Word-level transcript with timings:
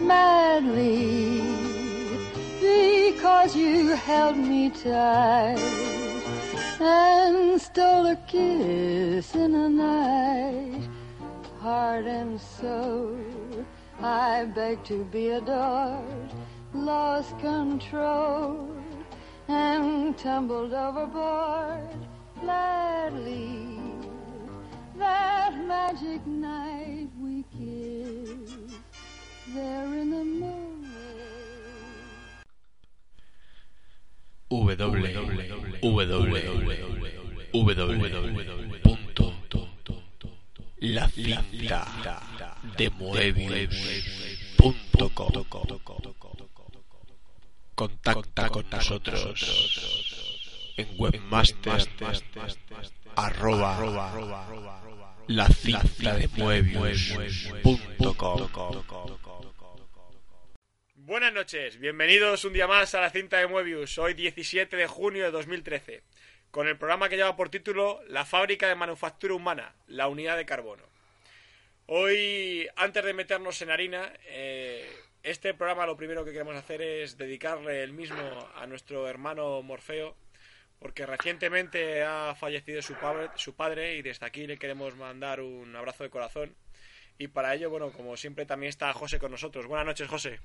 madly 0.00 1.42
because 2.60 3.54
you 3.56 3.88
held 3.90 4.36
me 4.36 4.70
tight 4.70 5.58
and 6.80 7.60
stole 7.60 8.06
a 8.06 8.16
kiss 8.26 9.34
in 9.34 9.52
the 9.52 9.68
night. 9.68 10.88
Heart 11.60 12.06
and 12.06 12.40
soul, 12.40 13.18
I 14.00 14.44
beg 14.44 14.84
to 14.84 15.04
be 15.04 15.28
adored, 15.28 16.30
lost 16.72 17.38
control 17.38 18.70
and 19.48 20.16
tumbled 20.18 20.72
overboard 20.72 21.98
Madly, 22.42 23.78
that 24.98 25.54
magic 25.66 26.26
night. 26.26 26.73
Moebius. 42.90 43.74
Contacta 47.74 48.48
con 48.50 48.70
nosotros 48.70 49.34
en 50.76 50.88
webmaster 50.98 51.88
arroba 53.16 54.12
la 55.26 55.48
cinta 55.48 56.16
de 56.16 56.28
Buenas 61.06 61.34
noches, 61.34 61.78
bienvenidos 61.78 62.46
un 62.46 62.54
día 62.54 62.66
más 62.66 62.94
a 62.94 63.00
la 63.02 63.10
cinta 63.10 63.36
de 63.36 63.46
Moebius, 63.46 63.98
hoy 63.98 64.14
17 64.14 64.74
de 64.74 64.86
junio 64.86 65.24
de 65.24 65.30
2013, 65.32 66.02
con 66.50 66.66
el 66.66 66.78
programa 66.78 67.10
que 67.10 67.16
lleva 67.16 67.36
por 67.36 67.50
título 67.50 68.00
La 68.08 68.24
fábrica 68.24 68.68
de 68.68 68.74
manufactura 68.74 69.34
humana, 69.34 69.74
la 69.86 70.08
unidad 70.08 70.38
de 70.38 70.46
carbono. 70.46 70.82
Hoy, 71.84 72.66
antes 72.76 73.04
de 73.04 73.12
meternos 73.12 73.60
en 73.60 73.70
harina, 73.70 74.14
eh, 74.28 74.90
este 75.22 75.52
programa 75.52 75.84
lo 75.84 75.98
primero 75.98 76.24
que 76.24 76.32
queremos 76.32 76.56
hacer 76.56 76.80
es 76.80 77.18
dedicarle 77.18 77.82
el 77.82 77.92
mismo 77.92 78.48
a 78.56 78.66
nuestro 78.66 79.06
hermano 79.06 79.60
Morfeo, 79.60 80.16
porque 80.78 81.04
recientemente 81.04 82.02
ha 82.02 82.34
fallecido 82.34 82.80
su 82.80 82.94
padre, 82.94 83.28
su 83.36 83.54
padre 83.54 83.96
y 83.96 84.00
desde 84.00 84.24
aquí 84.24 84.46
le 84.46 84.56
queremos 84.56 84.96
mandar 84.96 85.42
un 85.42 85.76
abrazo 85.76 86.02
de 86.02 86.08
corazón. 86.08 86.56
Y 87.18 87.28
para 87.28 87.54
ello, 87.54 87.70
bueno, 87.70 87.90
como 87.90 88.16
siempre 88.16 88.46
también 88.46 88.70
está 88.70 88.92
José 88.92 89.18
con 89.18 89.30
nosotros. 89.30 89.66
Buenas 89.66 89.86
noches, 89.86 90.08
José. 90.08 90.40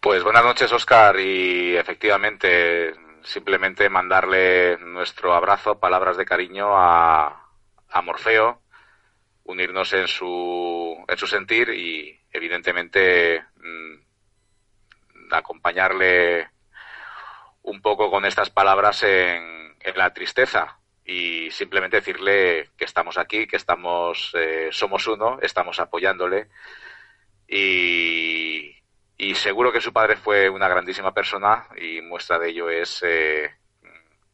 Pues 0.00 0.22
buenas 0.22 0.44
noches, 0.44 0.70
Oscar, 0.72 1.18
y 1.18 1.76
efectivamente 1.76 2.94
simplemente 3.22 3.88
mandarle 3.88 4.76
nuestro 4.78 5.34
abrazo, 5.34 5.78
palabras 5.78 6.16
de 6.16 6.26
cariño 6.26 6.76
a, 6.76 7.48
a 7.88 8.02
Morfeo 8.02 8.60
unirnos 9.44 9.92
en 9.92 10.08
su, 10.08 11.04
en 11.06 11.18
su 11.18 11.26
sentir 11.26 11.68
y 11.70 12.18
evidentemente 12.32 13.44
mm, 13.56 13.94
acompañarle 15.32 16.48
un 17.62 17.80
poco 17.80 18.10
con 18.10 18.24
estas 18.24 18.50
palabras 18.50 19.02
en, 19.02 19.76
en, 19.80 19.96
la 19.98 20.12
tristeza 20.12 20.78
y 21.04 21.50
simplemente 21.50 21.98
decirle 21.98 22.70
que 22.76 22.84
estamos 22.84 23.18
aquí, 23.18 23.46
que 23.46 23.56
estamos, 23.56 24.32
eh, 24.34 24.68
somos 24.72 25.06
uno, 25.06 25.38
estamos 25.42 25.78
apoyándole 25.80 26.48
y, 27.46 28.74
y, 29.18 29.34
seguro 29.34 29.70
que 29.70 29.80
su 29.80 29.92
padre 29.92 30.16
fue 30.16 30.48
una 30.48 30.68
grandísima 30.68 31.12
persona 31.12 31.68
y 31.76 32.00
muestra 32.00 32.38
de 32.38 32.48
ello 32.48 32.70
es 32.70 33.02
eh, 33.06 33.50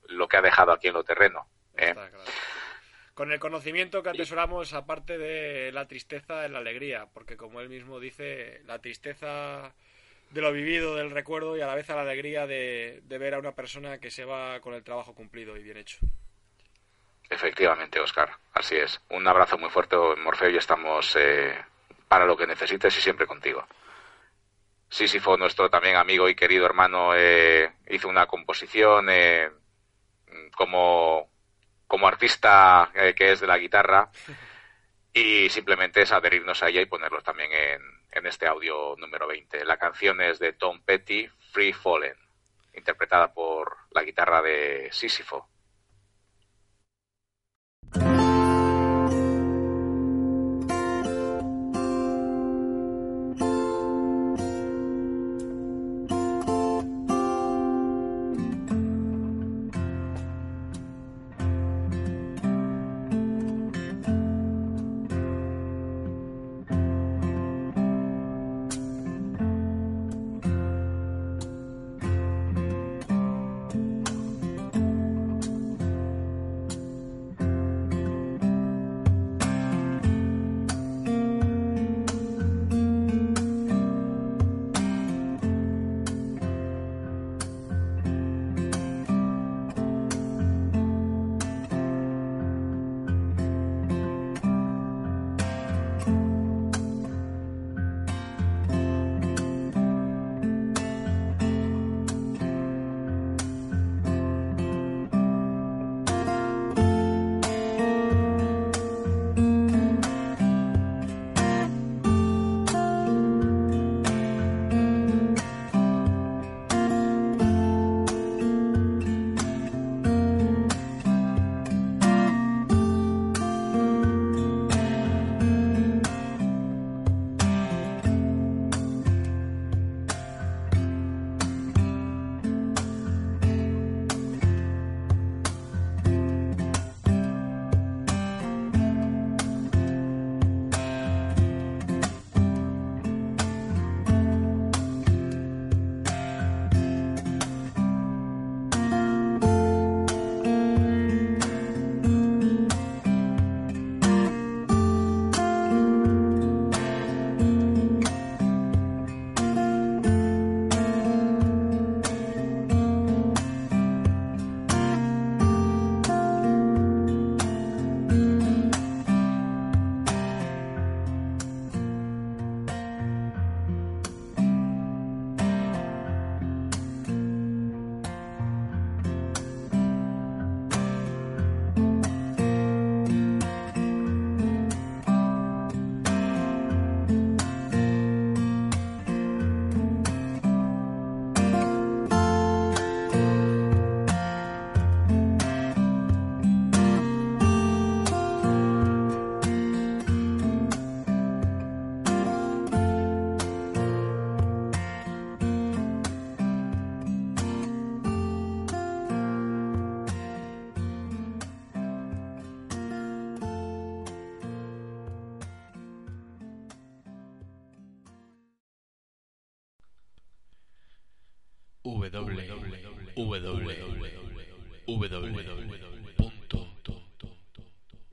lo 0.08 0.28
que 0.28 0.36
ha 0.36 0.42
dejado 0.42 0.72
aquí 0.72 0.88
en 0.88 0.94
lo 0.94 1.04
terreno. 1.04 1.46
¿eh? 1.76 1.94
con 3.20 3.32
el 3.32 3.38
conocimiento 3.38 4.02
que 4.02 4.08
atesoramos, 4.08 4.72
aparte 4.72 5.18
de 5.18 5.72
la 5.72 5.86
tristeza, 5.86 6.46
en 6.46 6.54
la 6.54 6.60
alegría, 6.60 7.06
porque 7.12 7.36
como 7.36 7.60
él 7.60 7.68
mismo 7.68 8.00
dice, 8.00 8.62
la 8.64 8.78
tristeza 8.78 9.74
de 10.30 10.40
lo 10.40 10.50
vivido, 10.52 10.94
del 10.94 11.10
recuerdo 11.10 11.54
y 11.54 11.60
a 11.60 11.66
la 11.66 11.74
vez 11.74 11.86
la 11.88 12.00
alegría 12.00 12.46
de, 12.46 13.02
ver 13.06 13.34
a 13.34 13.38
una 13.38 13.54
persona 13.54 13.98
que 13.98 14.10
se 14.10 14.24
va 14.24 14.60
con 14.60 14.72
el 14.72 14.82
trabajo 14.82 15.14
cumplido 15.14 15.56
y 15.58 15.62
bien 15.62 15.76
hecho. 15.76 15.98
Efectivamente, 17.30 18.00
Oscar, 18.00 18.36
así 18.52 18.76
es. 18.76 19.00
Un 19.08 19.26
abrazo 19.26 19.56
muy 19.56 19.70
fuerte, 19.70 19.96
Morfeo, 19.96 20.50
y 20.50 20.56
estamos 20.56 21.16
eh, 21.16 21.56
para 22.08 22.26
lo 22.26 22.36
que 22.36 22.46
necesites 22.46 22.96
y 22.98 23.00
siempre 23.00 23.26
contigo. 23.26 23.64
Sísifo, 24.88 25.36
nuestro 25.36 25.70
también 25.70 25.94
amigo 25.94 26.28
y 26.28 26.34
querido 26.34 26.66
hermano, 26.66 27.14
eh, 27.14 27.70
hizo 27.88 28.08
una 28.08 28.26
composición 28.26 29.06
eh, 29.08 29.48
como 30.56 31.30
como 31.86 32.06
artista 32.06 32.90
eh, 32.94 33.14
que 33.16 33.32
es 33.32 33.40
de 33.40 33.46
la 33.48 33.58
guitarra 33.58 34.10
y 35.12 35.48
simplemente 35.50 36.02
es 36.02 36.12
adherirnos 36.12 36.62
a 36.62 36.68
ella 36.68 36.80
y 36.80 36.86
ponerlo 36.86 37.20
también 37.20 37.52
en, 37.52 37.82
en 38.12 38.26
este 38.26 38.46
audio 38.46 38.94
número 38.96 39.26
20. 39.26 39.64
La 39.64 39.76
canción 39.76 40.20
es 40.20 40.38
de 40.38 40.52
Tom 40.52 40.80
Petty, 40.84 41.28
Free 41.52 41.72
Fallen, 41.72 42.16
interpretada 42.74 43.32
por 43.32 43.76
la 43.90 44.02
guitarra 44.02 44.40
de 44.42 44.88
Sísifo. 44.92 45.48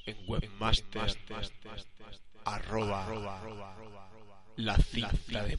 en 0.06 0.18
webmaster 0.28 1.18
arroba 2.44 3.44
la 4.58 4.78
cinta 4.78 5.44
de 5.46 5.58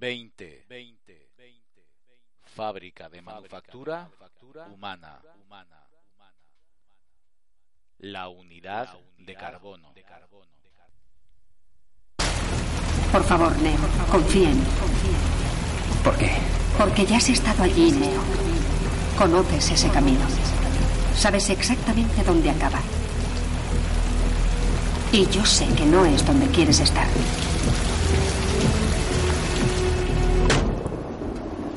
Moebius.com 0.00 0.40
Veinte. 0.68 1.28
Fábrica 2.42 3.08
de 3.08 3.20
manufactura 3.20 4.08
humana. 4.72 5.20
La 7.98 8.28
unidad 8.28 8.88
de 9.18 9.34
carbono. 9.34 9.92
Por 13.12 13.24
favor, 13.24 13.56
Neo, 13.60 13.78
confía 14.10 14.50
en 14.50 14.58
mí. 14.58 14.66
¿Por 16.02 16.16
qué? 16.16 16.30
Porque 16.78 17.04
ya 17.04 17.18
has 17.18 17.28
estado 17.28 17.64
allí, 17.64 17.92
Neo. 17.92 18.22
Conoces 19.18 19.70
ese 19.72 19.90
camino. 19.90 20.26
Sabes 21.14 21.50
exactamente 21.50 22.24
dónde 22.24 22.50
acaba. 22.50 22.80
Y 25.12 25.26
yo 25.26 25.44
sé 25.44 25.66
que 25.74 25.84
no 25.84 26.06
es 26.06 26.24
donde 26.24 26.46
quieres 26.46 26.80
estar. 26.80 27.06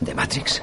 ¿De 0.00 0.14
Matrix? 0.14 0.62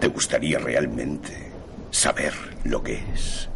¿Te 0.00 0.08
gustaría 0.08 0.58
realmente 0.58 1.52
saber 1.90 2.34
lo 2.64 2.82
que 2.82 3.04
es? 3.14 3.48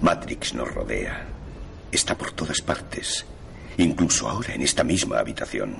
Matrix 0.00 0.54
nos 0.54 0.72
rodea. 0.72 1.26
Está 1.90 2.16
por 2.16 2.30
todas 2.32 2.60
partes. 2.60 3.24
Incluso 3.78 4.28
ahora 4.28 4.54
en 4.54 4.62
esta 4.62 4.84
misma 4.84 5.18
habitación. 5.18 5.76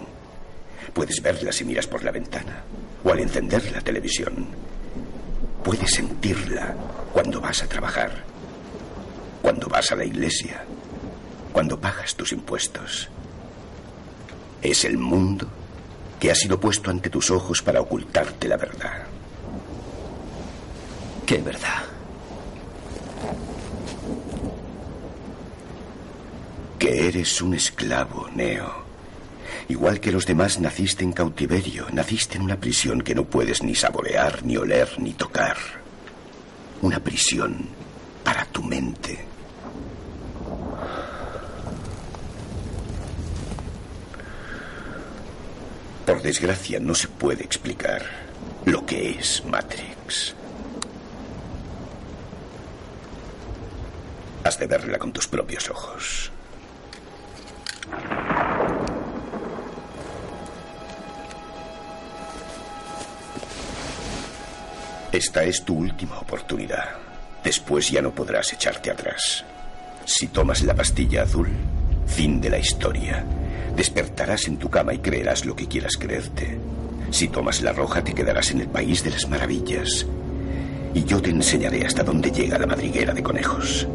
Puedes 0.93 1.23
verla 1.23 1.53
si 1.53 1.65
miras 1.65 1.87
por 1.87 2.03
la 2.03 2.11
ventana 2.11 2.65
o 3.05 3.13
al 3.13 3.21
encender 3.21 3.71
la 3.71 3.81
televisión. 3.81 4.49
Puedes 5.63 5.95
sentirla 5.95 6.75
cuando 7.13 7.41
vas 7.41 7.63
a 7.63 7.69
trabajar, 7.69 8.25
cuando 9.41 9.69
vas 9.69 9.93
a 9.93 9.97
la 9.97 10.05
iglesia, 10.05 10.65
cuando 11.53 11.79
pagas 11.79 12.17
tus 12.17 12.33
impuestos. 12.33 13.09
Es 14.63 14.85
el 14.85 14.99
mundo 14.99 15.49
que 16.19 16.31
ha 16.31 16.35
sido 16.35 16.61
puesto 16.61 16.91
ante 16.91 17.09
tus 17.09 17.31
ojos 17.31 17.63
para 17.63 17.81
ocultarte 17.81 18.47
la 18.47 18.59
verdad. 18.59 19.07
¿Qué 21.25 21.39
verdad? 21.39 21.85
Que 26.79 27.09
eres 27.09 27.41
un 27.41 27.55
esclavo, 27.55 28.29
Neo. 28.35 28.85
Igual 29.69 30.01
que 30.01 30.13
los 30.13 30.27
demás, 30.27 30.59
naciste 30.59 31.05
en 31.05 31.13
cautiverio, 31.13 31.87
naciste 31.93 32.37
en 32.37 32.43
una 32.43 32.57
prisión 32.59 33.03
que 33.03 33.15
no 33.15 33.25
puedes 33.25 33.63
ni 33.63 33.75
saborear, 33.75 34.45
ni 34.45 34.57
oler, 34.57 34.91
ni 34.99 35.13
tocar. 35.13 35.57
Una 36.83 36.99
prisión 36.99 37.69
para 38.25 38.45
tu 38.47 38.63
mente. 38.63 39.30
Por 46.11 46.23
desgracia, 46.23 46.81
no 46.81 46.93
se 46.93 47.07
puede 47.07 47.45
explicar 47.45 48.03
lo 48.65 48.85
que 48.85 49.11
es 49.11 49.45
Matrix. 49.45 50.35
Has 54.43 54.59
de 54.59 54.67
verla 54.67 54.99
con 54.99 55.13
tus 55.13 55.29
propios 55.29 55.71
ojos. 55.71 56.33
Esta 65.13 65.45
es 65.45 65.65
tu 65.65 65.77
última 65.77 66.19
oportunidad. 66.19 66.89
Después 67.45 67.89
ya 67.89 68.03
no 68.03 68.11
podrás 68.13 68.53
echarte 68.53 68.91
atrás. 68.91 69.45
Si 70.07 70.27
tomas 70.27 70.63
la 70.65 70.75
pastilla 70.75 71.23
azul, 71.23 71.51
fin 72.09 72.41
de 72.41 72.51
la 72.51 72.59
historia. 72.59 73.25
Despertarás 73.77 74.47
en 74.47 74.59
tu 74.59 74.69
cama 74.69 74.95
y 74.95 74.99
creerás 74.99 75.45
lo 75.45 75.57
que 75.57 75.67
quieras 75.67 75.97
creerte. 75.99 76.59
Si 77.11 77.29
tomas 77.29 77.63
la 77.63 77.73
roja, 77.73 78.05
te 78.05 78.15
quedarás 78.15 78.51
en 78.51 78.61
el 78.61 78.69
país 78.69 79.03
de 79.03 79.11
las 79.11 79.29
maravillas. 79.29 80.07
Y 80.95 81.05
yo 81.05 81.21
te 81.21 81.31
enseñaré 81.31 81.87
hasta 81.87 82.03
dónde 82.03 82.31
llega 82.31 82.59
la 82.59 82.67
madriguera 82.67 83.13
de 83.13 83.23
conejos. 83.23 83.87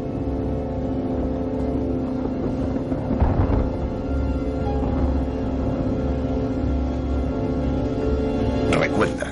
Recuerda, 8.70 9.26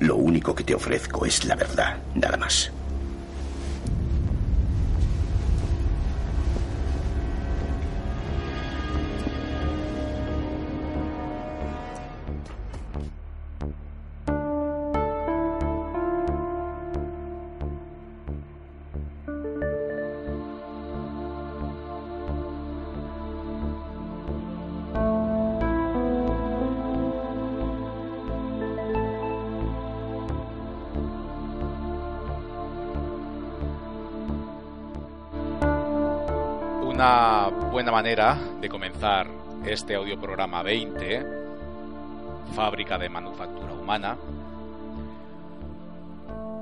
lo 0.00 0.16
único 0.16 0.54
que 0.54 0.64
te 0.64 0.74
ofrezco 0.74 1.24
es 1.26 1.44
la 1.44 1.54
verdad, 1.54 1.96
nada 2.14 2.36
más. 2.36 2.72
Manera 38.02 38.36
de 38.60 38.68
comenzar 38.68 39.28
este 39.64 39.94
audioprograma 39.94 40.60
20, 40.64 41.24
Fábrica 42.52 42.98
de 42.98 43.08
Manufactura 43.08 43.72
Humana, 43.74 44.18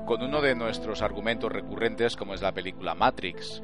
con 0.05 0.21
uno 0.21 0.39
de 0.39 0.53
nuestros 0.53 1.01
argumentos 1.01 1.51
recurrentes 1.51 2.15
como 2.15 2.35
es 2.35 2.43
la 2.43 2.51
película 2.51 2.93
Matrix. 2.93 3.63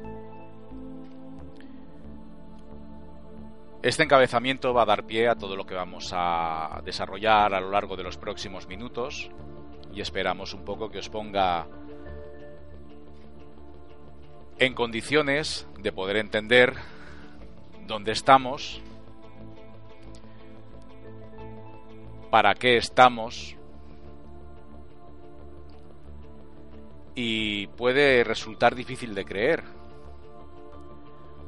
Este 3.80 4.02
encabezamiento 4.02 4.74
va 4.74 4.82
a 4.82 4.86
dar 4.86 5.04
pie 5.04 5.28
a 5.28 5.36
todo 5.36 5.54
lo 5.54 5.64
que 5.64 5.76
vamos 5.76 6.10
a 6.12 6.82
desarrollar 6.84 7.54
a 7.54 7.60
lo 7.60 7.70
largo 7.70 7.96
de 7.96 8.02
los 8.02 8.16
próximos 8.16 8.66
minutos 8.66 9.30
y 9.94 10.00
esperamos 10.00 10.52
un 10.52 10.64
poco 10.64 10.90
que 10.90 10.98
os 10.98 11.08
ponga 11.08 11.68
en 14.58 14.74
condiciones 14.74 15.68
de 15.78 15.92
poder 15.92 16.16
entender 16.16 16.97
dónde 17.88 18.12
estamos, 18.12 18.82
para 22.30 22.54
qué 22.54 22.76
estamos 22.76 23.56
y 27.14 27.66
puede 27.68 28.22
resultar 28.24 28.74
difícil 28.74 29.14
de 29.14 29.24
creer, 29.24 29.64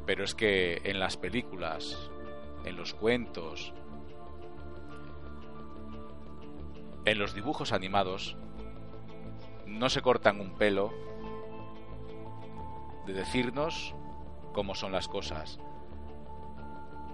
pero 0.07 0.25
es 0.25 0.35
que 0.35 0.81
en 0.85 0.99
las 0.99 1.19
películas, 1.19 2.11
en 2.65 2.75
los 2.75 2.95
cuentos, 2.95 3.75
en 7.05 7.19
los 7.19 7.35
dibujos 7.35 7.73
animados, 7.73 8.37
no 9.67 9.91
se 9.91 10.01
cortan 10.01 10.41
un 10.41 10.57
pelo 10.57 10.91
de 13.07 13.13
decirnos 13.13 13.95
cómo 14.55 14.75
son 14.75 14.93
las 14.93 15.07
cosas. 15.07 15.61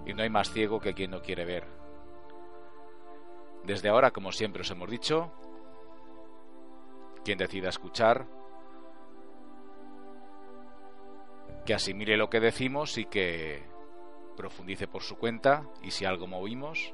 Y 0.07 0.13
no 0.13 0.23
hay 0.23 0.29
más 0.29 0.51
ciego 0.51 0.79
que 0.79 0.93
quien 0.93 1.11
no 1.11 1.21
quiere 1.21 1.43
ver. 1.43 1.65
Desde 3.65 3.89
ahora, 3.89 4.11
como 4.11 4.31
siempre 4.31 4.61
os 4.61 4.71
hemos 4.71 4.89
dicho, 4.89 5.33
quien 7.25 7.37
decida 7.37 7.67
escuchar, 7.67 8.25
que 11.65 11.73
asimile 11.73 12.15
lo 12.15 12.29
que 12.29 12.39
decimos 12.39 12.97
y 12.97 13.03
que 13.03 13.61
profundice 14.37 14.87
por 14.87 15.03
su 15.03 15.17
cuenta 15.17 15.63
y 15.83 15.91
si 15.91 16.05
algo 16.05 16.25
movimos, 16.25 16.93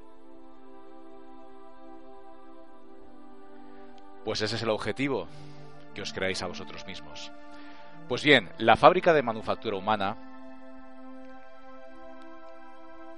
pues 4.25 4.41
ese 4.41 4.55
es 4.55 4.63
el 4.63 4.71
objetivo, 4.71 5.27
que 5.93 6.01
os 6.01 6.13
creáis 6.13 6.41
a 6.41 6.47
vosotros 6.47 6.87
mismos. 6.87 7.31
Pues 8.09 8.23
bien, 8.23 8.49
la 8.57 8.75
fábrica 8.75 9.13
de 9.13 9.21
manufactura 9.21 9.77
humana 9.77 10.32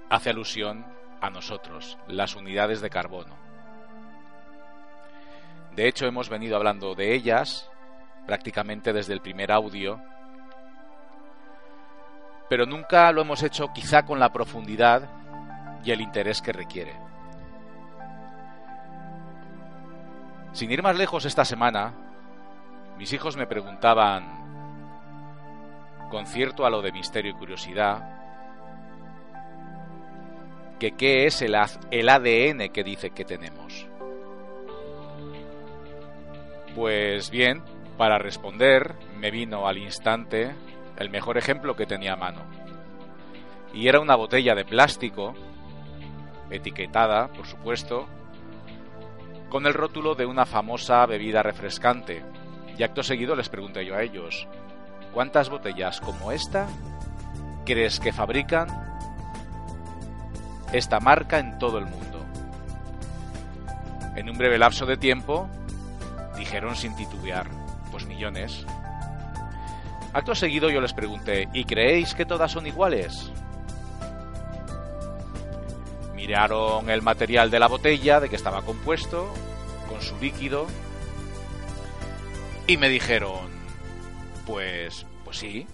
hace 0.10 0.30
alusión 0.30 0.86
a 1.22 1.30
nosotros, 1.30 1.98
las 2.08 2.36
unidades 2.36 2.82
de 2.82 2.90
carbono. 2.90 3.36
De 5.76 5.88
hecho, 5.88 6.06
hemos 6.06 6.30
venido 6.30 6.56
hablando 6.56 6.96
de 6.96 7.14
ellas 7.14 7.70
prácticamente 8.26 8.94
desde 8.94 9.14
el 9.14 9.22
primer 9.22 9.52
audio, 9.52 10.02
pero 12.50 12.66
nunca 12.66 13.12
lo 13.12 13.22
hemos 13.22 13.44
hecho 13.44 13.72
quizá 13.74 14.06
con 14.06 14.20
la 14.20 14.32
profundidad 14.32 15.10
y 15.84 15.92
el 15.92 16.02
interés 16.02 16.42
que 16.42 16.54
requiere. 16.54 16.96
Sin 20.54 20.72
ir 20.72 20.82
más 20.82 20.96
lejos 20.96 21.26
esta 21.26 21.44
semana, 21.44 21.94
mis 22.98 23.12
hijos 23.12 23.36
me 23.36 23.46
preguntaban, 23.46 24.24
con 26.10 26.26
cierto 26.26 26.66
halo 26.66 26.82
de 26.82 26.94
misterio 26.94 27.32
y 27.32 27.36
curiosidad, 27.36 28.25
que 30.80 30.92
qué 30.92 31.26
es 31.26 31.42
el, 31.42 31.56
el 31.92 32.10
ADN 32.10 32.70
que 32.70 32.84
dice 32.84 33.12
que 33.12 33.26
tenemos. 33.26 33.88
Pues 36.76 37.30
bien, 37.30 37.64
para 37.98 38.18
responder 38.18 38.96
me 39.18 39.32
vino 39.32 39.68
al 39.68 39.78
instante 39.78 40.54
el 40.98 41.10
mejor 41.10 41.38
ejemplo 41.38 41.76
que 41.76 41.86
tenía 41.86 42.14
a 42.14 42.18
mano. 42.18 42.42
Y 43.74 43.88
era 43.88 44.00
una 44.00 44.16
botella 44.16 44.56
de 44.56 44.66
plástico, 44.66 45.34
etiquetada, 46.50 47.28
por 47.30 47.46
supuesto, 47.46 48.08
con 49.50 49.66
el 49.66 49.74
rótulo 49.74 50.16
de 50.16 50.26
una 50.26 50.46
famosa 50.46 51.06
bebida 51.06 51.44
refrescante. 51.44 52.24
Y 52.78 52.84
acto 52.84 53.04
seguido 53.04 53.36
les 53.36 53.50
pregunté 53.50 53.86
yo 53.86 53.96
a 53.96 54.04
ellos, 54.04 54.48
¿cuántas 55.14 55.50
botellas 55.50 56.02
como 56.02 56.32
esta 56.32 56.68
crees 57.66 58.00
que 58.00 58.14
fabrican 58.14 58.85
esta 60.78 61.00
marca 61.00 61.40
en 61.40 61.58
todo 61.58 61.78
el 61.78 61.86
mundo? 61.86 62.26
En 64.16 64.30
un 64.30 64.38
breve 64.38 64.58
lapso 64.58 64.86
de 64.86 64.98
tiempo 64.98 65.50
dijeron 66.38 66.76
sin 66.76 66.96
titubear, 66.96 67.48
pues 67.92 68.06
millones. 68.06 68.66
Acto 70.14 70.36
seguido 70.36 70.70
yo 70.70 70.80
les 70.80 70.94
pregunté, 70.94 71.50
¿y 71.54 71.66
creéis 71.66 72.14
que 72.14 72.26
todas 72.26 72.52
son 72.52 72.66
iguales? 72.68 73.32
Miraron 76.16 76.90
el 76.90 77.02
material 77.02 77.52
de 77.52 77.60
la 77.60 77.68
botella, 77.68 78.20
de 78.20 78.30
que 78.30 78.38
estaba 78.38 78.62
compuesto, 78.62 79.32
con 79.90 80.02
su 80.02 80.18
líquido, 80.20 80.68
y 82.68 82.78
me 82.78 82.90
dijeron, 82.90 83.50
pues, 84.46 85.06
pues 85.24 85.38
sí. 85.38 85.68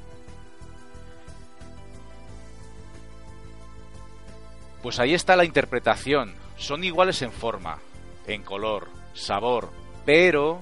Pues 4.82 5.00
ahí 5.00 5.14
está 5.14 5.36
la 5.36 5.46
interpretación. 5.46 6.34
Son 6.58 6.84
iguales 6.84 7.22
en 7.22 7.32
forma, 7.32 7.80
en 8.28 8.44
color, 8.44 8.88
sabor, 9.14 9.70
pero 10.06 10.60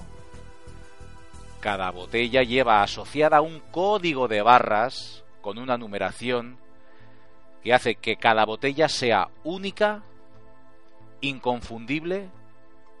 cada 1.60 1.90
botella 1.90 2.42
lleva 2.42 2.82
asociada 2.82 3.40
un 3.40 3.60
código 3.70 4.28
de 4.28 4.42
barras 4.42 5.24
con 5.40 5.58
una 5.58 5.76
numeración 5.76 6.58
que 7.62 7.74
hace 7.74 7.96
que 7.96 8.16
cada 8.16 8.44
botella 8.46 8.88
sea 8.88 9.28
única, 9.44 10.02
inconfundible 11.20 12.28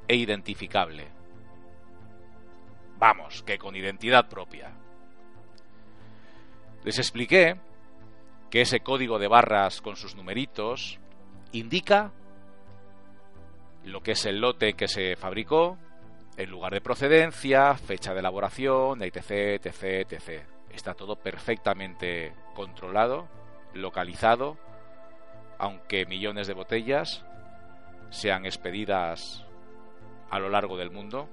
e 0.06 0.16
identificable. 0.16 1.08
Vamos, 2.98 3.42
que 3.42 3.58
con 3.58 3.74
identidad 3.74 4.28
propia. 4.28 4.72
Les 6.84 6.98
expliqué 6.98 7.56
que 8.50 8.60
ese 8.60 8.80
código 8.80 9.18
de 9.18 9.28
barras 9.28 9.80
con 9.80 9.96
sus 9.96 10.14
numeritos 10.14 10.99
indica 11.52 12.12
lo 13.84 14.02
que 14.02 14.12
es 14.12 14.26
el 14.26 14.40
lote 14.40 14.74
que 14.74 14.88
se 14.88 15.16
fabricó, 15.16 15.78
el 16.36 16.50
lugar 16.50 16.72
de 16.72 16.80
procedencia, 16.80 17.74
fecha 17.74 18.12
de 18.12 18.20
elaboración, 18.20 19.02
etc, 19.02 19.64
etc, 19.64 20.12
etc. 20.12 20.44
Está 20.70 20.94
todo 20.94 21.16
perfectamente 21.16 22.32
controlado, 22.54 23.28
localizado, 23.74 24.58
aunque 25.58 26.06
millones 26.06 26.46
de 26.46 26.54
botellas 26.54 27.24
sean 28.10 28.46
expedidas 28.46 29.44
a 30.30 30.38
lo 30.38 30.48
largo 30.48 30.76
del 30.76 30.90
mundo. 30.90 31.28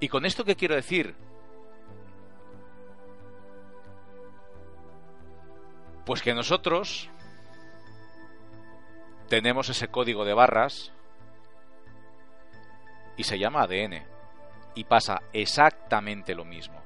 ¿Y 0.00 0.08
con 0.08 0.26
esto 0.26 0.44
qué 0.44 0.56
quiero 0.56 0.74
decir? 0.74 1.14
Pues 6.04 6.20
que 6.20 6.34
nosotros 6.34 7.08
tenemos 9.28 9.68
ese 9.68 9.88
código 9.88 10.24
de 10.24 10.34
barras 10.34 10.92
y 13.16 13.24
se 13.24 13.38
llama 13.38 13.62
ADN 13.62 14.04
y 14.74 14.84
pasa 14.84 15.22
exactamente 15.32 16.34
lo 16.34 16.44
mismo. 16.44 16.82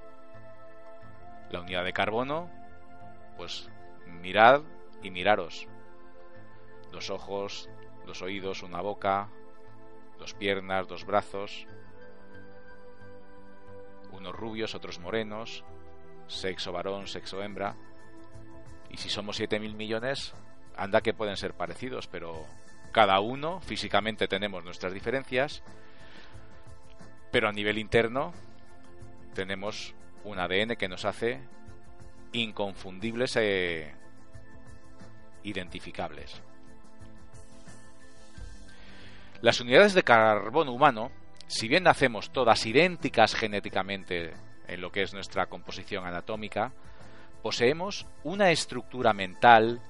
La 1.50 1.60
unidad 1.60 1.84
de 1.84 1.92
carbono, 1.92 2.50
pues 3.36 3.70
mirad 4.06 4.62
y 5.02 5.10
miraros. 5.10 5.66
Dos 6.90 7.10
ojos, 7.10 7.70
dos 8.04 8.22
oídos, 8.22 8.62
una 8.62 8.80
boca, 8.80 9.28
dos 10.18 10.34
piernas, 10.34 10.88
dos 10.88 11.04
brazos, 11.04 11.66
unos 14.12 14.34
rubios, 14.34 14.74
otros 14.74 14.98
morenos, 14.98 15.64
sexo 16.26 16.72
varón, 16.72 17.06
sexo 17.06 17.42
hembra. 17.42 17.76
Y 18.90 18.96
si 18.96 19.08
somos 19.08 19.40
7.000 19.40 19.74
millones, 19.74 20.34
anda 20.76 21.00
que 21.00 21.14
pueden 21.14 21.36
ser 21.36 21.54
parecidos, 21.54 22.06
pero 22.06 22.46
cada 22.92 23.20
uno 23.20 23.60
físicamente 23.60 24.28
tenemos 24.28 24.64
nuestras 24.64 24.92
diferencias, 24.92 25.62
pero 27.30 27.48
a 27.48 27.52
nivel 27.52 27.78
interno 27.78 28.32
tenemos 29.34 29.94
un 30.24 30.38
ADN 30.38 30.76
que 30.76 30.88
nos 30.88 31.04
hace 31.04 31.40
inconfundibles 32.32 33.36
e 33.36 33.94
identificables. 35.42 36.42
Las 39.42 39.60
unidades 39.60 39.94
de 39.94 40.02
carbono 40.02 40.72
humano, 40.72 41.12
si 41.46 41.68
bien 41.68 41.84
nacemos 41.84 42.30
todas 42.30 42.64
idénticas 42.66 43.34
genéticamente 43.34 44.32
en 44.66 44.80
lo 44.80 44.90
que 44.90 45.02
es 45.02 45.12
nuestra 45.12 45.46
composición 45.46 46.06
anatómica, 46.06 46.72
poseemos 47.42 48.06
una 48.24 48.50
estructura 48.50 49.12
mental, 49.12 49.80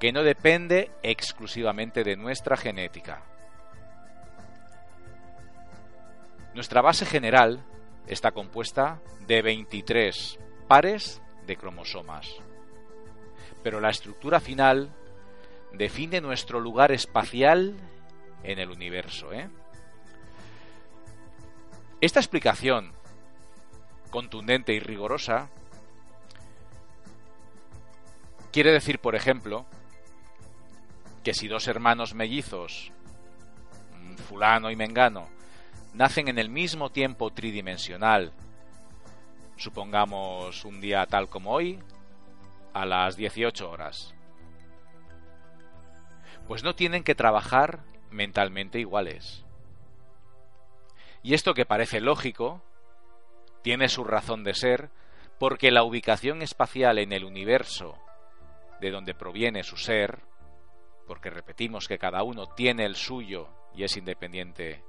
que 0.00 0.12
no 0.12 0.22
depende 0.22 0.90
exclusivamente 1.02 2.04
de 2.04 2.16
nuestra 2.16 2.56
genética. 2.56 3.22
Nuestra 6.54 6.82
base 6.82 7.06
general 7.06 7.64
está 8.06 8.32
compuesta 8.32 9.00
de 9.26 9.42
23 9.42 10.38
pares 10.68 11.20
de 11.46 11.56
cromosomas, 11.56 12.28
pero 13.62 13.80
la 13.80 13.90
estructura 13.90 14.40
final 14.40 14.90
define 15.72 16.20
nuestro 16.20 16.60
lugar 16.60 16.92
espacial 16.92 17.74
en 18.42 18.58
el 18.58 18.70
universo. 18.70 19.32
¿eh? 19.32 19.48
Esta 22.00 22.20
explicación 22.20 22.92
contundente 24.10 24.72
y 24.74 24.78
rigurosa 24.78 25.48
quiere 28.54 28.70
decir, 28.70 29.00
por 29.00 29.16
ejemplo, 29.16 29.66
que 31.24 31.34
si 31.34 31.48
dos 31.48 31.66
hermanos 31.66 32.14
mellizos, 32.14 32.92
fulano 34.28 34.70
y 34.70 34.76
mengano, 34.76 35.28
nacen 35.92 36.28
en 36.28 36.38
el 36.38 36.50
mismo 36.50 36.92
tiempo 36.92 37.32
tridimensional, 37.32 38.32
supongamos 39.56 40.64
un 40.64 40.80
día 40.80 41.04
tal 41.06 41.28
como 41.28 41.50
hoy, 41.50 41.80
a 42.72 42.86
las 42.86 43.16
18 43.16 43.68
horas, 43.68 44.14
pues 46.46 46.62
no 46.62 46.76
tienen 46.76 47.02
que 47.02 47.16
trabajar 47.16 47.80
mentalmente 48.12 48.78
iguales. 48.78 49.44
Y 51.24 51.34
esto 51.34 51.54
que 51.54 51.66
parece 51.66 52.00
lógico, 52.00 52.62
tiene 53.62 53.88
su 53.88 54.04
razón 54.04 54.44
de 54.44 54.54
ser 54.54 54.90
porque 55.40 55.72
la 55.72 55.82
ubicación 55.82 56.40
espacial 56.40 57.00
en 57.00 57.12
el 57.12 57.24
universo 57.24 57.98
de 58.84 58.90
donde 58.90 59.14
proviene 59.14 59.62
su 59.62 59.78
ser, 59.78 60.20
porque 61.06 61.30
repetimos 61.30 61.88
que 61.88 61.96
cada 61.96 62.22
uno 62.22 62.48
tiene 62.48 62.84
el 62.84 62.96
suyo 62.96 63.48
y 63.74 63.82
es 63.82 63.96
independiente 63.96 64.84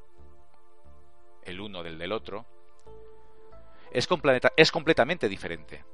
el 1.43 1.62
uno 1.62 1.81
del 1.81 1.97
del 1.97 2.12
otro, 2.12 2.45
es, 3.91 4.05
es 4.58 4.71
completamente 4.73 5.29
diferente. 5.29 5.86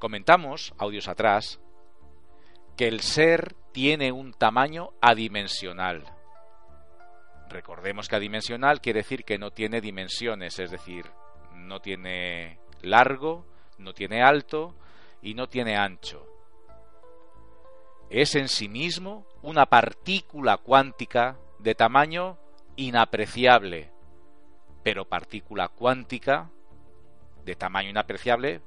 Comentamos, 0.00 0.74
audios 0.78 1.06
atrás, 1.06 1.60
que 2.76 2.88
el 2.88 2.98
ser 2.98 3.54
tiene 3.70 4.10
un 4.10 4.32
tamaño 4.32 4.90
adimensional. 5.00 6.02
Recordemos 7.50 8.08
que 8.08 8.16
adimensional 8.16 8.80
quiere 8.80 9.02
decir 9.02 9.22
que 9.22 9.38
no 9.38 9.52
tiene 9.52 9.80
dimensiones, 9.80 10.58
es 10.58 10.72
decir, 10.72 11.06
no 11.54 11.78
tiene 11.80 12.58
largo, 12.82 13.46
no 13.78 13.94
tiene 13.94 14.24
alto 14.24 14.74
y 15.22 15.34
no 15.34 15.48
tiene 15.48 15.76
ancho. 15.76 16.26
Es 18.10 18.34
en 18.34 18.48
sí 18.48 18.68
mismo 18.68 19.26
una 19.42 19.66
partícula 19.66 20.56
cuántica 20.58 21.38
de 21.58 21.74
tamaño 21.74 22.38
inapreciable, 22.76 23.90
pero 24.82 25.04
partícula 25.04 25.68
cuántica 25.68 26.50
de 27.44 27.54
tamaño 27.54 27.90
inapreciable, 27.90 28.62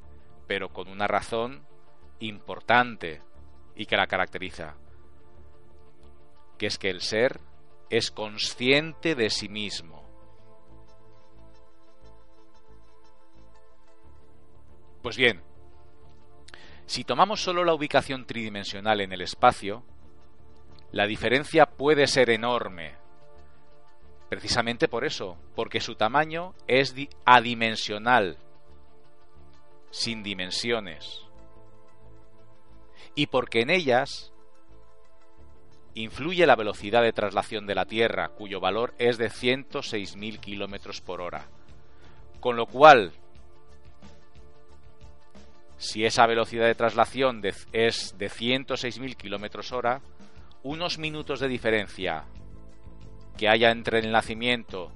pero 0.47 0.69
con 0.69 0.87
una 0.87 1.07
razón 1.07 1.65
importante 2.19 3.21
y 3.75 3.85
que 3.85 3.97
la 3.97 4.07
caracteriza, 4.07 4.75
que 6.57 6.67
es 6.67 6.77
que 6.77 6.89
el 6.89 7.01
ser 7.01 7.39
es 7.89 8.11
consciente 8.11 9.15
de 9.15 9.29
sí 9.29 9.49
mismo. 9.49 10.01
Pues 15.01 15.17
bien, 15.17 15.41
si 16.91 17.06
tomamos 17.06 17.41
solo 17.41 17.63
la 17.63 17.73
ubicación 17.73 18.25
tridimensional 18.25 18.99
en 18.99 19.13
el 19.13 19.21
espacio, 19.21 19.86
la 20.91 21.08
diferencia 21.08 21.65
puede 21.65 22.06
ser 22.06 22.30
enorme. 22.30 22.97
Precisamente 24.27 24.89
por 24.89 25.06
eso, 25.06 25.38
porque 25.56 25.80
su 25.80 25.95
tamaño 25.95 26.54
es 26.67 26.93
adimensional, 27.23 28.38
sin 29.89 30.21
dimensiones. 30.21 31.21
Y 33.15 33.27
porque 33.27 33.62
en 33.62 33.69
ellas 33.69 34.34
influye 35.93 36.45
la 36.45 36.58
velocidad 36.58 37.04
de 37.04 37.13
traslación 37.13 37.67
de 37.67 37.75
la 37.75 37.86
Tierra, 37.86 38.32
cuyo 38.36 38.60
valor 38.60 38.93
es 38.97 39.17
de 39.17 39.30
106.000 39.30 40.41
km 40.41 41.01
por 41.04 41.21
hora. 41.21 41.47
Con 42.41 42.58
lo 42.58 42.65
cual, 42.65 43.13
si 45.82 46.06
esa 46.06 46.28
velocidad 46.28 46.67
de 46.67 46.76
traslación 46.76 47.41
es 47.74 48.15
de 48.20 48.30
106.000 48.30 49.17
km 49.17 49.74
hora, 49.74 50.02
unos 50.62 51.00
minutos 51.00 51.39
de 51.39 51.48
diferencia 51.48 52.26
que 53.36 53.50
haya 53.50 53.72
entre 53.72 53.98
el 53.98 54.12
nacimiento 54.12 54.91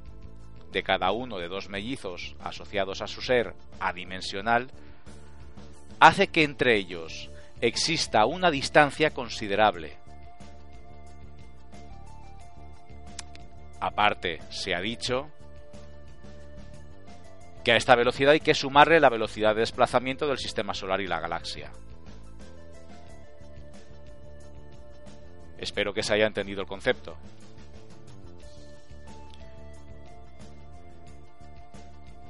de 0.71 0.83
cada 0.83 1.11
uno 1.11 1.39
de 1.39 1.47
dos 1.47 1.69
mellizos 1.69 2.35
asociados 2.39 3.01
a 3.01 3.07
su 3.07 3.21
ser 3.21 3.55
adimensional, 3.79 4.69
hace 5.99 6.27
que 6.27 6.43
entre 6.43 6.77
ellos 6.77 7.31
exista 7.61 8.27
una 8.27 8.51
distancia 8.51 9.09
considerable. 9.09 9.97
Aparte, 13.79 14.39
se 14.49 14.75
ha 14.75 14.81
dicho 14.81 15.31
que 17.65 17.71
a 17.71 17.77
esta 17.77 17.95
velocidad 17.95 18.33
hay 18.33 18.39
que 18.39 18.53
sumarle 18.53 18.99
la 18.99 19.09
velocidad 19.09 19.55
de 19.55 19.61
desplazamiento 19.61 20.27
del 20.27 20.37
sistema 20.37 20.75
solar 20.75 21.01
y 21.01 21.07
la 21.07 21.19
galaxia. 21.19 21.71
Espero 25.57 25.91
que 25.91 26.03
se 26.03 26.13
haya 26.13 26.27
entendido 26.27 26.61
el 26.61 26.67
concepto. 26.67 27.17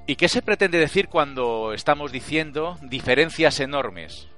¿Y 0.08 0.15
qué 0.15 0.30
se 0.30 0.41
pretende 0.41 0.78
decir 0.78 1.10
cuando 1.10 1.74
estamos 1.74 2.13
diciendo 2.13 2.78
diferencias 2.82 3.60
enormes? 3.60 4.30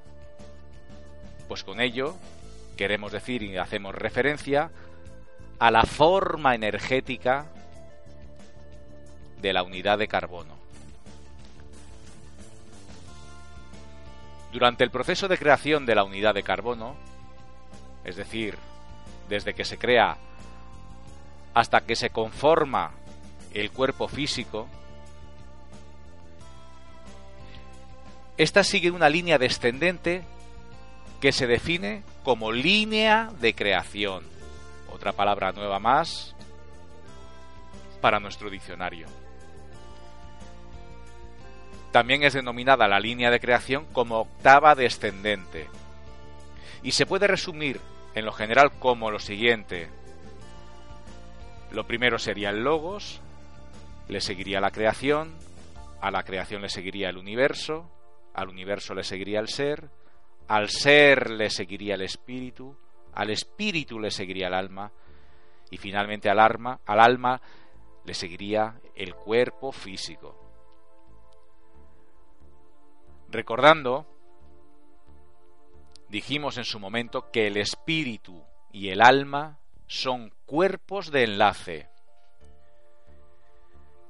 Pues 1.48 1.64
con 1.64 1.80
ello 1.80 2.16
queremos 2.76 3.12
decir 3.12 3.44
y 3.44 3.56
hacemos 3.58 3.94
referencia 3.94 4.72
a 5.60 5.70
la 5.70 5.84
forma 5.84 6.56
energética 6.56 7.52
de 9.40 9.54
la 9.54 9.62
unidad 9.62 10.00
de 10.00 10.08
carbono. 10.08 10.57
Durante 14.58 14.84
el 14.84 14.89
proceso 14.89 15.28
de 15.28 15.38
creación 15.38 15.86
de 15.86 15.93
la 15.93 16.04
unidad 16.04 16.34
de 16.34 16.41
carbono, 16.41 16.96
es 18.04 18.15
decir, 18.15 18.58
desde 19.30 19.54
que 19.54 19.63
se 19.63 19.78
crea 19.78 20.17
hasta 21.54 21.82
que 21.82 21.96
se 21.96 22.10
conforma 22.10 22.89
el 23.54 23.70
cuerpo 23.70 24.08
físico, 24.08 24.67
esta 28.36 28.63
sigue 28.63 28.89
una 28.89 29.10
línea 29.10 29.38
descendente 29.38 30.24
que 31.22 31.32
se 31.32 31.46
define 31.46 32.02
como 32.24 32.52
línea 32.52 33.30
de 33.39 33.54
creación. 33.54 34.24
Otra 34.91 35.12
palabra 35.12 35.52
nueva 35.52 35.78
más 35.78 36.36
para 38.02 38.20
nuestro 38.20 38.50
diccionario. 38.50 39.06
También 41.91 42.23
es 42.23 42.34
denominada 42.34 42.88
la 42.88 43.00
línea 43.00 43.32
de 43.32 43.39
creación 43.39 43.86
como 43.93 44.19
octava 44.19 44.76
descendente. 44.76 45.67
Y 46.84 46.91
se 46.91 47.06
puede 47.06 47.28
resumir 47.28 47.80
en 48.13 48.26
lo 48.26 48.32
general 48.32 48.71
como 48.80 49.10
lo 49.10 49.19
siguiente. 49.19 49.89
Lo 51.71 51.86
primero 51.86 52.17
sería 52.19 52.50
el 52.50 52.63
logos, 52.63 53.21
le 54.08 54.21
seguiría 54.21 54.60
la 54.60 54.71
creación, 54.71 55.34
a 56.02 56.12
la 56.12 56.23
creación 56.23 56.62
le 56.62 56.69
seguiría 56.69 57.10
el 57.10 57.17
universo, 57.17 57.89
al 58.34 58.50
universo 58.50 58.93
le 58.93 59.04
seguiría 59.04 59.39
el 59.39 59.47
ser, 59.47 59.89
al 60.47 60.69
ser 60.69 61.32
le 61.32 61.50
seguiría 61.50 61.95
el 61.95 62.02
espíritu, 62.02 62.78
al 63.13 63.32
espíritu 63.32 64.00
le 64.00 64.12
seguiría 64.12 64.47
el 64.47 64.54
alma 64.54 64.91
y 65.69 65.78
finalmente 65.78 66.30
al 66.30 66.39
alma, 66.39 66.80
al 66.86 67.00
alma 67.00 67.41
le 68.06 68.13
seguiría 68.13 68.80
el 68.95 69.15
cuerpo 69.15 69.71
físico 69.71 70.47
recordando, 73.30 74.08
dijimos 76.10 76.58
en 76.58 76.63
su 76.63 76.80
momento 76.80 77.32
que 77.32 77.48
el 77.48 77.58
espíritu 77.58 78.44
y 78.72 78.90
el 78.90 79.02
alma 79.02 79.60
son 79.88 80.34
cuerpos 80.46 81.12
de 81.12 81.24
enlace. 81.24 81.90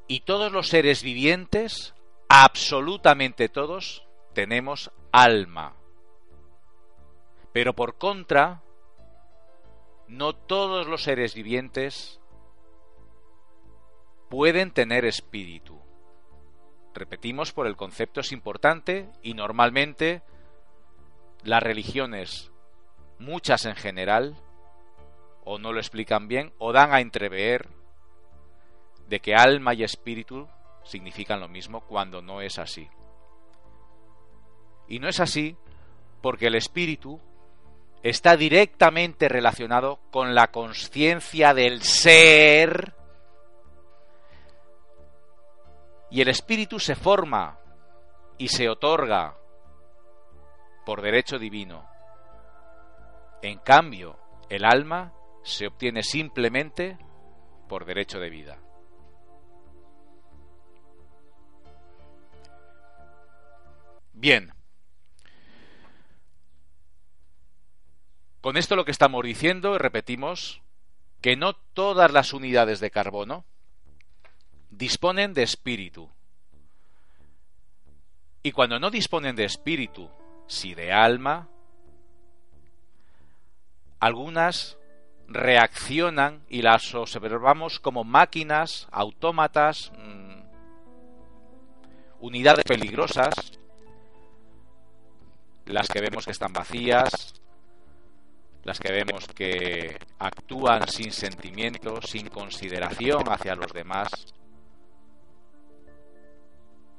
Y 0.07 0.21
todos 0.21 0.51
los 0.51 0.69
seres 0.69 1.03
vivientes, 1.03 1.93
absolutamente 2.29 3.49
todos, 3.49 4.07
tenemos 4.33 4.91
alma. 5.11 5.75
Pero 7.51 7.73
por 7.73 7.97
contra, 7.97 8.61
no 10.07 10.33
todos 10.33 10.87
los 10.87 11.03
seres 11.03 11.33
vivientes 11.33 12.21
pueden 14.29 14.71
tener 14.71 15.05
espíritu. 15.05 15.81
Repetimos, 16.97 17.51
por 17.51 17.67
el 17.67 17.75
concepto 17.75 18.21
es 18.21 18.31
importante 18.31 19.07
y 19.21 19.35
normalmente 19.35 20.23
las 21.43 21.61
religiones, 21.61 22.51
muchas 23.19 23.65
en 23.65 23.75
general, 23.75 24.35
o 25.43 25.59
no 25.59 25.73
lo 25.73 25.79
explican 25.79 26.27
bien, 26.27 26.53
o 26.57 26.73
dan 26.73 26.93
a 26.93 26.99
entrever 26.99 27.67
de 29.07 29.19
que 29.19 29.35
alma 29.35 29.75
y 29.75 29.83
espíritu 29.83 30.47
significan 30.83 31.39
lo 31.39 31.47
mismo 31.47 31.81
cuando 31.81 32.23
no 32.23 32.41
es 32.41 32.57
así. 32.57 32.89
Y 34.87 34.97
no 34.97 35.07
es 35.07 35.19
así 35.19 35.55
porque 36.23 36.47
el 36.47 36.55
espíritu 36.55 37.21
está 38.01 38.35
directamente 38.37 39.29
relacionado 39.29 39.99
con 40.09 40.33
la 40.33 40.47
conciencia 40.47 41.53
del 41.53 41.83
ser 41.83 42.96
y 46.09 46.21
el 46.21 46.29
espíritu 46.29 46.79
se 46.79 46.95
forma 46.95 47.59
y 48.37 48.47
se 48.47 48.69
otorga 48.69 49.37
por 50.85 51.01
derecho 51.01 51.37
divino. 51.37 51.87
En 53.41 53.59
cambio, 53.59 54.17
el 54.49 54.63
alma 54.63 55.13
se 55.43 55.67
obtiene 55.67 56.03
simplemente 56.03 56.97
por 57.67 57.85
derecho 57.85 58.19
de 58.19 58.29
vida. 58.29 58.59
Bien. 64.13 64.51
Con 68.41 68.57
esto 68.57 68.75
lo 68.75 68.85
que 68.85 68.91
estamos 68.91 69.23
diciendo, 69.23 69.77
repetimos, 69.77 70.61
que 71.21 71.35
no 71.35 71.53
todas 71.53 72.11
las 72.11 72.33
unidades 72.33 72.79
de 72.79 72.91
carbono 72.91 73.45
disponen 74.69 75.33
de 75.33 75.43
espíritu. 75.43 76.09
Y 78.43 78.51
cuando 78.51 78.79
no 78.79 78.89
disponen 78.89 79.35
de 79.35 79.45
espíritu, 79.45 80.09
si 80.47 80.73
de 80.73 80.93
alma, 80.93 81.49
algunas 83.99 84.77
reaccionan 85.27 86.43
y 86.47 86.61
las 86.61 86.95
observamos 86.95 87.79
como 87.79 88.03
máquinas, 88.03 88.87
autómatas, 88.91 89.91
mm, 89.97 90.41
unidades 92.21 92.63
peligrosas, 92.63 93.59
las 95.65 95.87
que 95.89 95.99
vemos 95.99 96.25
que 96.25 96.31
están 96.31 96.53
vacías, 96.53 97.41
las 98.63 98.79
que 98.79 98.91
vemos 98.91 99.27
que 99.27 99.97
actúan 100.19 100.87
sin 100.87 101.11
sentimiento, 101.11 102.01
sin 102.01 102.29
consideración 102.29 103.23
hacia 103.29 103.55
los 103.55 103.71
demás, 103.73 104.09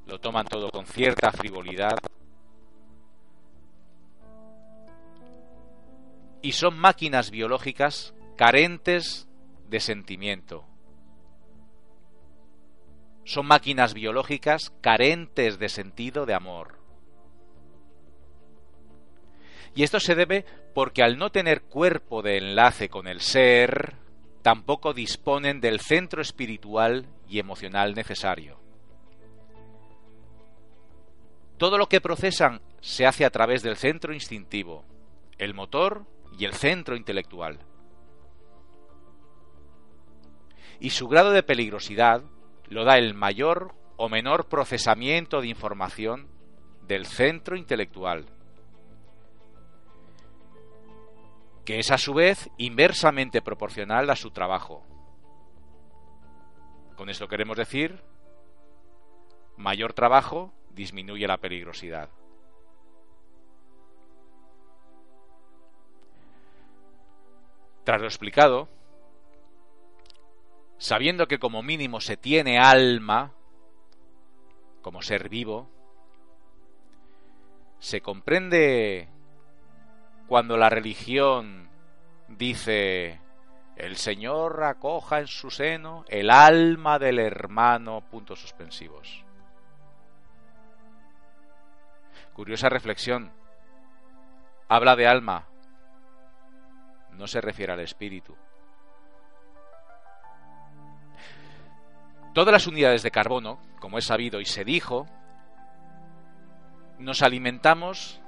lo 0.09 0.19
toman 0.19 0.47
todo 0.47 0.71
con 0.71 0.87
cierta 0.87 1.31
frivolidad 1.31 1.99
y 6.41 6.53
son 6.53 6.79
máquinas 6.79 7.31
biológicas 7.31 8.15
carentes 8.37 9.29
de 9.69 9.81
sentimiento. 9.81 10.65
Son 13.25 13.45
máquinas 13.45 13.93
biológicas 13.93 14.73
carentes 14.81 15.59
de 15.59 15.69
sentido 15.69 16.25
de 16.25 16.33
amor. 16.33 16.79
Y 19.75 19.83
esto 19.83 20.01
se 20.01 20.15
debe 20.15 20.47
porque 20.75 21.03
al 21.03 21.19
no 21.19 21.31
tener 21.31 21.65
cuerpo 21.65 22.23
de 22.23 22.39
enlace 22.39 22.89
con 22.89 23.09
el 23.09 23.21
ser, 23.21 23.97
tampoco 24.41 24.95
disponen 24.95 25.61
del 25.61 25.81
centro 25.81 26.23
espiritual 26.23 27.05
y 27.29 27.41
emocional 27.41 27.95
necesario. 27.95 28.68
Todo 31.59 31.77
lo 31.77 31.89
que 31.89 32.01
procesan 32.01 32.61
se 32.81 33.05
hace 33.05 33.25
a 33.25 33.31
través 33.31 33.63
del 33.63 33.77
centro 33.77 34.15
instintivo, 34.15 34.85
el 35.39 35.55
motor 35.55 36.07
y 36.39 36.45
el 36.45 36.55
centro 36.55 36.97
intelectual. 36.97 37.59
Y 40.79 40.91
su 40.91 41.09
grado 41.09 41.33
de 41.33 41.43
peligrosidad 41.43 42.23
lo 42.69 42.85
da 42.85 42.97
el 42.97 43.15
mayor 43.15 43.75
o 43.97 44.09
menor 44.09 44.49
procesamiento 44.49 45.41
de 45.41 45.49
información 45.49 46.29
del 46.87 47.07
centro 47.07 47.57
intelectual, 47.57 48.27
que 51.65 51.81
es 51.81 51.91
a 51.91 51.99
su 51.99 52.15
vez 52.15 52.49
inversamente 52.57 53.43
proporcional 53.43 54.09
a 54.11 54.17
su 54.17 54.31
trabajo. 54.31 54.87
Con 56.97 57.11
esto 57.11 57.27
queremos 57.27 57.57
decir 57.57 58.01
mayor 59.57 59.93
trabajo 59.93 60.55
disminuye 60.79 61.27
la 61.27 61.39
peligrosidad. 61.39 62.09
Tras 67.85 68.01
lo 68.01 68.07
explicado, 68.07 68.69
sabiendo 70.79 71.27
que 71.27 71.41
como 71.41 71.65
mínimo 71.65 72.01
se 72.01 72.17
tiene 72.17 72.61
alma, 72.61 73.33
como 74.81 75.03
ser 75.03 75.29
vivo, 75.29 75.69
se 77.81 78.01
comprende 78.01 79.09
cuando 80.29 80.57
la 80.57 80.71
religión 80.71 81.69
dice 82.29 83.21
el 83.77 83.97
Señor 83.97 84.63
acoja 84.63 85.19
en 85.19 85.27
su 85.27 85.51
seno 85.51 86.05
el 86.09 86.31
alma 86.31 86.99
del 86.99 87.19
hermano 87.19 88.03
puntos 88.11 88.41
suspensivos. 88.41 89.25
Curiosa 92.39 92.69
reflexión. 92.69 93.33
Habla 94.69 94.95
de 94.95 95.09
alma. 95.09 95.49
No 97.11 97.27
se 97.27 97.41
refiere 97.41 97.73
al 97.73 97.81
espíritu. 97.81 98.37
Todas 102.35 102.53
las 102.53 102.69
unidades 102.69 103.03
de 103.03 103.11
carbono, 103.11 103.59
como 103.81 103.99
es 103.99 104.05
sabido 104.05 104.39
y 104.41 104.45
se 104.45 104.65
dijo, 104.65 105.09
nos 107.01 107.23
alimentamos 107.23 108.21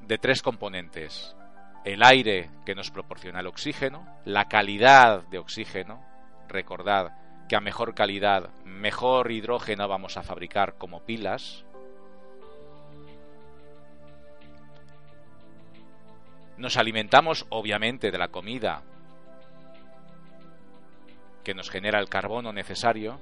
de 0.00 0.18
tres 0.18 0.42
componentes. 0.42 1.36
El 1.84 2.02
aire 2.02 2.50
que 2.66 2.74
nos 2.74 2.90
proporciona 2.90 3.38
el 3.38 3.46
oxígeno, 3.46 4.04
la 4.24 4.46
calidad 4.46 5.22
de 5.28 5.38
oxígeno, 5.38 6.04
recordad 6.48 7.12
que 7.48 7.54
a 7.54 7.60
mejor 7.60 7.94
calidad, 7.94 8.50
mejor 8.64 9.30
hidrógeno 9.30 9.86
vamos 9.86 10.16
a 10.16 10.24
fabricar 10.24 10.76
como 10.76 11.04
pilas, 11.04 11.64
Nos 16.62 16.76
alimentamos 16.76 17.44
obviamente 17.48 18.12
de 18.12 18.18
la 18.18 18.28
comida 18.28 18.84
que 21.42 21.54
nos 21.54 21.68
genera 21.68 21.98
el 21.98 22.08
carbono 22.08 22.52
necesario 22.52 23.18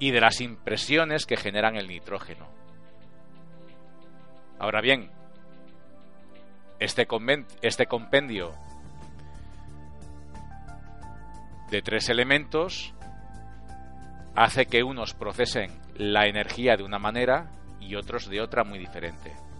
y 0.00 0.10
de 0.10 0.20
las 0.20 0.40
impresiones 0.40 1.24
que 1.24 1.36
generan 1.36 1.76
el 1.76 1.86
nitrógeno. 1.86 2.48
Ahora 4.58 4.80
bien, 4.80 5.12
este, 6.80 7.06
este 7.62 7.86
compendio 7.86 8.52
de 11.70 11.82
tres 11.82 12.08
elementos 12.08 12.92
hace 14.34 14.66
que 14.66 14.82
unos 14.82 15.14
procesen 15.14 15.70
la 15.94 16.26
energía 16.26 16.76
de 16.76 16.82
una 16.82 16.98
manera 16.98 17.52
y 17.78 17.94
otros 17.94 18.28
de 18.28 18.40
otra 18.40 18.64
muy 18.64 18.80
diferente. 18.80 19.51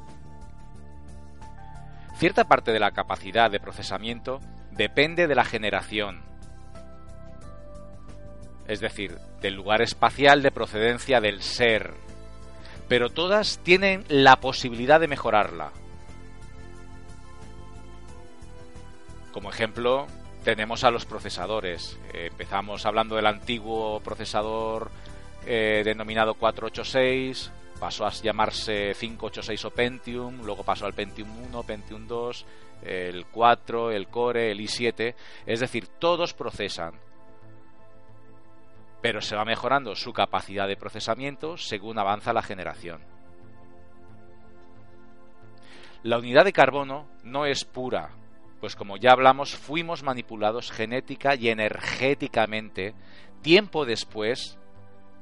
Cierta 2.23 2.45
parte 2.45 2.71
de 2.71 2.79
la 2.79 2.93
capacidad 2.93 3.51
de 3.51 3.59
procesamiento 3.59 4.39
depende 4.71 5.27
de 5.27 5.35
la 5.35 5.45
generación, 5.45 6.23
es 8.69 8.79
decir, 8.79 9.19
del 9.41 9.55
lugar 9.55 9.83
espacial 9.83 10.41
de 10.41 10.53
procedencia 10.53 11.21
del 11.21 11.43
ser, 11.43 11.95
pero 12.87 13.11
todas 13.11 13.59
tienen 13.65 14.05
la 14.07 14.37
posibilidad 14.37 15.01
de 15.01 15.09
mejorarla. 15.09 15.73
Como 19.33 19.51
ejemplo, 19.51 20.07
tenemos 20.45 20.85
a 20.85 20.93
los 20.93 21.07
procesadores. 21.07 21.99
Empezamos 22.15 22.87
hablando 22.87 23.17
del 23.17 23.27
antiguo 23.27 23.99
procesador 23.99 24.93
eh, 25.45 25.83
denominado 25.85 26.35
486, 26.35 27.51
pasó 27.83 28.07
a 28.07 28.11
llamarse 28.11 28.95
586 28.95 29.64
o 29.64 29.71
Pentium, 29.73 30.42
luego 30.45 30.62
pasó 30.62 30.87
al 30.87 30.95
Pentium 30.95 31.29
1, 31.49 31.62
Pentium 31.64 32.07
2, 32.07 32.47
el 32.85 33.27
4, 33.27 33.90
el 33.90 34.07
Core, 34.07 34.53
el 34.53 34.61
i7, 34.61 35.16
es 35.47 35.59
decir, 35.59 35.88
todos 35.88 36.33
procesan, 36.33 36.95
pero 39.01 39.21
se 39.21 39.35
va 39.35 39.45
mejorando 39.45 39.97
su 39.97 40.12
capacidad 40.12 40.68
de 40.68 40.77
procesamiento 40.77 41.57
según 41.57 41.99
avanza 41.99 42.33
la 42.33 42.42
generación. 42.42 43.01
La 46.05 46.18
unidad 46.18 46.45
de 46.45 46.53
carbono 46.53 47.09
no 47.25 47.47
es 47.47 47.64
pura, 47.64 48.11
pues 48.61 48.77
como 48.77 48.97
ya 48.97 49.11
hablamos, 49.11 49.57
fuimos 49.57 50.05
manipulados 50.05 50.71
genética 50.71 51.35
y 51.35 51.49
energéticamente 51.49 52.95
tiempo 53.42 53.85
después 53.85 54.57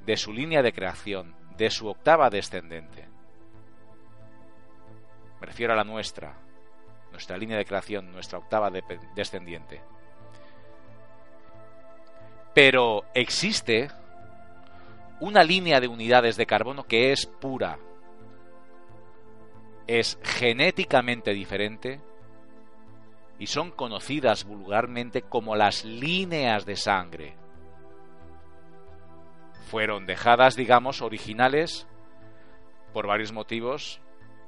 de 0.05 0.19
su 0.19 0.35
línea 0.35 0.61
de 0.61 0.75
creación, 0.75 1.40
de 1.61 1.71
su 1.71 1.89
octava 1.89 2.31
descendente. 2.31 3.07
Me 5.39 5.47
refiero 5.47 5.75
a 5.75 5.77
la 5.77 5.85
nuestra, 5.85 6.35
nuestra 7.13 7.37
línea 7.37 7.59
de 7.59 7.67
creación, 7.67 8.11
nuestra 8.11 8.39
octava 8.39 8.71
descendiente. 9.15 9.83
Pero 12.55 13.05
existe 13.13 13.91
una 15.21 15.45
línea 15.45 15.81
de 15.81 15.89
unidades 15.89 16.39
de 16.39 16.47
carbono 16.47 16.85
que 16.85 17.13
es 17.13 17.27
pura, 17.27 17.79
es 19.87 20.19
genéticamente 20.23 21.33
diferente 21.33 22.01
y 23.39 23.49
son 23.49 23.71
conocidas 23.71 24.45
vulgarmente 24.45 25.21
como 25.21 25.57
las 25.57 25.85
líneas 25.85 26.65
de 26.65 26.77
sangre 26.77 27.37
fueron 29.71 30.05
dejadas, 30.05 30.57
digamos, 30.57 31.01
originales 31.01 31.87
por 32.93 33.07
varios 33.07 33.31
motivos 33.31 34.01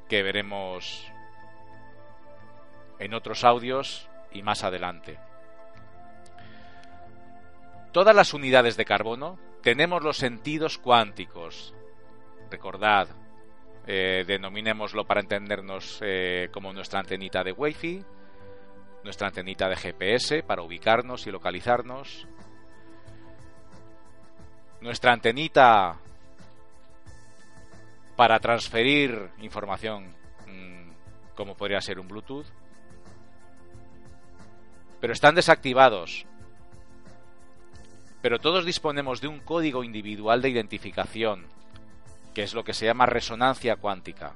que 0.08 0.24
veremos 0.24 1.06
en 2.98 3.14
otros 3.14 3.44
audios 3.44 4.08
y 4.32 4.42
más 4.42 4.64
adelante. 4.64 5.20
Todas 7.92 8.16
las 8.16 8.34
unidades 8.34 8.76
de 8.76 8.84
carbono 8.84 9.38
tenemos 9.62 10.02
los 10.02 10.16
sentidos 10.16 10.76
cuánticos. 10.78 11.72
Recordad, 12.50 13.06
eh, 13.86 14.24
denominémoslo 14.26 15.04
para 15.04 15.20
entendernos 15.20 16.00
eh, 16.02 16.48
como 16.50 16.72
nuestra 16.72 16.98
antenita 16.98 17.44
de 17.44 17.52
Wi-Fi, 17.52 18.04
nuestra 19.04 19.28
antenita 19.28 19.68
de 19.68 19.76
GPS 19.76 20.42
para 20.42 20.62
ubicarnos 20.62 21.28
y 21.28 21.30
localizarnos, 21.30 22.26
nuestra 24.82 25.12
antenita 25.12 25.96
para 28.16 28.40
transferir 28.40 29.30
información 29.40 30.14
mm, 30.46 30.90
como 31.36 31.56
podría 31.56 31.80
ser 31.80 32.00
un 32.00 32.08
Bluetooth, 32.08 32.46
pero 35.00 35.12
están 35.12 35.34
desactivados. 35.34 36.26
Pero 38.20 38.38
todos 38.38 38.64
disponemos 38.64 39.20
de 39.20 39.28
un 39.28 39.40
código 39.40 39.82
individual 39.82 40.42
de 40.42 40.50
identificación, 40.50 41.46
que 42.34 42.42
es 42.42 42.54
lo 42.54 42.64
que 42.64 42.74
se 42.74 42.86
llama 42.86 43.06
resonancia 43.06 43.76
cuántica. 43.76 44.34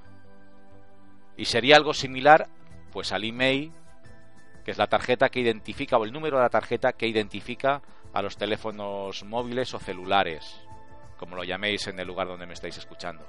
Y 1.37 1.45
sería 1.45 1.77
algo 1.77 1.93
similar 1.93 2.49
pues 2.93 3.13
al 3.13 3.25
email, 3.25 3.73
que 4.65 4.71
es 4.71 4.79
la 4.79 4.87
tarjeta 4.87 5.29
que 5.29 5.41
identifica 5.41 5.99
o 5.99 6.05
el 6.05 6.13
número 6.13 6.39
de 6.39 6.45
la 6.45 6.51
tarjeta 6.51 6.93
que 6.93 7.07
identifica 7.07 7.83
a 8.17 8.23
los 8.23 8.39
teléfonos 8.39 9.25
móviles 9.25 9.75
o 9.75 9.79
celulares, 9.79 10.59
como 11.19 11.37
lo 11.37 11.45
llaméis 11.45 11.87
en 11.87 12.01
el 12.01 12.09
lugar 12.09 12.27
donde 12.27 12.47
me 12.47 12.55
estáis 12.55 12.79
escuchando. 12.79 13.29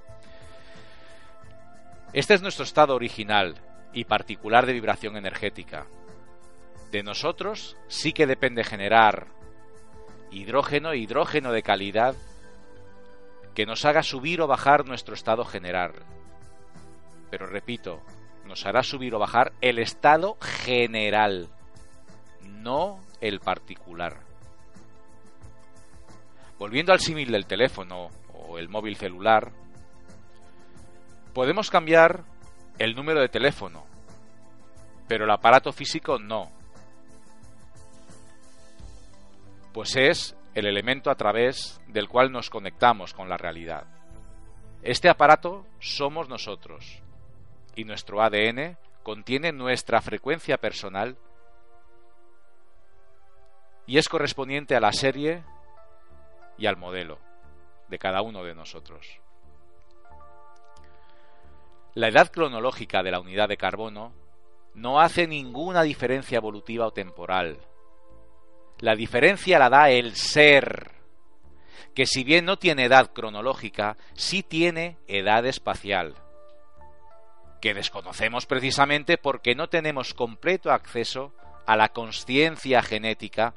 Este 2.13 2.33
es 2.33 2.41
nuestro 2.41 2.63
estado 2.63 2.95
original 2.95 3.55
y 3.91 4.05
particular 4.05 4.65
de 4.65 4.71
vibración 4.71 5.17
energética. 5.17 5.87
De 6.89 7.03
nosotros 7.03 7.75
sí 7.89 8.13
que 8.13 8.27
depende 8.27 8.63
generar 8.63 9.27
hidrógeno 10.31 10.93
hidrógeno 10.93 11.51
de 11.51 11.63
calidad 11.63 12.15
que 13.55 13.65
nos 13.65 13.83
haga 13.83 14.03
subir 14.03 14.39
o 14.39 14.47
bajar 14.47 14.85
nuestro 14.85 15.15
estado 15.15 15.43
general. 15.43 15.95
Pero 17.29 17.45
repito, 17.45 18.01
nos 18.45 18.65
hará 18.65 18.83
subir 18.83 19.13
o 19.15 19.19
bajar 19.19 19.51
el 19.59 19.79
estado 19.79 20.37
general, 20.39 21.49
no 22.41 23.01
el 23.19 23.41
particular. 23.41 24.26
Volviendo 26.59 26.91
al 26.91 26.99
símil 26.99 27.31
del 27.31 27.45
teléfono 27.45 28.09
o 28.33 28.57
el 28.57 28.67
móvil 28.69 28.95
celular, 28.95 29.51
podemos 31.33 31.69
cambiar 31.69 32.23
el 32.79 32.95
número 32.95 33.21
de 33.21 33.29
teléfono, 33.29 33.85
pero 35.07 35.25
el 35.25 35.31
aparato 35.31 35.71
físico 35.71 36.17
no. 36.17 36.51
Pues 39.71 39.95
es 39.95 40.35
el 40.55 40.65
elemento 40.65 41.11
a 41.11 41.15
través 41.15 41.79
del 41.87 42.09
cual 42.09 42.31
nos 42.31 42.49
conectamos 42.49 43.13
con 43.13 43.29
la 43.29 43.37
realidad. 43.37 43.85
Este 44.81 45.09
aparato 45.09 45.65
somos 45.79 46.29
nosotros 46.29 47.03
y 47.75 47.83
nuestro 47.83 48.21
ADN 48.23 48.77
contiene 49.03 49.51
nuestra 49.51 50.01
frecuencia 50.01 50.57
personal 50.57 51.17
y 53.85 53.99
es 53.99 54.09
correspondiente 54.09 54.75
a 54.75 54.79
la 54.79 54.91
serie 54.91 55.43
y 56.57 56.65
al 56.65 56.77
modelo 56.77 57.19
de 57.87 57.99
cada 57.99 58.21
uno 58.21 58.43
de 58.43 58.55
nosotros. 58.55 59.19
La 61.93 62.09
edad 62.09 62.31
cronológica 62.31 63.01
de 63.01 63.11
la 63.11 63.19
unidad 63.19 63.49
de 63.49 63.57
carbono 63.57 64.13
no 64.73 64.99
hace 64.99 65.27
ninguna 65.27 65.81
diferencia 65.81 66.37
evolutiva 66.37 66.85
o 66.85 66.93
temporal. 66.93 67.57
La 68.79 68.95
diferencia 68.95 69.57
la 69.57 69.69
da 69.69 69.89
el 69.89 70.15
ser, 70.15 70.91
que 71.95 72.05
si 72.05 72.23
bien 72.23 72.45
no 72.45 72.57
tiene 72.57 72.85
edad 72.85 73.11
cronológica, 73.11 73.97
sí 74.13 74.43
tiene 74.43 74.99
edad 75.07 75.47
espacial, 75.47 76.13
que 77.59 77.73
desconocemos 77.73 78.45
precisamente 78.45 79.17
porque 79.17 79.55
no 79.55 79.67
tenemos 79.67 80.13
completo 80.13 80.71
acceso 80.71 81.33
a 81.65 81.75
la 81.75 81.89
conciencia 81.89 82.83
genética 82.83 83.55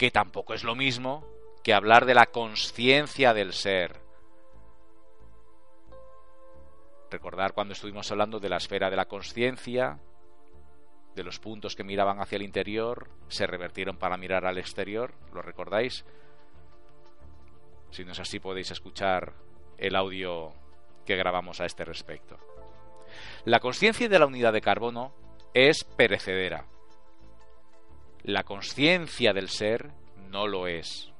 que 0.00 0.10
tampoco 0.10 0.54
es 0.54 0.64
lo 0.64 0.74
mismo 0.74 1.26
que 1.62 1.74
hablar 1.74 2.06
de 2.06 2.14
la 2.14 2.24
conciencia 2.24 3.34
del 3.34 3.52
ser. 3.52 4.00
Recordar 7.10 7.52
cuando 7.52 7.74
estuvimos 7.74 8.10
hablando 8.10 8.40
de 8.40 8.48
la 8.48 8.56
esfera 8.56 8.88
de 8.88 8.96
la 8.96 9.04
conciencia, 9.04 10.00
de 11.14 11.22
los 11.22 11.38
puntos 11.38 11.76
que 11.76 11.84
miraban 11.84 12.18
hacia 12.18 12.36
el 12.36 12.44
interior, 12.44 13.10
se 13.28 13.46
revertieron 13.46 13.98
para 13.98 14.16
mirar 14.16 14.46
al 14.46 14.56
exterior, 14.56 15.12
¿lo 15.34 15.42
recordáis? 15.42 16.06
Si 17.90 18.02
no 18.02 18.12
es 18.12 18.20
así 18.20 18.40
podéis 18.40 18.70
escuchar 18.70 19.34
el 19.76 19.96
audio 19.96 20.54
que 21.04 21.16
grabamos 21.16 21.60
a 21.60 21.66
este 21.66 21.84
respecto. 21.84 22.38
La 23.44 23.60
conciencia 23.60 24.08
de 24.08 24.18
la 24.18 24.24
unidad 24.24 24.54
de 24.54 24.62
carbono 24.62 25.12
es 25.52 25.84
perecedera, 25.84 26.64
la 28.22 28.44
conciencia 28.44 29.32
del 29.32 29.48
ser 29.48 29.90
no 30.28 30.46
lo 30.46 30.66
es. 30.66 31.12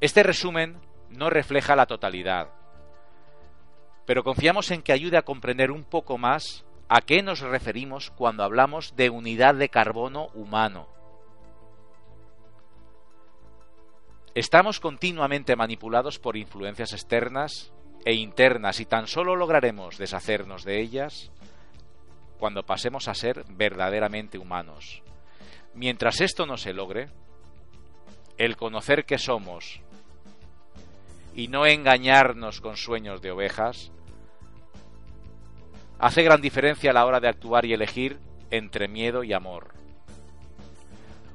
Este 0.00 0.22
resumen 0.22 0.80
no 1.10 1.30
refleja 1.30 1.76
la 1.76 1.86
totalidad, 1.86 2.50
pero 4.06 4.24
confiamos 4.24 4.70
en 4.70 4.82
que 4.82 4.92
ayude 4.92 5.18
a 5.18 5.22
comprender 5.22 5.70
un 5.70 5.84
poco 5.84 6.18
más 6.18 6.64
a 6.88 7.02
qué 7.02 7.22
nos 7.22 7.40
referimos 7.40 8.10
cuando 8.10 8.42
hablamos 8.42 8.96
de 8.96 9.10
unidad 9.10 9.54
de 9.54 9.68
carbono 9.68 10.28
humano. 10.34 10.88
Estamos 14.34 14.80
continuamente 14.80 15.54
manipulados 15.56 16.18
por 16.18 16.36
influencias 16.36 16.92
externas 16.92 17.72
e 18.04 18.14
internas 18.14 18.80
y 18.80 18.86
tan 18.86 19.06
solo 19.06 19.36
lograremos 19.36 19.98
deshacernos 19.98 20.64
de 20.64 20.80
ellas 20.80 21.30
cuando 22.40 22.64
pasemos 22.64 23.06
a 23.06 23.14
ser 23.14 23.44
verdaderamente 23.50 24.38
humanos. 24.38 25.02
Mientras 25.74 26.20
esto 26.20 26.46
no 26.46 26.56
se 26.56 26.72
logre, 26.72 27.10
el 28.38 28.56
conocer 28.56 29.04
que 29.04 29.18
somos 29.18 29.80
y 31.34 31.48
no 31.48 31.66
engañarnos 31.66 32.60
con 32.60 32.76
sueños 32.76 33.20
de 33.20 33.30
ovejas, 33.30 33.92
hace 35.98 36.22
gran 36.22 36.40
diferencia 36.40 36.90
a 36.90 36.94
la 36.94 37.04
hora 37.04 37.20
de 37.20 37.28
actuar 37.28 37.66
y 37.66 37.74
elegir 37.74 38.18
entre 38.50 38.88
miedo 38.88 39.22
y 39.22 39.34
amor. 39.34 39.74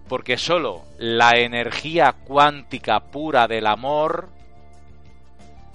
Porque 0.09 0.37
sólo 0.37 0.83
la 0.97 1.33
energía 1.37 2.13
cuántica 2.25 2.99
pura 3.11 3.47
del 3.47 3.67
amor 3.67 4.29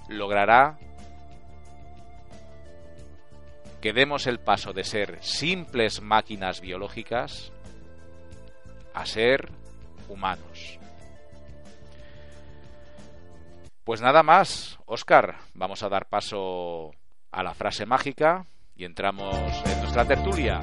logrará 0.09 0.79
que 3.81 3.93
demos 3.93 4.27
el 4.27 4.39
paso 4.39 4.73
de 4.73 4.85
ser 4.85 5.19
simples 5.23 6.01
máquinas 6.01 6.61
biológicas 6.61 7.53
a 8.95 9.07
ser 9.07 9.51
humanos. 10.09 10.79
Pues 13.85 14.01
nada 14.03 14.23
más, 14.23 14.79
Oscar, 14.87 15.37
vamos 15.55 15.83
a 15.83 15.89
dar 15.89 16.09
paso 16.09 16.91
a 17.33 17.43
la 17.43 17.55
frase 17.55 17.87
mágica 17.87 18.47
y 18.77 18.85
entramos 18.85 19.35
en 19.67 19.81
nuestra 19.81 20.05
tertulia. 20.05 20.61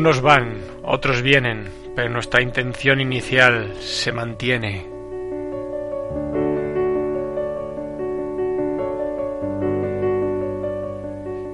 Unos 0.00 0.22
van, 0.22 0.62
otros 0.82 1.20
vienen, 1.20 1.68
pero 1.94 2.08
nuestra 2.08 2.40
intención 2.40 3.02
inicial 3.02 3.74
se 3.80 4.12
mantiene. 4.12 4.86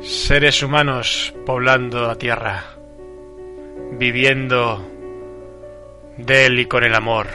Seres 0.00 0.62
humanos 0.62 1.34
poblando 1.44 2.02
la 2.02 2.14
tierra, 2.14 2.62
viviendo 3.98 4.80
de 6.16 6.46
él 6.46 6.60
y 6.60 6.66
con 6.66 6.84
el 6.84 6.94
amor, 6.94 7.26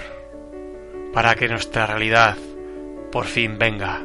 para 1.12 1.36
que 1.36 1.50
nuestra 1.50 1.88
realidad 1.88 2.38
por 3.12 3.26
fin 3.26 3.60
venga. 3.60 4.02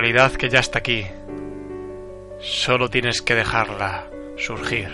Realidad 0.00 0.32
que 0.32 0.48
ya 0.48 0.58
está 0.58 0.80
aquí, 0.80 1.06
Solo 2.40 2.90
tienes 2.90 3.22
que 3.22 3.36
dejarla 3.36 4.10
surgir. 4.36 4.88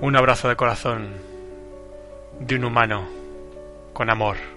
Un 0.00 0.16
abrazo 0.16 0.48
de 0.48 0.56
corazón 0.56 1.14
de 2.38 2.54
un 2.54 2.64
humano 2.64 3.08
con 3.92 4.08
amor. 4.08 4.55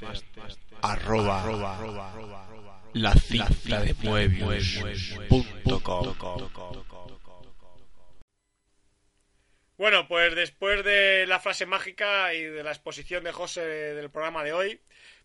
Webmaster 0.00 0.56
arroba 0.82 1.44
la 2.92 3.14
cinta 3.14 3.80
de 3.80 3.94
Bueno, 9.76 10.06
pues 10.08 10.34
después 10.34 10.84
de 10.84 11.26
la 11.26 11.40
frase 11.40 11.66
mágica 11.66 12.34
y 12.34 12.42
de 12.42 12.62
la 12.62 12.70
exposición 12.70 13.24
de 13.24 13.32
José 13.32 13.62
del 13.62 14.10
programa 14.10 14.44
de 14.44 14.52
hoy, 14.52 14.80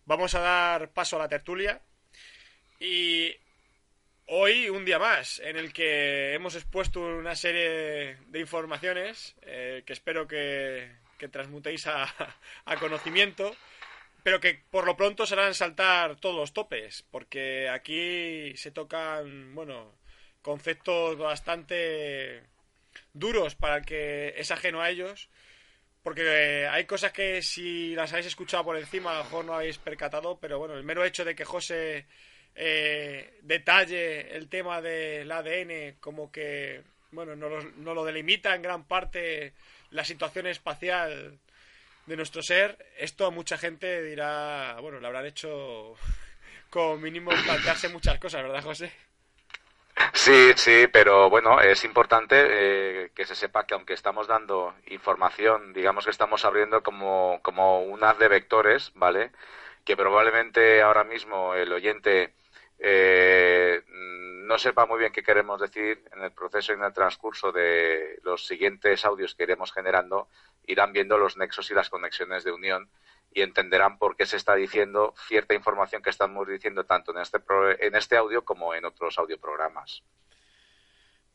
vamos 0.06 0.34
a 0.34 0.40
dar 0.40 0.90
paso 0.92 1.16
a 1.16 1.18
la 1.18 1.28
tertulia. 1.28 1.82
Y 2.80 3.34
hoy 4.26 4.68
un 4.68 4.84
día 4.84 4.98
más 4.98 5.40
en 5.40 5.56
el 5.56 5.72
que 5.72 6.34
hemos 6.34 6.54
expuesto 6.54 7.00
una 7.00 7.34
serie 7.34 8.16
de 8.28 8.40
informaciones 8.40 9.34
eh, 9.42 9.82
que 9.84 9.92
espero 9.92 10.26
que, 10.26 10.90
que 11.18 11.28
transmutéis 11.28 11.86
a, 11.86 12.04
a 12.64 12.76
conocimiento, 12.76 13.54
pero 14.26 14.40
que 14.40 14.60
por 14.72 14.86
lo 14.86 14.96
pronto 14.96 15.24
serán 15.24 15.54
saltar 15.54 16.16
todos 16.16 16.34
los 16.34 16.52
topes, 16.52 17.04
porque 17.12 17.68
aquí 17.68 18.56
se 18.56 18.72
tocan, 18.72 19.54
bueno, 19.54 19.94
conceptos 20.42 21.16
bastante 21.16 22.42
duros 23.12 23.54
para 23.54 23.76
el 23.76 23.86
que 23.86 24.34
es 24.36 24.50
ajeno 24.50 24.82
a 24.82 24.90
ellos, 24.90 25.28
porque 26.02 26.22
eh, 26.24 26.66
hay 26.66 26.86
cosas 26.86 27.12
que 27.12 27.40
si 27.40 27.94
las 27.94 28.10
habéis 28.10 28.26
escuchado 28.26 28.64
por 28.64 28.76
encima 28.76 29.12
a 29.12 29.18
lo 29.18 29.24
mejor 29.26 29.44
no 29.44 29.54
habéis 29.54 29.78
percatado, 29.78 30.40
pero 30.40 30.58
bueno, 30.58 30.74
el 30.74 30.82
mero 30.82 31.04
hecho 31.04 31.24
de 31.24 31.36
que 31.36 31.44
José 31.44 32.06
eh, 32.56 33.38
detalle 33.42 34.34
el 34.36 34.48
tema 34.48 34.82
del 34.82 35.30
ADN 35.30 35.98
como 36.00 36.32
que, 36.32 36.82
bueno, 37.12 37.36
no 37.36 37.48
lo, 37.48 37.62
no 37.62 37.94
lo 37.94 38.04
delimita 38.04 38.56
en 38.56 38.62
gran 38.62 38.88
parte 38.88 39.52
la 39.92 40.04
situación 40.04 40.48
espacial 40.48 41.38
de 42.06 42.16
nuestro 42.16 42.42
ser, 42.42 42.78
esto 42.98 43.26
a 43.26 43.30
mucha 43.30 43.58
gente 43.58 44.02
dirá, 44.02 44.76
bueno, 44.80 45.00
le 45.00 45.06
habrán 45.06 45.26
hecho 45.26 45.94
como 46.70 46.96
mínimo 46.96 47.30
plantearse 47.44 47.88
muchas 47.88 48.18
cosas, 48.18 48.42
¿verdad, 48.42 48.62
José? 48.62 48.92
Sí, 50.12 50.52
sí, 50.56 50.86
pero 50.92 51.30
bueno, 51.30 51.60
es 51.60 51.84
importante 51.84 52.36
eh, 52.38 53.10
que 53.14 53.24
se 53.24 53.34
sepa 53.34 53.66
que 53.66 53.74
aunque 53.74 53.94
estamos 53.94 54.26
dando 54.26 54.74
información, 54.88 55.72
digamos 55.72 56.04
que 56.04 56.10
estamos 56.10 56.44
abriendo 56.44 56.82
como, 56.82 57.40
como 57.42 57.82
un 57.82 58.04
haz 58.04 58.18
de 58.18 58.28
vectores, 58.28 58.92
¿vale? 58.94 59.30
Que 59.84 59.96
probablemente 59.96 60.82
ahora 60.82 61.04
mismo 61.04 61.54
el 61.54 61.72
oyente 61.72 62.34
eh, 62.78 63.82
no 63.88 64.58
sepa 64.58 64.86
muy 64.86 64.98
bien 64.98 65.12
qué 65.12 65.22
queremos 65.22 65.60
decir 65.60 66.04
en 66.12 66.22
el 66.22 66.32
proceso 66.32 66.72
y 66.72 66.76
en 66.76 66.84
el 66.84 66.92
transcurso 66.92 67.50
de 67.52 68.18
los 68.22 68.46
siguientes 68.46 69.04
audios 69.04 69.34
que 69.34 69.44
iremos 69.44 69.72
generando, 69.72 70.28
irán 70.66 70.92
viendo 70.92 71.18
los 71.18 71.36
nexos 71.36 71.70
y 71.70 71.74
las 71.74 71.88
conexiones 71.90 72.44
de 72.44 72.52
unión 72.52 72.90
y 73.32 73.42
entenderán 73.42 73.98
por 73.98 74.16
qué 74.16 74.24
se 74.26 74.36
está 74.36 74.54
diciendo 74.54 75.14
cierta 75.28 75.54
información 75.54 76.02
que 76.02 76.10
estamos 76.10 76.46
diciendo 76.48 76.84
tanto 76.84 77.12
en 77.12 77.18
este, 77.18 77.38
pro- 77.38 77.78
en 77.78 77.94
este 77.94 78.16
audio 78.16 78.44
como 78.44 78.74
en 78.74 78.84
otros 78.84 79.18
audioprogramas. 79.18 80.02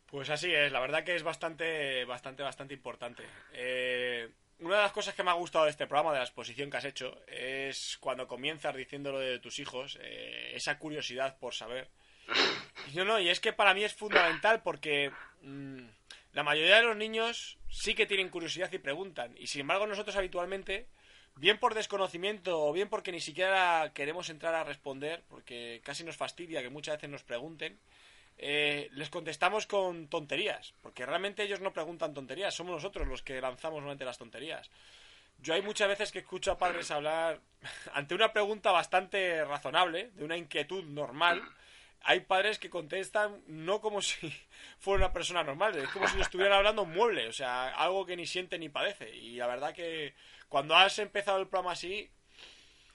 Pues 0.07 0.29
así 0.29 0.53
es, 0.53 0.71
la 0.71 0.79
verdad 0.81 1.03
que 1.03 1.15
es 1.15 1.23
bastante, 1.23 2.03
bastante, 2.05 2.43
bastante 2.43 2.73
importante. 2.73 3.23
Eh, 3.53 4.29
una 4.59 4.75
de 4.75 4.81
las 4.81 4.91
cosas 4.91 5.15
que 5.15 5.23
me 5.23 5.31
ha 5.31 5.35
gustado 5.35 5.65
de 5.65 5.71
este 5.71 5.87
programa, 5.87 6.11
de 6.11 6.17
la 6.19 6.25
exposición 6.25 6.69
que 6.69 6.77
has 6.77 6.85
hecho, 6.85 7.17
es 7.27 7.97
cuando 7.99 8.27
comienzas 8.27 8.75
diciendo 8.75 9.11
lo 9.11 9.19
de 9.19 9.39
tus 9.39 9.57
hijos, 9.59 9.97
eh, 10.01 10.51
esa 10.53 10.77
curiosidad 10.77 11.37
por 11.39 11.53
saber. 11.53 11.89
No, 12.95 13.05
no, 13.05 13.19
y 13.19 13.29
es 13.29 13.39
que 13.39 13.53
para 13.53 13.73
mí 13.75 13.83
es 13.83 13.93
fundamental 13.93 14.61
porque 14.63 15.11
mm, 15.43 15.83
la 16.33 16.43
mayoría 16.43 16.77
de 16.77 16.83
los 16.83 16.95
niños 16.95 17.57
sí 17.69 17.93
que 17.93 18.05
tienen 18.05 18.29
curiosidad 18.29 18.71
y 18.71 18.77
preguntan. 18.77 19.35
Y 19.37 19.47
sin 19.47 19.61
embargo 19.61 19.87
nosotros 19.87 20.15
habitualmente, 20.15 20.87
bien 21.35 21.57
por 21.57 21.73
desconocimiento 21.73 22.63
o 22.63 22.71
bien 22.71 22.89
porque 22.89 23.11
ni 23.11 23.19
siquiera 23.19 23.91
queremos 23.93 24.29
entrar 24.29 24.55
a 24.55 24.63
responder, 24.63 25.23
porque 25.27 25.81
casi 25.83 26.03
nos 26.03 26.17
fastidia 26.17 26.61
que 26.61 26.69
muchas 26.69 26.95
veces 26.95 27.09
nos 27.09 27.23
pregunten, 27.23 27.79
eh, 28.37 28.89
les 28.93 29.09
contestamos 29.09 29.67
con 29.67 30.07
tonterías, 30.07 30.73
porque 30.81 31.05
realmente 31.05 31.43
ellos 31.43 31.59
no 31.59 31.73
preguntan 31.73 32.13
tonterías, 32.13 32.55
somos 32.55 32.73
nosotros 32.73 33.07
los 33.07 33.21
que 33.21 33.39
lanzamos 33.41 33.77
normalmente 33.77 34.05
las 34.05 34.17
tonterías. 34.17 34.69
Yo 35.41 35.53
hay 35.53 35.61
muchas 35.61 35.87
veces 35.87 36.11
que 36.11 36.19
escucho 36.19 36.51
a 36.51 36.57
padres 36.57 36.91
hablar 36.91 37.39
ante 37.93 38.15
una 38.15 38.31
pregunta 38.31 38.71
bastante 38.71 39.43
razonable, 39.43 40.11
de 40.15 40.23
una 40.23 40.37
inquietud 40.37 40.83
normal. 40.85 41.41
Hay 42.03 42.21
padres 42.21 42.57
que 42.57 42.69
contestan 42.69 43.41
no 43.47 43.79
como 43.79 44.01
si 44.01 44.33
fuera 44.79 45.05
una 45.05 45.13
persona 45.13 45.43
normal, 45.43 45.77
es 45.77 45.89
como 45.89 46.07
si 46.07 46.17
le 46.17 46.23
estuvieran 46.23 46.57
hablando 46.57 46.83
un 46.83 46.93
mueble, 46.93 47.27
o 47.27 47.33
sea, 47.33 47.69
algo 47.69 48.05
que 48.05 48.15
ni 48.15 48.25
siente 48.25 48.57
ni 48.57 48.69
padece. 48.69 49.09
Y 49.09 49.35
la 49.35 49.47
verdad 49.47 49.73
que 49.73 50.15
cuando 50.49 50.75
has 50.75 50.97
empezado 50.99 51.39
el 51.39 51.47
programa 51.47 51.73
así, 51.73 52.09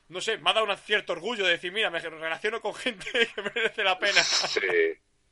no 0.09 0.21
sé, 0.21 0.39
me 0.39 0.51
ha 0.51 0.53
dado 0.53 0.67
un 0.67 0.77
cierto 0.77 1.13
orgullo 1.13 1.45
de 1.45 1.53
decir, 1.53 1.73
mira, 1.73 1.91
me 1.91 1.99
relaciono 2.01 2.61
con 2.61 2.75
gente 2.75 3.07
que 3.35 3.43
merece 3.43 3.83
la 3.85 3.99
pena. 3.99 4.23
Sí. 4.23 4.61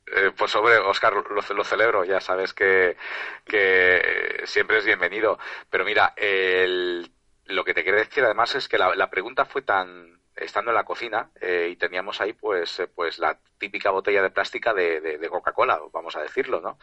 Eh, 0.07 0.31
pues 0.37 0.51
sobre 0.51 0.77
Oscar 0.77 1.13
lo, 1.13 1.63
celebro, 1.63 2.03
ya 2.05 2.21
sabes 2.21 2.53
que, 2.53 2.95
que 3.43 4.43
siempre 4.45 4.77
es 4.77 4.85
bienvenido. 4.85 5.39
Pero 5.69 5.83
mira, 5.83 6.13
el, 6.15 7.11
lo 7.45 7.63
que 7.65 7.73
te 7.73 7.83
quiero 7.83 7.97
decir 7.97 8.23
además 8.23 8.53
es 8.55 8.67
que 8.67 8.77
la 8.77 9.09
pregunta 9.09 9.45
fue 9.45 9.63
tan 9.63 10.14
estando 10.35 10.71
en 10.71 10.75
la 10.75 10.83
cocina 10.83 11.31
eh, 11.39 11.69
y 11.71 11.75
teníamos 11.75 12.21
ahí 12.21 12.33
pues 12.33 12.79
eh, 12.79 12.87
pues 12.87 13.19
la 13.19 13.39
típica 13.57 13.91
botella 13.91 14.21
de 14.21 14.29
plástica 14.29 14.73
de, 14.73 14.99
de, 15.01 15.29
Coca-Cola, 15.29 15.79
vamos 15.91 16.15
a 16.15 16.21
decirlo, 16.21 16.61
¿no? 16.61 16.77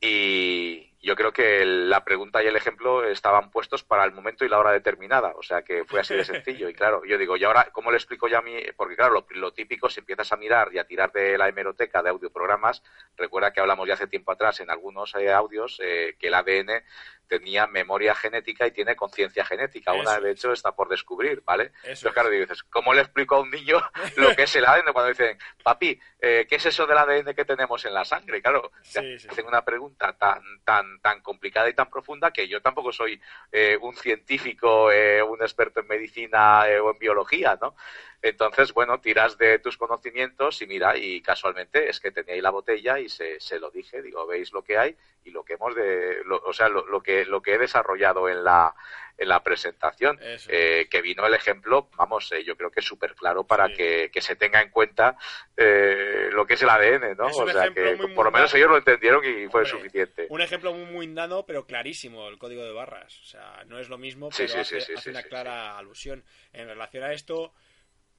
Y 0.00 0.92
yo 1.00 1.14
creo 1.14 1.32
que 1.32 1.64
la 1.64 2.04
pregunta 2.04 2.42
y 2.42 2.46
el 2.48 2.56
ejemplo 2.56 3.04
estaban 3.04 3.50
puestos 3.50 3.84
para 3.84 4.04
el 4.04 4.12
momento 4.12 4.44
y 4.44 4.48
la 4.48 4.58
hora 4.58 4.72
determinada, 4.72 5.32
o 5.36 5.42
sea 5.42 5.62
que 5.62 5.84
fue 5.84 6.00
así 6.00 6.14
de 6.14 6.24
sencillo. 6.24 6.68
Y 6.68 6.74
claro, 6.74 7.04
yo 7.04 7.18
digo, 7.18 7.36
¿y 7.36 7.44
ahora 7.44 7.68
cómo 7.72 7.92
le 7.92 7.98
explico 7.98 8.26
ya 8.26 8.38
a 8.38 8.42
mí? 8.42 8.56
Porque 8.76 8.96
claro, 8.96 9.14
lo, 9.14 9.26
lo 9.30 9.52
típico, 9.52 9.88
si 9.88 10.00
empiezas 10.00 10.32
a 10.32 10.36
mirar 10.36 10.70
y 10.72 10.78
a 10.78 10.86
tirar 10.86 11.12
de 11.12 11.38
la 11.38 11.48
hemeroteca 11.48 12.02
de 12.02 12.10
audioprogramas, 12.10 12.82
recuerda 13.16 13.52
que 13.52 13.60
hablamos 13.60 13.86
ya 13.86 13.94
hace 13.94 14.08
tiempo 14.08 14.32
atrás 14.32 14.58
en 14.58 14.70
algunos 14.70 15.14
eh, 15.14 15.32
audios 15.32 15.78
eh, 15.82 16.16
que 16.18 16.28
el 16.28 16.34
ADN 16.34 16.82
tenía 17.26 17.66
memoria 17.66 18.14
genética 18.14 18.66
y 18.66 18.72
tiene 18.72 18.94
conciencia 18.96 19.44
genética. 19.44 19.92
Una, 19.92 20.20
de 20.20 20.32
hecho, 20.32 20.52
está 20.52 20.72
por 20.74 20.88
descubrir, 20.88 21.42
¿vale? 21.44 21.72
Eso 21.82 22.08
Entonces, 22.08 22.12
claro, 22.12 22.28
dices, 22.30 22.62
¿cómo 22.64 22.92
le 22.92 23.00
explico 23.02 23.36
a 23.36 23.40
un 23.40 23.50
niño 23.50 23.80
lo 24.16 24.34
que 24.36 24.42
es 24.42 24.56
el 24.56 24.64
ADN 24.66 24.92
cuando 24.92 25.08
dicen, 25.08 25.38
papi, 25.62 25.98
eh, 26.20 26.46
¿qué 26.48 26.56
es 26.56 26.66
eso 26.66 26.86
del 26.86 26.98
ADN 26.98 27.34
que 27.34 27.44
tenemos 27.44 27.84
en 27.84 27.94
la 27.94 28.04
sangre? 28.04 28.42
Claro, 28.42 28.70
Sí, 28.82 29.18
sí. 29.18 29.28
hacen 29.28 29.46
una 29.46 29.64
pregunta 29.64 30.12
tan, 30.12 30.42
tan, 30.64 31.00
tan 31.00 31.20
complicada 31.22 31.68
y 31.68 31.74
tan 31.74 31.88
profunda 31.88 32.32
que 32.32 32.48
yo 32.48 32.60
tampoco 32.60 32.92
soy 32.92 33.20
eh, 33.50 33.78
un 33.80 33.94
científico, 33.96 34.90
eh, 34.92 35.22
un 35.22 35.40
experto 35.42 35.80
en 35.80 35.88
medicina 35.88 36.64
o 36.82 36.90
en 36.90 36.98
biología, 36.98 37.58
¿no? 37.60 37.74
Entonces, 38.20 38.72
bueno, 38.72 39.00
tiras 39.00 39.36
de 39.36 39.58
tus 39.58 39.76
conocimientos 39.76 40.62
y 40.62 40.66
mira, 40.68 40.96
y 40.96 41.20
casualmente 41.22 41.88
es 41.88 41.98
que 41.98 42.12
tenía 42.12 42.34
ahí 42.34 42.40
la 42.40 42.50
botella 42.50 43.00
y 43.00 43.08
se, 43.08 43.40
se 43.40 43.58
lo 43.58 43.70
dije, 43.70 44.00
digo, 44.00 44.26
veis 44.28 44.52
lo 44.52 44.62
que 44.62 44.78
hay 44.78 44.96
y 45.24 45.30
lo 45.30 45.44
que 45.44 45.54
hemos 45.54 45.74
de, 45.74 46.22
lo- 46.24 46.42
o 46.44 46.52
sea, 46.52 46.68
lo, 46.68 46.86
lo 46.86 47.02
que 47.02 47.24
lo 47.24 47.42
que 47.42 47.54
he 47.54 47.58
desarrollado 47.58 48.28
en 48.28 48.44
la 48.44 48.74
en 49.18 49.28
la 49.28 49.42
presentación, 49.44 50.18
eh, 50.48 50.88
que 50.90 51.02
vino 51.02 51.24
el 51.26 51.34
ejemplo, 51.34 51.88
vamos, 51.96 52.32
eh, 52.32 52.42
yo 52.44 52.56
creo 52.56 52.70
que 52.70 52.80
es 52.80 52.86
súper 52.86 53.14
claro 53.14 53.44
para 53.44 53.68
Sí. 53.68 53.74
que, 53.74 54.10
que 54.12 54.20
se 54.22 54.36
tenga 54.36 54.60
en 54.62 54.70
cuenta 54.70 55.16
eh, 55.56 56.30
lo 56.32 56.46
que 56.46 56.54
es 56.54 56.62
el 56.62 56.70
ADN, 56.70 57.14
¿no? 57.14 57.26
O 57.26 57.46
sea 57.48 57.70
que 57.70 57.94
muy 57.96 58.14
por 58.14 58.24
lo 58.24 58.32
menos 58.32 58.52
ellos 58.54 58.70
lo 58.70 58.78
entendieron 58.78 59.22
y 59.24 59.48
fue 59.48 59.60
Hombre, 59.62 59.66
suficiente. 59.66 60.26
Un 60.30 60.40
ejemplo 60.40 60.72
muy 60.72 60.90
mundano, 60.90 61.44
pero 61.46 61.66
clarísimo, 61.66 62.26
el 62.28 62.38
código 62.38 62.64
de 62.64 62.72
barras. 62.72 63.20
O 63.20 63.24
sea, 63.26 63.62
no 63.66 63.78
es 63.78 63.88
lo 63.88 63.98
mismo, 63.98 64.30
pero 64.34 64.48
sí, 64.48 64.58
hace, 64.58 64.80
sí, 64.80 64.86
sí, 64.86 64.92
hace 64.94 65.02
sí, 65.04 65.10
una 65.10 65.22
sí, 65.22 65.28
clara 65.28 65.78
alusión. 65.78 66.24
En 66.52 66.66
relación 66.66 67.04
a 67.04 67.12
esto, 67.12 67.52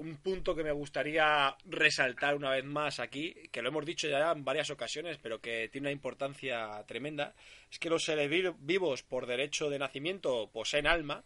un 0.04 0.18
punto 0.18 0.56
que 0.56 0.64
me 0.64 0.72
gustaría 0.72 1.56
resaltar 1.66 2.36
una 2.36 2.50
vez 2.52 2.64
más 2.66 3.00
aquí, 3.00 3.34
que 3.52 3.62
lo 3.62 3.70
hemos 3.70 3.86
dicho 3.86 4.08
ya 4.08 4.32
en 4.32 4.44
varias 4.44 4.70
ocasiones, 4.70 5.18
pero 5.22 5.40
que 5.42 5.70
tiene 5.70 5.86
una 5.88 5.92
importancia 5.92 6.84
tremenda, 6.88 7.34
es 7.72 7.80
que 7.80 7.90
los 7.90 8.04
seres 8.04 8.30
vi- 8.30 8.52
vivos 8.60 9.02
por 9.04 9.26
derecho 9.26 9.70
de 9.70 9.80
nacimiento 9.80 10.50
poseen 10.52 10.88
alma, 10.88 11.24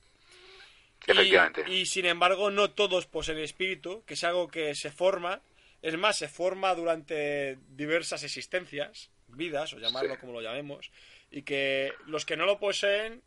Y- 1.05 1.11
Efectivamente. 1.11 1.63
Y, 1.69 1.85
sin 1.85 2.05
embargo, 2.07 2.49
no 2.49 2.71
todos 2.71 3.05
poseen 3.05 3.37
espíritu, 3.37 4.03
que 4.05 4.15
es 4.15 4.23
algo 4.23 4.47
que 4.47 4.73
se 4.73 4.89
forma. 4.91 5.41
Es 5.83 5.95
más, 5.95 6.17
se 6.17 6.27
forma 6.27 6.73
durante 6.73 7.57
diversas 7.69 8.23
existencias, 8.23 9.11
vidas, 9.27 9.73
o 9.73 9.79
llamarlo 9.79 10.15
Sí. 10.15 10.19
como 10.19 10.33
lo 10.33 10.41
llamemos. 10.41 10.89
Y 11.29 11.43
que 11.43 11.93
los 12.07 12.25
que 12.25 12.35
no 12.35 12.45
lo 12.47 12.59
poseen, 12.59 13.21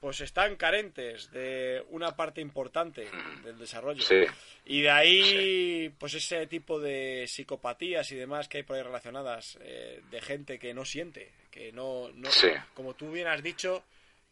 pues 0.00 0.20
están 0.20 0.54
carentes 0.56 1.30
de 1.32 1.84
una 1.90 2.14
parte 2.14 2.40
importante 2.40 3.08
del 3.42 3.58
desarrollo. 3.58 4.02
Sí. 4.02 4.24
Y 4.64 4.82
de 4.82 4.90
ahí, 4.90 5.94
pues 5.98 6.14
ese 6.14 6.46
tipo 6.46 6.78
de 6.78 7.24
psicopatías 7.26 8.10
y 8.12 8.16
demás 8.16 8.48
que 8.48 8.58
hay 8.58 8.62
por 8.62 8.76
ahí 8.76 8.82
relacionadas, 8.82 9.58
eh, 9.60 10.00
de 10.10 10.20
gente 10.20 10.58
que 10.58 10.72
no 10.72 10.84
siente, 10.84 11.32
que 11.50 11.72
no, 11.72 12.10
no 12.14 12.30
Sí. 12.30 12.48
como 12.74 12.94
tú 12.94 13.10
bien 13.10 13.26
has 13.26 13.42
dicho, 13.42 13.82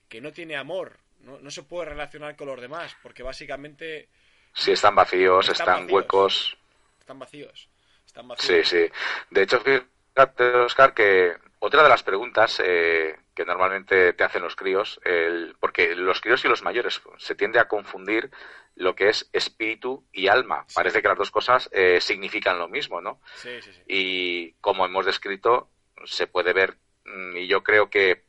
que 0.09 0.21
no 0.21 0.33
tiene 0.33 0.57
amor, 0.57 0.99
no, 1.21 1.39
no 1.41 1.51
se 1.51 1.65
puede 1.65 1.89
relacionar 1.91 2.37
con 2.37 2.47
los 2.47 2.61
demás, 2.61 2.97
porque 3.03 3.23
básicamente 3.25 4.09
Sí, 4.55 4.71
están 4.73 4.95
vacíos, 4.95 5.49
Están 5.49 5.55
están, 5.55 5.75
vacíos. 5.83 5.93
huecos. 5.93 6.59
están 7.01 7.19
vacíos. 7.19 7.69
Están 8.07 8.25
Sí, 8.25 8.29
vacíos. 8.29 8.69
sí. 8.69 8.87
De 9.31 9.43
hecho, 9.43 9.61
fíjate, 9.61 10.45
Oscar, 10.45 10.95
que 10.95 11.35
otra 11.59 11.83
de 11.83 11.89
las 11.89 12.03
preguntas 12.05 12.63
eh, 12.65 13.17
que 13.37 13.45
normalmente 13.45 14.15
te 14.15 14.25
hacen 14.25 14.43
los 14.43 14.57
críos, 14.57 14.99
el- 15.05 15.55
porque 15.61 15.95
los 15.95 16.21
críos 16.23 16.45
y 16.45 16.49
los 16.49 16.63
mayores 16.63 17.01
se 17.19 17.35
tiende 17.37 17.61
a 17.61 17.69
confundir 17.69 18.31
lo 18.75 18.97
que 18.97 19.11
es 19.11 19.29
espíritu 19.33 20.05
y 20.11 20.29
alma. 20.29 20.65
Sí. 20.67 20.75
Parece 20.75 21.03
que 21.03 21.09
las 21.09 21.19
dos 21.19 21.31
cosas 21.31 21.69
eh, 21.73 22.01
significan 22.01 22.59
lo 22.59 22.69
mismo, 22.69 23.01
¿no? 23.01 23.21
Sí, 23.35 23.61
sí, 23.63 23.73
sí. 23.73 23.83
Y 23.87 24.53
como 24.63 24.87
hemos 24.87 25.07
descrito, 25.07 25.71
se 26.05 26.27
puede 26.27 26.53
ver, 26.55 26.79
mm, 27.05 27.37
y 27.37 27.47
yo 27.47 27.63
creo 27.63 27.91
que 27.91 28.25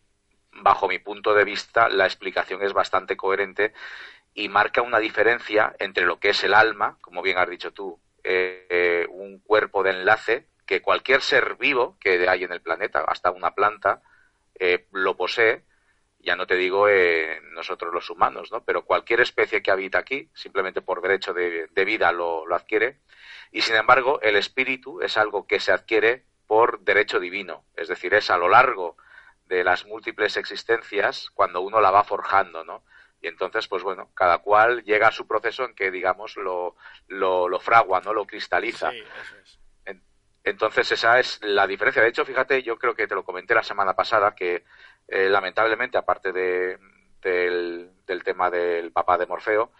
bajo 0.52 0.88
mi 0.88 1.00
punto 1.00 1.34
de 1.34 1.46
vista, 1.46 1.90
la 1.90 2.06
explicación 2.06 2.62
es 2.62 2.74
bastante 2.74 3.16
coherente 3.16 3.74
y 4.34 4.50
marca 4.50 4.82
una 4.82 5.00
diferencia 5.00 5.74
entre 5.80 6.06
lo 6.06 6.20
que 6.20 6.30
es 6.30 6.44
el 6.44 6.54
alma, 6.54 6.98
como 7.02 7.22
bien 7.22 7.38
has 7.38 7.50
dicho 7.50 7.72
tú, 7.72 8.00
eh, 8.24 8.68
eh, 8.70 9.08
un 9.10 9.40
cuerpo 9.40 9.84
de 9.84 9.92
enlace 9.92 10.48
que 10.66 10.82
cualquier 10.82 11.22
ser 11.22 11.56
vivo 11.56 11.98
que 12.00 12.28
hay 12.28 12.44
en 12.44 12.52
el 12.52 12.62
planeta, 12.62 13.06
hasta 13.08 13.32
una 13.32 13.52
planta, 13.56 14.02
eh, 14.60 14.88
lo 14.92 15.16
posee. 15.18 15.64
Ya 16.20 16.36
no 16.36 16.48
te 16.48 16.56
digo 16.56 16.90
eh, 16.90 17.40
nosotros 17.52 17.94
los 17.94 18.10
humanos, 18.10 18.52
¿no? 18.52 18.64
Pero 18.64 18.86
cualquier 18.86 19.22
especie 19.22 19.62
que 19.62 19.72
habita 19.72 20.00
aquí, 20.00 20.30
simplemente 20.34 20.82
por 20.82 21.02
derecho 21.02 21.34
de, 21.34 21.68
vida 21.86 22.12
lo, 22.12 22.46
lo 22.46 22.56
adquiere. 22.56 23.00
Y 23.52 23.62
sin 23.62 23.76
embargo, 23.76 24.20
el 24.22 24.36
espíritu 24.36 25.02
es 25.02 25.18
algo 25.18 25.48
que 25.48 25.60
se 25.60 25.72
adquiere 25.72 26.26
por 26.48 26.82
derecho 26.82 27.20
divino. 27.20 27.66
Es 27.76 27.88
decir, 27.88 28.14
es 28.14 28.30
a 28.30 28.38
lo 28.38 28.50
largo 28.50 28.98
de 29.46 29.64
las 29.64 29.86
múltiples 29.86 30.38
existencias 30.38 31.30
cuando 31.34 31.62
uno 31.62 31.80
la 31.80 31.92
va 31.92 32.04
forjando, 32.04 32.64
¿no? 32.64 32.84
Y 33.22 33.28
entonces, 33.28 33.68
pues 33.68 33.84
bueno, 33.84 34.12
cada 34.14 34.40
cual 34.40 34.84
llega 34.84 35.08
a 35.08 35.12
su 35.12 35.28
proceso 35.28 35.66
en 35.66 35.74
que, 35.74 35.92
digamos, 35.92 36.36
lo, 36.38 36.76
lo, 37.08 37.48
lo 37.50 37.60
fragua, 37.60 38.02
¿no? 38.02 38.14
Lo 38.14 38.26
cristaliza. 38.26 38.92
Sí, 38.92 38.98
eso 38.98 39.38
es. 39.38 39.60
Entonces 40.48 40.90
esa 40.94 41.20
es 41.20 41.40
la 41.44 41.68
diferencia. 41.68 42.02
De 42.02 42.08
hecho, 42.08 42.24
fíjate, 42.24 42.64
yo 42.64 42.78
creo 42.78 42.96
que 42.96 43.06
te 43.06 43.16
lo 43.16 43.26
comenté 43.26 43.54
la 43.54 43.64
semana 43.64 43.94
pasada 43.96 44.34
que 44.34 44.64
eh, 45.10 45.28
lamentablemente, 45.30 45.98
aparte 45.98 46.32
de, 46.32 46.78
del, 47.22 47.92
tema 48.24 48.50
del 48.50 48.94
papá 48.94 49.18
de 49.18 49.26
Morfeo, 49.26 49.74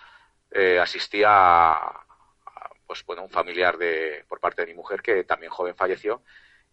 eh, 0.52 0.78
asistía 0.78 1.30
a, 1.30 1.76
a, 1.78 2.70
pues 2.86 3.06
bueno, 3.06 3.24
un 3.24 3.30
familiar 3.30 3.78
de, 3.78 4.26
por 4.28 4.42
parte 4.42 4.64
de 4.64 4.68
mi 4.68 4.74
mujer 4.74 5.02
que 5.02 5.24
también 5.24 5.54
joven 5.54 5.74
falleció. 5.74 6.22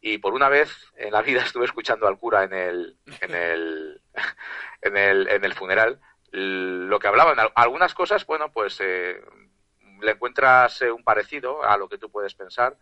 Y 0.01 0.18
por 0.18 0.34
una 0.34 0.49
vez 0.49 0.76
en 0.97 1.12
la 1.12 1.22
vida 1.22 1.42
estuve 1.45 1.66
escuchando 1.66 2.09
al 2.09 2.18
cura 2.18 2.42
en 2.42 2.53
el, 2.53 2.99
en 3.20 3.32
el, 3.32 4.03
en 4.82 4.97
el, 4.97 5.28
en 5.28 5.45
el 5.45 5.55
funeral 5.55 6.01
lo 6.32 6.99
que 6.99 7.07
hablaban. 7.07 7.38
Algunas 7.55 7.95
cosas, 7.95 8.26
bueno, 8.26 8.51
pues 8.51 8.80
eh, 8.80 9.22
le 10.01 10.11
encuentras 10.11 10.82
eh, 10.82 10.90
un 10.90 11.05
parecido 11.05 11.62
a 11.62 11.76
lo 11.76 11.88
que 11.88 11.99
tú 11.99 12.11
puedes 12.11 12.34
pensar 12.34 12.76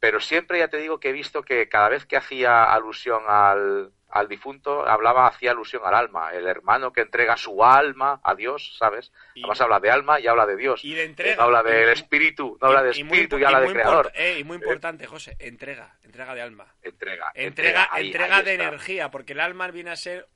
pero 0.00 0.18
siempre 0.20 0.58
ya 0.58 0.68
te 0.68 0.78
digo 0.78 0.98
que 0.98 1.10
he 1.10 1.12
visto 1.12 1.42
que 1.42 1.68
cada 1.68 1.88
vez 1.90 2.06
que 2.06 2.16
hacía 2.16 2.72
alusión 2.72 3.22
al, 3.28 3.92
al 4.08 4.28
difunto, 4.28 4.86
hablaba, 4.88 5.26
hacía 5.26 5.50
alusión 5.52 5.82
al 5.84 5.94
alma, 5.94 6.32
el 6.32 6.46
hermano 6.46 6.92
que 6.92 7.02
entrega 7.02 7.36
su 7.36 7.62
alma 7.64 8.18
a 8.24 8.34
Dios, 8.34 8.76
¿sabes? 8.78 9.12
Y- 9.34 9.40
Además 9.42 9.60
habla 9.60 9.78
de 9.80 9.90
alma 9.90 10.18
y 10.18 10.26
habla 10.26 10.46
de 10.46 10.56
Dios. 10.56 10.84
Y 10.84 10.94
de 10.94 11.02
Eh, 11.02 11.04
entrega. 11.04 11.36
No 11.36 11.42
habla 11.42 11.62
del 11.62 11.90
espíritu, 11.90 12.58
no 12.60 12.68
habla 12.68 12.82
de 12.82 12.98
y 12.98 13.04
muy 13.04 13.18
espíritu 13.18 13.38
y 13.38 13.44
habla 13.44 13.60
de 13.60 13.72
creador. 13.72 14.10
eh, 14.14 14.38
y 14.40 14.44
muy 14.44 14.56
importante, 14.56 15.06
José, 15.06 15.36
entrega, 15.38 15.96
entrega 16.02 16.34
de 16.34 16.42
alma. 16.42 16.74
Entrega, 16.82 17.30
Entrega, 17.34 17.88
entrega 17.96 18.36
ahí 18.38 18.44
de 18.44 18.54
energía, 18.54 19.10
porque 19.10 19.34
el 19.34 19.40
alma 19.40 19.68
viene 19.68 19.90
a 19.90 19.96
ser. 19.96 20.26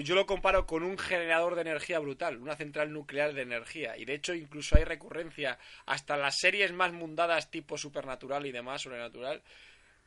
Yo 0.00 0.14
lo 0.16 0.26
comparo 0.26 0.66
con 0.66 0.82
un 0.82 0.98
generador 0.98 1.54
de 1.54 1.60
energía 1.60 1.98
brutal, 2.00 2.38
una 2.38 2.56
central 2.56 2.92
nuclear 2.92 3.32
de 3.34 3.42
energía. 3.42 3.96
Y 3.96 4.04
de 4.04 4.14
hecho, 4.14 4.34
incluso 4.34 4.76
hay 4.76 4.84
recurrencia. 4.84 5.58
Hasta 5.86 6.16
las 6.16 6.38
series 6.38 6.72
más 6.72 6.92
mundadas, 6.92 7.50
tipo 7.50 7.78
supernatural 7.78 8.46
y 8.46 8.52
demás, 8.52 8.82
sobrenatural. 8.82 9.42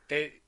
te- 0.06 0.42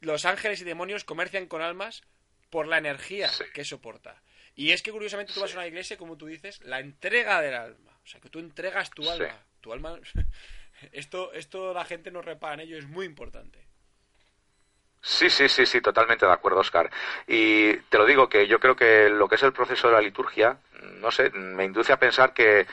los 0.00 0.24
ángeles 0.24 0.60
y 0.60 0.64
demonios 0.64 1.04
comercian 1.04 1.46
con 1.46 1.60
almas 1.62 2.02
por 2.48 2.66
la 2.68 2.78
energía 2.78 3.28
Sí. 3.28 3.44
que 3.52 3.64
soporta. 3.64 4.22
Y 4.54 4.70
es 4.70 4.82
que 4.82 4.92
curiosamente 4.92 5.32
tú 5.32 5.40
vas 5.40 5.52
a 5.52 5.58
una 5.58 5.66
iglesia, 5.66 5.96
como 5.98 6.16
tú 6.16 6.26
dices, 6.26 6.60
la 6.62 6.78
entrega 6.80 7.40
del 7.42 7.54
alma. 7.54 7.98
O 8.02 8.06
sea, 8.06 8.20
que 8.20 8.30
tú 8.30 8.38
entregas 8.38 8.90
tu 8.90 9.02
Sí. 9.02 9.08
alma. 9.10 9.44
Tu 9.60 9.72
alma. 9.72 9.98
Esto, 10.92 11.32
esto 11.34 11.74
la 11.74 11.84
gente 11.84 12.10
no 12.10 12.22
repara 12.22 12.54
en 12.54 12.60
ello, 12.60 12.78
es 12.78 12.86
muy 12.86 13.04
importante. 13.04 13.66
Sí, 15.02 15.30
sí, 15.30 15.48
sí, 15.48 15.64
sí, 15.64 15.80
totalmente 15.80 16.26
de 16.26 16.32
acuerdo, 16.32 16.60
Oscar. 16.60 16.90
Y 17.26 17.74
te 17.88 17.96
lo 17.98 18.04
digo 18.04 18.28
que 18.28 18.46
yo 18.46 18.60
creo 18.60 18.76
que 18.76 19.08
lo 19.08 19.28
que 19.28 19.36
es 19.36 19.42
el 19.42 19.52
proceso 19.52 19.88
de 19.88 19.94
la 19.94 20.00
liturgia, 20.00 20.58
no 21.00 21.10
sé, 21.10 21.30
me 21.30 21.64
induce 21.64 21.92
a 21.92 21.98
pensar 21.98 22.34
que 22.34 22.66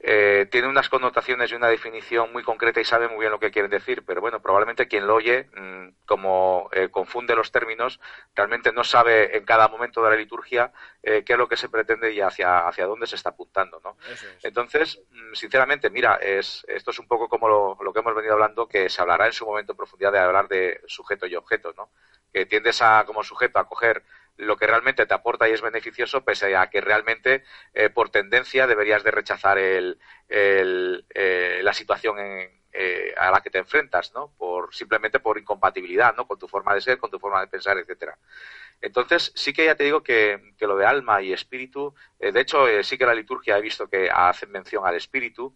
eh, 0.00 0.46
tiene 0.50 0.68
unas 0.68 0.90
connotaciones 0.90 1.50
y 1.50 1.54
una 1.54 1.68
definición 1.68 2.30
muy 2.32 2.42
concreta 2.42 2.80
y 2.80 2.84
sabe 2.84 3.08
muy 3.08 3.20
bien 3.20 3.32
lo 3.32 3.40
que 3.40 3.50
quieren 3.50 3.70
decir, 3.70 4.04
pero 4.04 4.20
bueno, 4.20 4.42
probablemente 4.42 4.86
quien 4.86 5.06
lo 5.06 5.14
oye, 5.14 5.48
mm, 5.56 6.04
como 6.04 6.68
eh, 6.72 6.90
confunde 6.90 7.34
los 7.34 7.50
términos, 7.50 8.00
realmente 8.34 8.70
no 8.72 8.84
sabe 8.84 9.36
en 9.36 9.44
cada 9.46 9.68
momento 9.68 10.02
de 10.04 10.10
la 10.10 10.16
liturgia 10.16 10.72
eh, 11.02 11.22
qué 11.24 11.32
es 11.32 11.38
lo 11.38 11.48
que 11.48 11.56
se 11.56 11.70
pretende 11.70 12.12
y 12.12 12.20
hacia, 12.20 12.68
hacia 12.68 12.84
dónde 12.86 13.06
se 13.06 13.16
está 13.16 13.30
apuntando, 13.30 13.80
¿no? 13.82 13.96
Es. 14.12 14.26
Entonces, 14.42 15.00
mm, 15.10 15.34
sinceramente, 15.34 15.88
mira, 15.88 16.16
es, 16.16 16.66
esto 16.68 16.90
es 16.90 16.98
un 16.98 17.08
poco 17.08 17.28
como 17.28 17.48
lo, 17.48 17.78
lo 17.80 17.92
que 17.92 18.00
hemos 18.00 18.14
venido 18.14 18.34
hablando, 18.34 18.68
que 18.68 18.90
se 18.90 19.00
hablará 19.00 19.26
en 19.26 19.32
su 19.32 19.46
momento 19.46 19.72
en 19.72 19.78
profundidad 19.78 20.12
de 20.12 20.18
hablar 20.18 20.48
de 20.48 20.82
sujeto 20.86 21.26
y 21.26 21.34
objeto, 21.34 21.72
¿no? 21.76 21.90
Que 22.30 22.44
tiendes 22.44 22.82
a, 22.82 23.04
como 23.06 23.22
sujeto, 23.22 23.58
a 23.58 23.66
coger 23.66 24.02
lo 24.36 24.56
que 24.56 24.66
realmente 24.66 25.06
te 25.06 25.14
aporta 25.14 25.48
y 25.48 25.52
es 25.52 25.60
beneficioso, 25.62 26.24
pese 26.24 26.56
a 26.56 26.68
que 26.70 26.80
realmente, 26.80 27.44
eh, 27.72 27.90
por 27.90 28.10
tendencia, 28.10 28.66
deberías 28.66 29.04
de 29.04 29.10
rechazar 29.10 29.58
el, 29.58 29.98
el, 30.28 31.04
eh, 31.14 31.60
la 31.62 31.72
situación 31.72 32.18
en, 32.18 32.64
eh, 32.76 33.14
a 33.16 33.30
la 33.30 33.40
que 33.40 33.50
te 33.50 33.58
enfrentas, 33.58 34.12
¿no? 34.14 34.32
Por, 34.36 34.74
simplemente 34.74 35.20
por 35.20 35.38
incompatibilidad, 35.38 36.16
¿no? 36.16 36.26
Con 36.26 36.38
tu 36.40 36.48
forma 36.48 36.74
de 36.74 36.80
ser, 36.80 36.98
con 36.98 37.08
tu 37.08 37.20
forma 37.20 37.40
de 37.40 37.46
pensar, 37.46 37.78
etcétera. 37.78 38.18
Entonces, 38.80 39.30
sí 39.36 39.52
que 39.52 39.64
ya 39.64 39.76
te 39.76 39.84
digo 39.84 40.02
que, 40.02 40.52
que 40.58 40.66
lo 40.66 40.76
de 40.76 40.84
alma 40.84 41.22
y 41.22 41.32
espíritu, 41.32 41.94
eh, 42.18 42.32
de 42.32 42.40
hecho, 42.40 42.66
eh, 42.66 42.82
sí 42.82 42.98
que 42.98 43.06
la 43.06 43.14
liturgia 43.14 43.56
he 43.56 43.62
visto 43.62 43.88
que 43.88 44.10
hacen 44.10 44.50
mención 44.50 44.84
al 44.84 44.96
espíritu, 44.96 45.54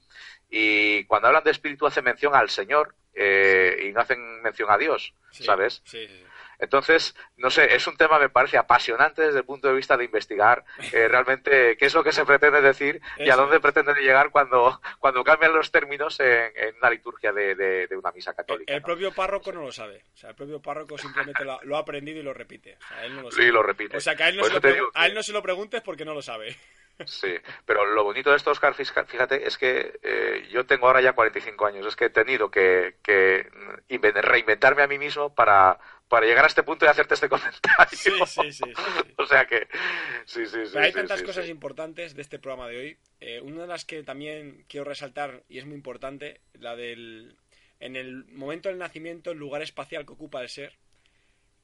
y 0.49 1.05
cuando 1.07 1.26
hablan 1.26 1.43
de 1.43 1.51
espíritu 1.51 1.87
hacen 1.87 2.05
mención 2.05 2.37
al 2.37 2.51
Señor 2.51 2.95
eh, 3.12 3.87
y 3.89 3.93
no 3.93 4.01
hacen 4.01 4.41
mención 4.43 4.70
a 4.70 4.79
Dios, 4.79 5.12
Sí, 5.33 5.43
¿sabes? 5.43 5.83
Sí, 5.85 6.07
sí, 6.07 6.18
sí. 6.18 6.24
Entonces, 6.59 7.14
no 7.36 7.50
sé, 7.50 7.74
es 7.74 7.86
un 7.86 7.96
tema, 7.96 8.18
me 8.18 8.28
parece, 8.28 8.59
apasionante 8.59 9.22
desde 9.22 9.38
el 9.38 9.44
punto 9.44 9.68
de 9.68 9.74
vista 9.74 9.96
de 9.96 10.04
investigar 10.04 10.64
eh, 10.92 11.06
realmente 11.09 11.76
qué 11.76 11.86
es 11.86 11.94
lo 11.94 12.02
que 12.02 12.12
se 12.12 12.24
pretende 12.24 12.61
decir 12.61 13.00
y 13.18 13.30
a 13.30 13.36
dónde 13.36 13.61
pretenden 13.61 13.94
llegar 13.96 14.30
cuando, 14.30 14.80
cuando 14.98 15.22
cambian 15.24 15.52
los 15.52 15.70
términos 15.70 16.18
en, 16.20 16.52
en 16.56 16.76
una 16.76 16.90
liturgia 16.90 17.32
de, 17.32 17.54
de- 17.54 17.86
de 17.86 17.96
una 17.96 18.11
misa 18.12 18.34
católica. 18.34 18.72
El 18.74 18.80
¿no? 18.80 18.86
propio 18.86 19.12
párroco 19.14 19.52
no 19.52 19.62
lo 19.62 19.72
sabe. 19.72 20.04
O 20.14 20.16
sea, 20.16 20.30
el 20.30 20.36
propio 20.36 20.61
párroco 20.61 20.98
simplemente 20.98 21.44
lo, 21.44 21.52
ha- 21.52 21.61
lo 21.62 21.76
ha 21.76 21.80
aprendido 21.80 22.18
y 22.20 22.22
lo 22.22 22.34
repite. 22.34 22.76
O 22.82 22.86
sea, 22.88 23.04
él 23.04 23.14
no 23.16 23.22
lo 23.22 23.30
sabe. 23.30 23.44
Y 23.44 23.50
lo 23.52 23.62
repite. 23.62 23.96
O 23.96 24.00
sea, 24.00 24.16
que 24.16 24.22
a 24.24 24.28
él 24.28 24.36
no, 24.36 24.44
se 24.44 24.52
lo, 24.61 24.90
a 24.94 25.06
él 25.06 25.14
no 25.14 25.22
se 25.22 25.32
lo 25.32 25.42
preguntes 25.42 25.80
porque 25.82 26.04
no 26.04 26.14
lo 26.14 26.22
sabe. 26.22 26.56
Sí, 27.05 27.28
pero 27.64 27.86
lo 27.86 28.05
bonito 28.05 28.30
de 28.30 28.36
esto, 28.36 28.51
Oscar, 28.51 28.74
fíjate, 28.74 29.46
es 29.46 29.57
que 29.57 29.99
eh, 30.03 30.46
yo 30.51 30.66
tengo 30.66 30.86
ahora 30.88 31.01
ya 31.01 31.14
45 31.14 31.64
años, 31.66 31.86
es 31.86 31.96
que 31.96 32.07
he 32.07 32.11
tenido 32.11 32.51
que, 32.51 32.99
que 33.03 33.49
inven- 33.88 34.20
reinventarme 34.20 34.82
a 34.82 34.86
mí 34.88 34.99
mismo 34.99 35.34
para, 35.34 35.78
para 36.09 36.26
llegar 36.26 36.44
a 36.44 36.49
este 36.49 36.64
punto 36.64 36.84
y 36.84 36.88
hacerte 36.88 37.14
este 37.14 37.28
comentario. 37.30 37.88
Sí, 37.90 38.24
sí, 38.26 38.53
sí. 38.53 38.74
sí, 38.74 38.92
sí. 38.92 39.16
O 39.16 39.26
sea 39.26 39.46
que, 39.46 39.68
sí, 40.26 40.46
sí, 40.46 40.66
sí. 40.66 40.72
Pero 40.72 40.84
hay 40.84 40.90
sí, 40.90 40.96
tantas 40.96 41.22
cosas 41.22 41.49
importantes 41.49 42.14
de 42.14 42.22
este 42.22 42.38
programa 42.38 42.68
de 42.68 42.78
hoy. 42.78 42.99
Eh, 43.20 43.40
una 43.40 43.62
de 43.62 43.68
las 43.68 43.84
que 43.84 44.03
también 44.03 44.64
quiero 44.68 44.84
resaltar, 44.84 45.44
y 45.49 45.59
es 45.59 45.66
muy 45.66 45.74
importante, 45.76 46.40
la 46.55 46.76
del. 46.76 47.36
En 47.80 47.96
el 47.96 48.24
momento 48.26 48.68
del 48.68 48.78
nacimiento, 48.78 49.30
el 49.30 49.38
lugar 49.38 49.62
espacial 49.62 50.05
que 50.05 50.12
ocupa 50.12 50.42
el 50.42 50.49
ser, 50.49 50.78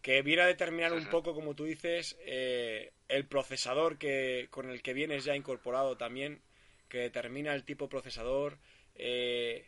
que 0.05 0.21
viene 0.21 0.43
a 0.43 0.47
determinar 0.47 0.93
un 0.93 1.07
poco, 1.07 1.35
como 1.35 1.55
tú 1.55 1.65
dices, 1.65 2.19
eh, 2.27 2.93
el 3.09 3.25
procesador 3.25 3.97
que 3.97 4.49
con 4.51 4.69
el 4.69 4.83
que 4.83 4.93
vienes 4.93 5.25
ya 5.25 5.35
incorporado 5.35 5.97
también, 5.97 6.43
que 6.91 6.99
determina 6.99 7.55
el 7.55 7.65
tipo 7.65 7.87
de 7.87 7.91
procesador. 7.91 8.59
eh, 8.97 9.67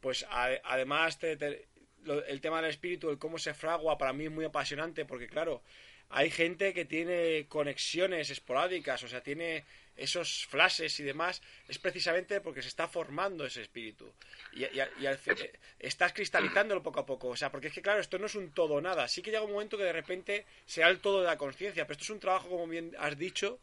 pues 0.00 0.24
a- 0.30 0.58
además 0.64 1.18
te- 1.18 1.36
te- 1.36 1.68
lo- 2.02 2.24
el 2.24 2.40
tema 2.40 2.60
del 2.60 2.70
espíritu, 2.70 3.08
el 3.10 3.18
cómo 3.18 3.38
se 3.38 3.54
fragua, 3.54 3.98
para 3.98 4.12
mí 4.14 4.24
es 4.24 4.30
muy 4.32 4.44
apasionante, 4.46 5.04
porque 5.04 5.28
claro, 5.28 5.62
hay 6.08 6.30
gente 6.30 6.72
que 6.74 6.84
tiene 6.84 7.46
conexiones 7.48 8.30
esporádicas, 8.30 9.02
o 9.04 9.08
sea, 9.08 9.22
tiene 9.22 9.64
esos 9.96 10.46
flashes 10.46 10.98
y 11.00 11.02
demás, 11.02 11.42
es 11.68 11.78
precisamente 11.78 12.40
porque 12.40 12.62
se 12.62 12.68
está 12.68 12.86
formando 12.86 13.46
ese 13.46 13.62
espíritu. 13.62 14.12
Y, 14.52 14.64
y, 14.64 14.80
y 15.00 15.06
eh, 15.06 15.52
estás 15.78 16.12
cristalizándolo 16.12 16.82
poco 16.82 17.00
a 17.00 17.06
poco. 17.06 17.28
O 17.28 17.36
sea, 17.36 17.50
porque 17.50 17.68
es 17.68 17.72
que, 17.72 17.82
claro, 17.82 18.00
esto 18.00 18.18
no 18.18 18.26
es 18.26 18.34
un 18.34 18.52
todo 18.52 18.80
nada. 18.80 19.08
Sí 19.08 19.22
que 19.22 19.30
llega 19.30 19.42
un 19.42 19.52
momento 19.52 19.76
que 19.76 19.84
de 19.84 19.92
repente 19.92 20.46
sea 20.66 20.88
el 20.88 21.00
todo 21.00 21.20
de 21.20 21.26
la 21.26 21.38
conciencia, 21.38 21.84
pero 21.84 21.92
esto 21.92 22.04
es 22.04 22.10
un 22.10 22.20
trabajo, 22.20 22.48
como 22.48 22.66
bien 22.66 22.94
has 22.98 23.18
dicho, 23.18 23.60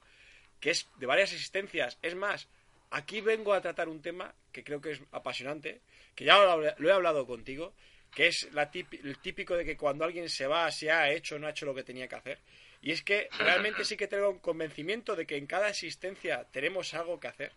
que 0.59 0.71
es 0.71 0.87
de 0.97 1.05
varias 1.05 1.33
existencias. 1.33 1.97
Es 2.01 2.15
más, 2.15 2.47
aquí 2.89 3.21
vengo 3.21 3.53
a 3.53 3.61
tratar 3.61 3.89
un 3.89 4.01
tema 4.01 4.33
que 4.51 4.63
creo 4.63 4.81
que 4.81 4.91
es 4.91 5.01
apasionante, 5.11 5.81
que 6.15 6.25
ya 6.25 6.37
lo, 6.37 6.63
he 6.63 6.91
hablado 6.91 7.25
contigo, 7.25 7.73
que 8.13 8.27
es 8.27 8.47
la 8.53 8.69
el 8.73 9.17
típico 9.19 9.55
de 9.55 9.65
que 9.65 9.75
cuando 9.75 10.05
alguien 10.05 10.29
se 10.29 10.47
va, 10.47 10.71
se 10.71 10.91
ha 10.91 11.11
hecho 11.11 11.39
no 11.39 11.47
ha 11.47 11.49
hecho 11.49 11.65
lo 11.65 11.73
que 11.73 11.83
tenía 11.83 12.07
que 12.07 12.15
hacer. 12.15 12.39
Y 12.83 12.91
es 12.91 13.01
que 13.01 13.29
realmente 13.39 13.85
sí 13.85 13.95
que 13.95 14.09
tengo 14.09 14.29
un 14.29 14.39
convencimiento 14.39 15.15
de 15.15 15.25
que 15.25 15.37
en 15.37 15.47
cada 15.47 15.69
existencia 15.69 16.45
tenemos 16.51 16.93
algo 16.93 17.17
que 17.17 17.29
hacer. 17.29 17.53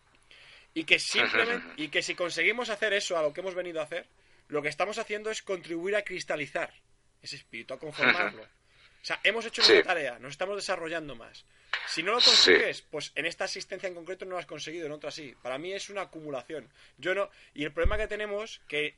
Y 0.73 0.85
que 0.85 0.99
simplemente, 0.99 1.67
y 1.75 1.89
que 1.89 2.01
si 2.01 2.15
conseguimos 2.15 2.69
hacer 2.69 2.93
eso 2.93 3.17
a 3.17 3.21
lo 3.21 3.33
que 3.33 3.41
hemos 3.41 3.53
venido 3.53 3.81
a 3.81 3.83
hacer, 3.83 4.07
lo 4.47 4.61
que 4.61 4.69
estamos 4.69 4.97
haciendo 4.97 5.29
es 5.29 5.43
contribuir 5.43 5.97
a 5.97 6.03
cristalizar 6.03 6.73
ese 7.21 7.35
espíritu, 7.35 7.73
a 7.73 7.79
conformarlo. 7.79 8.41
O 8.43 9.05
sea, 9.05 9.19
hemos 9.23 9.45
hecho 9.45 9.61
una 9.69 9.83
tarea, 9.83 10.17
nos 10.19 10.31
estamos 10.31 10.55
desarrollando 10.55 11.13
más. 11.15 11.45
Si 11.89 12.03
no 12.03 12.13
lo 12.13 12.21
consigues, 12.21 12.81
pues 12.83 13.11
en 13.15 13.25
esta 13.25 13.45
asistencia 13.45 13.87
en 13.87 13.95
concreto 13.95 14.23
no 14.23 14.31
lo 14.31 14.37
has 14.37 14.45
conseguido, 14.45 14.85
en 14.85 14.93
otra 14.93 15.11
sí. 15.11 15.35
Para 15.41 15.57
mí 15.57 15.73
es 15.73 15.89
una 15.89 16.03
acumulación. 16.03 16.69
Yo 16.97 17.13
no. 17.13 17.29
Y 17.53 17.65
el 17.65 17.73
problema 17.73 17.97
que 17.97 18.07
tenemos, 18.07 18.61
que 18.69 18.95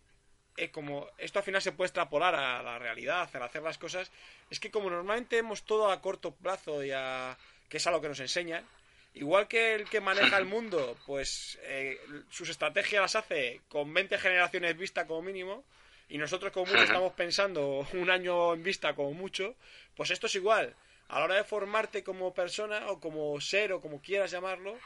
eh, 0.60 0.72
como 0.72 1.08
esto 1.18 1.40
al 1.40 1.46
final 1.46 1.62
se 1.62 1.72
puede 1.72 1.88
extrapolar 1.88 2.36
a 2.36 2.62
la 2.62 2.78
realidad, 2.78 3.30
al 3.34 3.44
hacer 3.44 3.62
las 3.62 3.78
cosas, 3.78 4.12
es 4.50 4.60
que 4.60 4.72
como 4.72 4.90
normalmente 4.90 5.38
vemos 5.38 5.64
todo 5.64 5.90
a 5.90 6.02
corto 6.02 6.32
plazo 6.32 6.84
y 6.84 6.92
a, 6.92 7.38
que 7.70 7.78
es 7.78 7.88
a 7.88 7.92
lo 7.92 8.02
que 8.02 8.10
nos 8.10 8.20
enseñan, 8.20 8.66
igual 9.14 9.48
que 9.48 9.76
el 9.76 9.90
que 9.90 10.02
maneja 10.02 10.38
el 10.38 10.46
mundo, 10.46 10.98
pues 11.06 11.58
eh, 11.64 11.98
sus 12.30 12.50
estrategias 12.50 13.02
las 13.02 13.16
hace 13.16 13.62
con 13.70 13.94
20 13.94 14.18
generaciones 14.18 14.78
vista 14.78 15.08
como 15.08 15.22
mínimo, 15.22 15.64
y 16.10 16.18
nosotros 16.18 16.52
como 16.52 16.66
mucho 16.66 16.84
estamos 16.84 17.14
pensando 17.14 17.88
un 17.94 18.10
año 18.10 18.54
en 18.54 18.62
vista 18.62 18.94
como 18.96 19.14
mucho, 19.14 19.56
pues 19.96 20.12
esto 20.12 20.28
es 20.28 20.36
igual. 20.36 20.76
A 21.08 21.20
la 21.20 21.26
hora 21.26 21.36
de 21.36 21.44
formarte 21.46 22.04
como 22.04 22.34
persona 22.34 22.92
o 22.92 23.00
como 23.00 23.40
ser 23.40 23.72
o 23.72 23.80
como 23.80 24.02
quieras 24.02 24.32
llamarlo, 24.32 24.78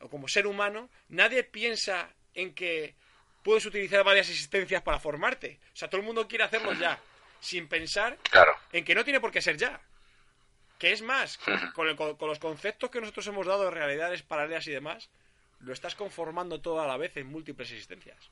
o 0.00 0.08
como 0.08 0.26
ser 0.26 0.46
humano, 0.46 0.88
nadie 1.08 1.44
piensa 1.44 2.08
en 2.34 2.54
que 2.54 2.94
puedes 3.42 3.66
utilizar 3.66 4.04
varias 4.04 4.28
existencias 4.28 4.82
para 4.82 4.98
formarte. 4.98 5.58
O 5.72 5.76
sea, 5.76 5.88
todo 5.88 6.00
el 6.00 6.06
mundo 6.06 6.28
quiere 6.28 6.44
hacerlo 6.44 6.72
ya, 6.74 6.98
sin 7.40 7.68
pensar 7.68 8.16
en 8.72 8.84
que 8.84 8.94
no 8.94 9.04
tiene 9.04 9.20
por 9.20 9.30
qué 9.30 9.40
ser 9.40 9.56
ya. 9.56 9.80
Que 10.78 10.92
es 10.92 11.02
más, 11.02 11.38
con, 11.74 11.86
los 12.20 12.38
conceptos 12.38 12.90
que 12.90 13.00
nosotros 13.00 13.26
hemos 13.26 13.46
dado 13.46 13.64
de 13.64 13.70
realidades 13.70 14.22
paralelas 14.22 14.66
y 14.68 14.72
demás, 14.72 15.10
lo 15.60 15.72
estás 15.72 15.94
conformando 15.94 16.60
todo 16.60 16.80
a 16.80 16.86
la 16.86 16.96
vez 16.96 17.16
en 17.16 17.26
múltiples 17.26 17.70
existencias. 17.70 18.30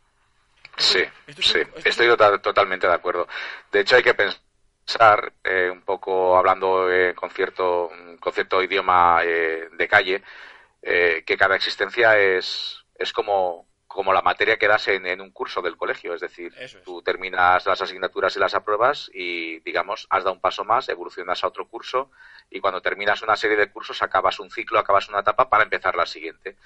sí, 0.77 1.03
sí, 1.41 1.59
estoy 1.85 2.07
tota-, 2.07 2.39
totalmente 2.39 2.87
de 2.87 2.95
acuerdo. 2.95 3.27
De 3.73 3.81
hecho, 3.81 3.97
hay 3.97 4.03
que 4.03 4.15
pensar, 4.15 5.33
eh, 5.43 5.69
un 5.73 5.83
poco 5.83 6.37
hablando 6.37 6.93
eh, 6.93 7.15
con, 7.15 7.31
cierto, 7.31 7.91
con 8.21 8.33
cierto 8.33 8.63
idioma 8.63 9.23
eh, 9.25 9.69
de 9.73 9.89
calle, 9.89 10.23
que 10.83 11.37
cada 11.37 11.57
existencia 11.57 12.17
es, 12.17 12.85
es 12.95 13.13
como, 13.13 13.67
como 13.97 14.13
la 14.13 14.21
materia 14.21 14.59
que 14.59 14.69
das 14.69 14.89
en, 14.89 15.21
un 15.23 15.31
curso 15.31 15.63
del 15.63 15.79
colegio. 15.79 16.13
Es 16.13 16.21
decir, 16.21 16.55
tú 16.85 17.01
terminas 17.01 17.65
las 17.65 17.81
asignaturas 17.81 18.37
y 18.37 18.39
las 18.39 18.55
apruebas 18.55 19.11
y, 19.15 19.61
digamos, 19.61 20.07
has 20.11 20.23
dado 20.23 20.35
un 20.35 20.41
paso 20.43 20.65
más, 20.65 20.91
evolucionas 20.91 21.43
a 21.43 21.47
otro 21.49 21.67
curso 21.67 22.11
y 22.51 22.61
cuando 22.61 22.83
terminas 22.83 23.23
una 23.23 23.37
serie 23.37 23.57
de 23.57 23.71
cursos 23.71 24.03
acabas 24.03 24.39
un 24.39 24.51
ciclo, 24.51 24.79
acabas 24.79 25.09
una 25.09 25.21
etapa 25.21 25.49
para 25.49 25.65
empezar 25.65 25.97
la 25.97 26.05
siguiente. 26.05 26.59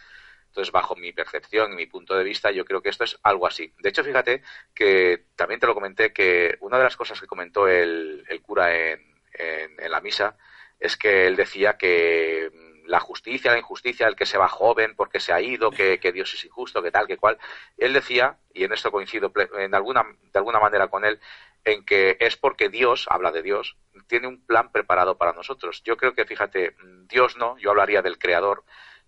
Entonces, 0.49 0.73
bajo 0.73 0.97
mi 0.97 1.13
percepción 1.13 1.73
y 1.73 1.77
mi 1.77 1.87
punto 1.87 2.17
de 2.17 2.25
vista, 2.25 2.51
yo 2.51 2.65
creo 2.65 2.83
que 2.83 2.89
esto 2.89 3.05
es 3.05 3.17
algo 3.23 3.47
así. 3.47 3.73
De 3.79 3.91
hecho, 3.91 4.03
fíjate 4.03 4.43
que 4.75 5.27
también 5.37 5.61
te 5.61 5.69
lo 5.69 5.75
comenté 5.75 6.13
que 6.13 6.57
una 6.59 6.79
de 6.79 6.85
las 6.85 6.97
cosas 6.97 7.21
que 7.21 7.29
comentó 7.29 7.69
el, 7.69 8.27
cura 8.43 8.77
en, 8.77 9.01
en 9.39 9.91
la 9.91 10.01
misa 10.01 10.37
es 10.81 10.97
que 10.97 11.29
él 11.29 11.37
decía 11.37 11.79
que 11.79 12.51
la 12.91 12.99
justicia, 12.99 13.53
la 13.53 13.59
injusticia, 13.59 14.09
el 14.09 14.17
que 14.17 14.27
se 14.27 14.37
va 14.37 14.49
joven 14.49 14.97
porque 14.97 15.21
se 15.21 15.33
ha 15.33 15.41
ido, 15.41 15.71
que, 15.71 15.99
Dios 16.13 16.35
es 16.35 16.45
injusto, 16.45 16.83
que 16.83 16.91
tal, 16.91 17.07
que 17.07 17.17
cual. 17.17 17.39
Él 17.79 17.93
decía, 17.93 18.39
y 18.53 18.65
en 18.65 18.73
esto 18.73 18.91
coincido 18.91 19.33
en 19.57 19.75
alguna, 19.77 20.05
de 20.21 20.39
alguna 20.39 20.59
manera 20.59 20.89
con 20.89 21.05
él, 21.05 21.21
en 21.65 21.85
que 21.85 22.17
es 22.19 22.37
porque 22.37 22.69
Dios, 22.69 23.07
habla 23.09 23.31
de 23.31 23.43
Dios, 23.43 23.77
tiene 24.09 24.27
un 24.27 24.45
plan 24.45 24.73
preparado 24.73 25.17
para 25.17 25.33
nosotros. 25.33 25.83
Yo 25.85 25.97
creo 25.97 26.15
que, 26.15 26.25
fíjate, 26.25 26.75
Dios 27.07 27.37
no, 27.37 27.57
yo 27.59 27.71
hablaría 27.71 28.03
del 28.03 28.19
Creador, 28.19 28.65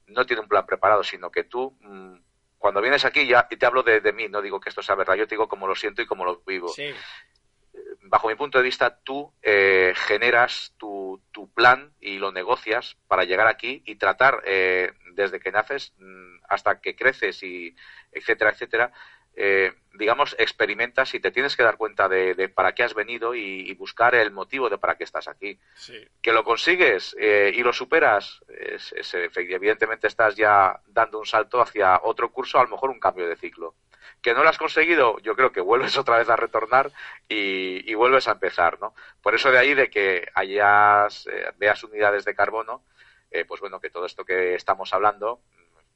no 0.06 0.26
tiene 0.26 0.42
un 0.42 0.48
plan 0.48 0.64
preparado, 0.64 1.02
sino 1.02 1.32
que 1.32 1.42
tú, 1.42 1.76
mm, 1.80 2.14
cuando 2.58 2.80
vienes 2.80 3.04
aquí 3.04 3.26
ya, 3.26 3.48
y 3.50 3.56
te 3.56 3.66
hablo 3.66 3.82
de, 3.82 4.12
mí, 4.12 4.28
no 4.28 4.40
digo 4.40 4.60
que 4.60 4.68
esto 4.68 4.82
sea 4.82 4.94
verdad, 4.94 5.14
yo 5.14 5.26
te 5.26 5.34
digo 5.34 5.48
cómo 5.48 5.66
lo 5.66 5.74
siento 5.74 6.02
y 6.02 6.06
cómo 6.06 6.24
lo 6.24 6.40
vivo. 6.46 6.68
Sí 6.68 6.94
bajo 8.12 8.28
mi 8.28 8.34
punto 8.34 8.58
de 8.58 8.64
vista, 8.64 8.98
tú 9.02 9.32
eh, 9.40 9.94
generas 9.96 10.74
tu, 10.76 11.22
tu, 11.32 11.50
plan 11.50 11.94
y 11.98 12.18
lo 12.18 12.30
negocias 12.30 12.98
para 13.08 13.24
llegar 13.24 13.46
aquí 13.46 13.82
y 13.86 13.94
tratar 13.94 14.42
eh, 14.44 14.92
desde 15.14 15.40
que 15.40 15.50
naces 15.50 15.94
mm, 15.96 16.44
hasta 16.46 16.78
que 16.82 16.94
creces 16.94 17.42
y 17.42 17.74
etcétera, 18.12 18.50
etcétera, 18.50 18.92
eh, 19.34 19.72
digamos, 19.94 20.36
experimentas 20.38 21.14
y 21.14 21.20
te 21.20 21.30
tienes 21.30 21.56
que 21.56 21.62
dar 21.62 21.78
cuenta 21.78 22.06
de, 22.06 22.50
para 22.50 22.74
qué 22.74 22.82
has 22.82 22.92
venido 22.92 23.34
y, 23.34 23.72
buscar 23.76 24.14
el 24.14 24.30
motivo 24.30 24.68
de 24.68 24.76
para 24.76 24.96
qué 24.96 25.04
estás 25.04 25.26
aquí. 25.26 25.58
Que 26.20 26.32
lo 26.34 26.44
consigues 26.44 27.16
y 27.18 27.62
lo 27.62 27.72
superas, 27.72 28.42
evidentemente 29.34 30.06
estás 30.06 30.36
ya 30.36 30.78
dando 30.86 31.18
un 31.18 31.24
salto 31.24 31.62
hacia 31.62 31.98
otro 32.02 32.30
curso, 32.30 32.58
a 32.58 32.64
lo 32.64 32.68
mejor 32.68 32.90
un 32.90 33.00
cambio 33.00 33.26
de 33.26 33.36
ciclo 33.36 33.74
que 34.20 34.34
no 34.34 34.42
lo 34.42 34.48
has 34.48 34.59
conseguido, 34.59 35.18
yo 35.20 35.34
creo 35.34 35.53
que 35.53 35.61
vuelves 35.61 35.96
otra 35.96 36.18
vez 36.18 36.28
a 36.28 36.36
retornar 36.36 36.90
y, 37.28 37.94
vuelves 37.94 38.26
a 38.28 38.32
empezar, 38.32 38.80
¿no? 38.80 38.94
Por 39.22 39.34
eso 39.34 39.50
de 39.53 39.59
ahí 39.59 39.74
de 39.74 39.88
que 39.88 40.26
hayas, 40.34 41.26
eh, 41.26 41.53
veas 41.57 41.84
unidades 41.84 42.24
de 42.24 42.34
carbono, 42.34 42.82
eh, 43.30 43.44
pues 43.44 43.61
bueno, 43.61 43.80
que 43.80 43.90
todo 43.90 44.07
esto 44.07 44.24
que 44.24 44.55
estamos 44.55 44.92
hablando 44.92 45.40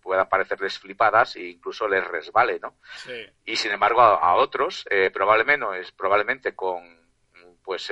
pueda 0.00 0.28
parecerles 0.28 0.78
flipadas 0.78 1.34
e 1.36 1.48
incluso 1.48 1.88
les 1.88 2.06
resbale, 2.06 2.60
¿no? 2.60 2.76
Sí. 2.96 3.26
Y 3.44 3.56
sin 3.56 3.72
embargo 3.72 4.00
a, 4.02 4.34
otros, 4.36 4.86
eh, 4.88 5.10
probablemente, 5.12 5.66
probablemente 5.96 6.54
con 6.54 6.96
pues 7.64 7.90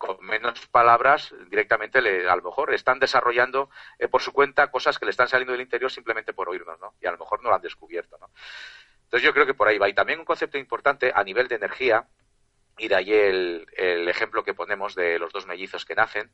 con 0.00 0.16
menos 0.24 0.66
palabras, 0.68 1.34
directamente 1.50 2.00
le, 2.00 2.26
a 2.26 2.34
lo 2.34 2.42
mejor 2.42 2.72
están 2.72 2.98
desarrollando 2.98 3.68
eh, 3.98 4.08
por 4.08 4.22
su 4.22 4.32
cuenta 4.32 4.70
cosas 4.70 4.98
que 4.98 5.04
le 5.04 5.10
están 5.10 5.28
saliendo 5.28 5.52
del 5.52 5.60
interior 5.60 5.92
simplemente 5.92 6.32
por 6.32 6.48
oírnos, 6.48 6.80
¿no? 6.80 6.94
Y 7.02 7.06
a 7.06 7.12
lo 7.12 7.18
mejor 7.18 7.42
no 7.42 7.50
lo 7.50 7.54
han 7.54 7.60
descubierto, 7.60 8.16
¿no? 8.18 8.30
Entonces 9.04 9.26
yo 9.26 9.34
creo 9.34 9.44
que 9.44 9.52
por 9.52 9.68
ahí 9.68 9.76
va. 9.76 9.90
Y 9.90 9.92
también 9.92 10.18
un 10.18 10.24
concepto 10.24 10.56
importante 10.56 11.12
a 11.14 11.22
nivel 11.22 11.48
de 11.48 11.56
energía, 11.56 12.06
y 12.78 12.88
de 12.88 12.94
ahí 12.94 13.12
el, 13.12 13.66
el 13.76 14.08
ejemplo 14.08 14.42
que 14.42 14.54
ponemos 14.54 14.94
de 14.94 15.18
los 15.18 15.34
dos 15.34 15.46
mellizos 15.46 15.84
que 15.84 15.94
nacen, 15.94 16.30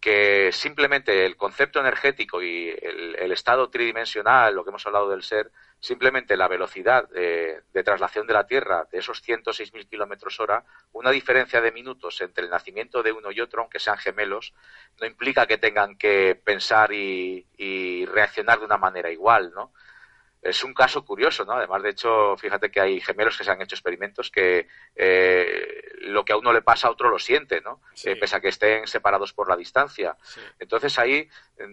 que 0.00 0.50
simplemente 0.52 1.26
el 1.26 1.36
concepto 1.36 1.80
energético 1.80 2.42
y 2.42 2.68
el, 2.68 3.32
estado 3.32 3.68
tridimensional, 3.70 4.54
lo 4.54 4.64
que 4.64 4.70
hemos 4.70 4.86
hablado 4.86 5.10
del 5.10 5.22
ser, 5.22 5.50
simplemente 5.80 6.36
la 6.36 6.48
velocidad 6.48 7.08
de, 7.10 7.62
traslación 7.84 8.26
de 8.26 8.32
la 8.32 8.46
Tierra 8.46 8.86
de 8.90 8.98
esos 8.98 9.22
106.000 9.22 9.88
kilómetros 9.88 10.40
hora, 10.40 10.64
una 10.92 11.10
diferencia 11.10 11.60
de 11.60 11.72
minutos 11.72 12.20
entre 12.20 12.44
el 12.44 12.50
nacimiento 12.50 13.02
de 13.02 13.12
uno 13.12 13.30
y 13.30 13.40
otro, 13.40 13.62
aunque 13.62 13.78
sean 13.78 13.98
gemelos, 13.98 14.54
no 15.00 15.06
implica 15.06 15.46
que 15.46 15.58
tengan 15.58 15.96
que 15.96 16.40
pensar 16.42 16.92
y, 16.92 17.46
y 17.56 18.06
reaccionar 18.06 18.60
de 18.60 18.64
una 18.64 18.78
manera 18.78 19.10
igual, 19.10 19.52
¿no? 19.54 19.72
Es 20.42 20.62
un 20.64 20.74
caso 20.74 21.04
curioso, 21.04 21.44
¿no? 21.44 21.52
Además, 21.52 21.82
de 21.82 21.90
hecho, 21.90 22.36
fíjate 22.36 22.70
que 22.70 22.80
hay 22.80 23.00
gemelos 23.00 23.36
que 23.36 23.44
se 23.44 23.50
han 23.50 23.60
hecho 23.60 23.74
experimentos 23.74 24.30
que 24.30 24.68
eh, 24.94 25.82
lo 26.02 26.24
que 26.24 26.32
a 26.32 26.36
uno 26.36 26.52
le 26.52 26.62
pasa 26.62 26.88
a 26.88 26.90
otro 26.90 27.08
lo 27.08 27.18
siente, 27.18 27.60
¿no? 27.60 27.80
Eh, 28.04 28.16
pese 28.16 28.36
a 28.36 28.40
que 28.40 28.48
estén 28.48 28.86
separados 28.86 29.32
por 29.32 29.48
la 29.48 29.56
distancia. 29.56 30.16
Entonces 30.58 30.98
ahí, 30.98 31.28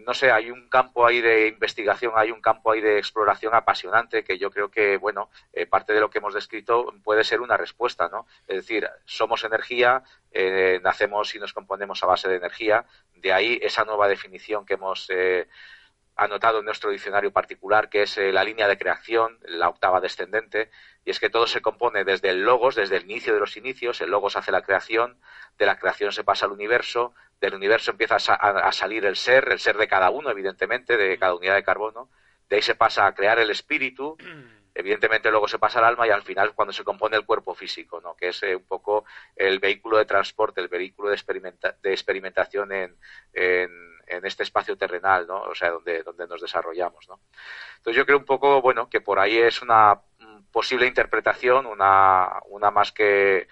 no 0.06 0.14
sé, 0.14 0.32
hay 0.32 0.50
un 0.50 0.70
campo 0.70 1.06
ahí 1.06 1.22
de 1.22 1.48
investigación, 1.48 2.14
hay 2.16 2.32
un 2.32 2.42
campo 2.42 2.72
ahí 2.72 2.82
de 2.82 2.98
exploración 2.98 3.54
apasionante 3.54 4.24
que 4.24 4.38
yo 4.38 4.50
creo 4.50 4.72
que, 4.72 4.98
bueno, 4.98 5.30
eh, 5.54 5.66
parte 5.66 5.94
de 5.94 6.00
lo 6.00 6.10
que 6.10 6.18
hemos 6.18 6.34
descrito 6.34 6.94
puede 7.04 7.24
ser 7.24 7.42
una 7.42 7.58
respuesta, 7.58 8.10
¿no? 8.10 8.26
Es 8.48 8.56
decir, 8.56 8.90
somos 9.06 9.44
energía, 9.44 10.04
nacemos 10.82 11.36
y 11.36 11.40
nos 11.40 11.54
componemos 11.54 12.02
a 12.02 12.08
base 12.08 12.28
de 12.28 12.38
energía, 12.38 12.86
de 13.16 13.32
ahí 13.32 13.60
esa 13.62 13.86
nueva 13.86 14.08
definición 14.08 14.66
que 14.66 14.74
hemos 14.74 15.08
anotado 16.16 16.60
en 16.60 16.66
nuestro 16.66 16.92
diccionario 16.92 17.32
particular, 17.32 17.90
que 17.90 18.04
es 18.04 18.18
eh, 18.18 18.32
la 18.32 18.44
línea 18.44 18.68
de 18.68 18.78
creación, 18.78 19.40
la 19.44 19.70
octava 19.70 20.00
descendente, 20.00 20.70
y 21.06 21.12
es 21.12 21.20
que 21.20 21.30
todo 21.30 21.48
se 21.48 21.62
compone 21.62 22.04
desde 22.04 22.30
el 22.30 22.44
logos, 22.44 22.76
desde 22.76 22.98
el 22.98 23.04
inicio 23.04 23.34
de 23.34 23.40
los 23.40 23.58
inicios, 23.58 24.00
el 24.02 24.12
logos 24.12 24.36
hace 24.36 24.52
la 24.52 24.62
creación, 24.62 25.18
de 25.58 25.66
la 25.66 25.78
creación 25.78 26.12
se 26.12 26.24
pasa 26.24 26.46
al 26.46 26.52
universo, 26.52 27.14
del 27.42 27.56
universo 27.56 27.92
empieza 27.92 28.16
a, 28.16 28.72
salir 28.72 29.06
el 29.06 29.16
ser, 29.16 29.50
el 29.52 29.60
ser 29.60 29.78
de 29.78 29.88
cada 29.88 30.10
uno, 30.12 30.30
evidentemente, 30.30 30.96
de 30.96 31.18
cada 31.18 31.36
unidad 31.36 31.56
de 31.56 31.64
carbono, 31.64 32.10
de 32.50 32.58
ahí 32.58 32.62
se 32.62 32.76
pasa 32.76 33.06
a 33.06 33.14
crear 33.14 33.40
el 33.40 33.50
espíritu, 33.50 34.18
evidentemente 34.76 35.30
luego 35.30 35.48
se 35.48 35.60
pasa 35.60 35.80
al 35.80 35.86
alma 35.86 36.08
y 36.08 36.10
al 36.10 36.24
final 36.24 36.54
cuando 36.54 36.74
se 36.74 36.84
compone 36.84 37.18
el 37.18 37.26
cuerpo 37.26 37.54
físico, 37.54 38.02
¿no? 38.02 38.16
que 38.16 38.30
es 38.30 38.44
eh, 38.44 38.56
un 38.56 38.66
poco 38.66 39.06
el 39.36 39.60
vehículo 39.60 39.98
de 39.98 40.06
transporte, 40.06 40.62
el 40.62 40.68
vehículo 40.68 41.10
de, 41.10 41.16
experimentación 41.16 42.72
en, 42.72 42.98
en, 43.34 44.26
este 44.26 44.44
espacio 44.44 44.78
terrenal, 44.78 45.28
¿no? 45.28 45.42
o 45.42 45.56
sea, 45.56 45.72
donde, 45.72 46.04
donde 46.04 46.28
nos 46.28 46.42
desarrollamos. 46.42 47.08
¿no? 47.08 47.20
Entonces 47.78 47.98
yo 47.98 48.06
creo 48.06 48.18
un 48.18 48.26
poco, 48.26 48.62
bueno, 48.62 48.90
que 48.90 49.02
por 49.02 49.20
ahí 49.20 49.38
es 49.38 49.62
una 49.62 50.02
posible 50.52 50.86
interpretación, 50.86 51.66
una, 51.66 52.40
una 52.48 52.72
más 52.72 52.92
que 52.92 53.48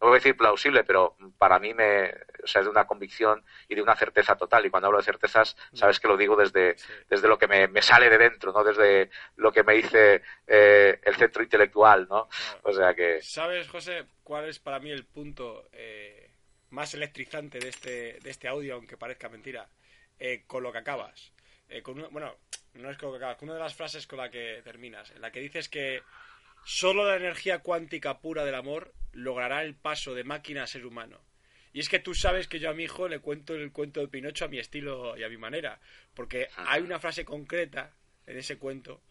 no 0.00 0.08
voy 0.08 0.16
a 0.16 0.20
decir 0.20 0.36
plausible, 0.36 0.84
pero 0.84 1.16
para 1.38 1.58
mí 1.58 1.74
me, 1.74 2.10
o 2.42 2.46
sea, 2.46 2.60
es 2.60 2.66
de 2.66 2.70
una 2.70 2.86
convicción 2.86 3.44
y 3.68 3.74
de 3.74 3.82
una 3.82 3.96
certeza 3.96 4.36
total. 4.36 4.64
Y 4.64 4.70
cuando 4.70 4.86
hablo 4.86 4.98
de 4.98 5.04
certezas, 5.04 5.56
sabes 5.72 5.98
que 5.98 6.08
lo 6.08 6.16
digo 6.16 6.36
desde, 6.36 6.76
desde 7.08 7.28
lo 7.28 7.38
que 7.38 7.48
me, 7.48 7.82
sale 7.82 8.08
de 8.08 8.18
dentro, 8.18 8.52
¿no? 8.52 8.62
Desde 8.62 9.10
lo 9.36 9.50
que 9.50 9.64
me 9.64 9.74
dice 9.74 10.22
eh, 10.46 11.00
el 11.02 11.16
centro 11.16 11.42
intelectual, 11.42 12.06
¿no? 12.08 12.28
O 12.62 12.72
sea 12.72 12.94
que... 12.94 13.20
¿Sabes, 13.22 13.68
José, 13.68 14.06
cuál 14.22 14.48
es 14.48 14.58
para 14.58 14.78
mí 14.78 14.90
el 14.90 15.04
punto 15.04 15.68
eh, 15.72 16.30
más 16.70 16.94
electrizante 16.94 17.58
de 17.58 17.68
este, 17.68 18.18
de 18.20 18.30
este 18.30 18.46
audio, 18.46 18.74
aunque 18.74 18.96
parezca 18.96 19.28
mentira? 19.28 19.68
Eh, 20.20 20.44
con 20.46 20.62
lo 20.62 20.70
que 20.70 20.78
acabas. 20.78 21.32
con 21.82 22.06
bueno, 22.10 22.36
no 22.74 22.90
es 22.90 22.98
con 22.98 23.08
lo 23.08 23.12
que 23.14 23.18
acabas, 23.18 23.36
con 23.38 23.48
una 23.48 23.58
de 23.58 23.64
las 23.64 23.74
frases 23.74 24.06
con 24.06 24.18
la 24.18 24.30
que 24.30 24.60
terminas, 24.62 25.10
en 25.10 25.22
la 25.22 25.32
que 25.32 25.40
dices 25.40 25.68
que 25.68 26.02
Solo 26.64 27.06
la 27.06 27.16
energía 27.16 27.60
cuántica 27.60 28.18
pura 28.18 28.44
del 28.44 28.54
amor 28.54 28.92
logrará 29.18 29.62
el 29.62 29.74
paso 29.74 30.14
de 30.14 30.24
máquina 30.24 30.62
a 30.62 30.66
ser 30.66 30.86
humano. 30.86 31.20
Y 31.72 31.80
es 31.80 31.88
que 31.88 31.98
tú 31.98 32.14
sabes 32.14 32.48
que 32.48 32.58
yo 32.58 32.70
a 32.70 32.74
mi 32.74 32.84
hijo 32.84 33.08
le 33.08 33.20
cuento 33.20 33.54
el 33.54 33.72
cuento 33.72 34.00
de 34.00 34.08
Pinocho 34.08 34.46
a 34.46 34.48
mi 34.48 34.58
estilo 34.58 35.16
y 35.16 35.22
a 35.22 35.28
mi 35.28 35.36
manera, 35.36 35.80
porque 36.14 36.48
hay 36.56 36.82
una 36.82 36.98
frase 36.98 37.24
concreta 37.24 37.94
en 38.26 38.38
ese 38.38 38.58
cuento 38.58 39.02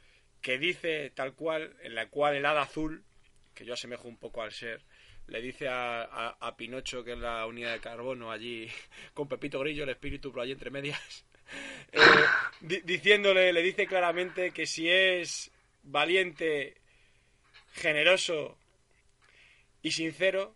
que 0.41 0.57
dice 0.57 1.11
tal 1.11 1.33
cual, 1.33 1.75
en 1.81 1.95
la 1.95 2.09
cual 2.09 2.35
el 2.35 2.45
hada 2.45 2.61
azul, 2.61 3.03
que 3.53 3.65
yo 3.65 3.73
asemejo 3.73 4.07
un 4.07 4.17
poco 4.17 4.41
al 4.41 4.51
ser, 4.51 4.81
le 5.27 5.41
dice 5.41 5.67
a, 5.67 6.03
a, 6.39 6.57
Pinocho, 6.57 7.03
que 7.03 7.13
es 7.13 7.17
la 7.17 7.45
unidad 7.45 7.73
de 7.73 7.79
carbono 7.79 8.31
allí, 8.31 8.69
con 9.13 9.27
Pepito 9.27 9.59
Grillo, 9.59 9.83
el 9.83 9.89
espíritu 9.89 10.31
por 10.31 10.41
allí 10.41 10.53
entre 10.53 10.71
medias, 10.71 11.25
eh, 11.91 12.79
diciéndole, 12.83 13.51
le 13.53 13.61
dice 13.61 13.87
claramente 13.87 14.51
que 14.51 14.65
si 14.65 14.89
es 14.89 15.51
valiente 15.83 16.75
generoso 17.73 18.57
y 19.87 19.91
sincero, 19.91 20.53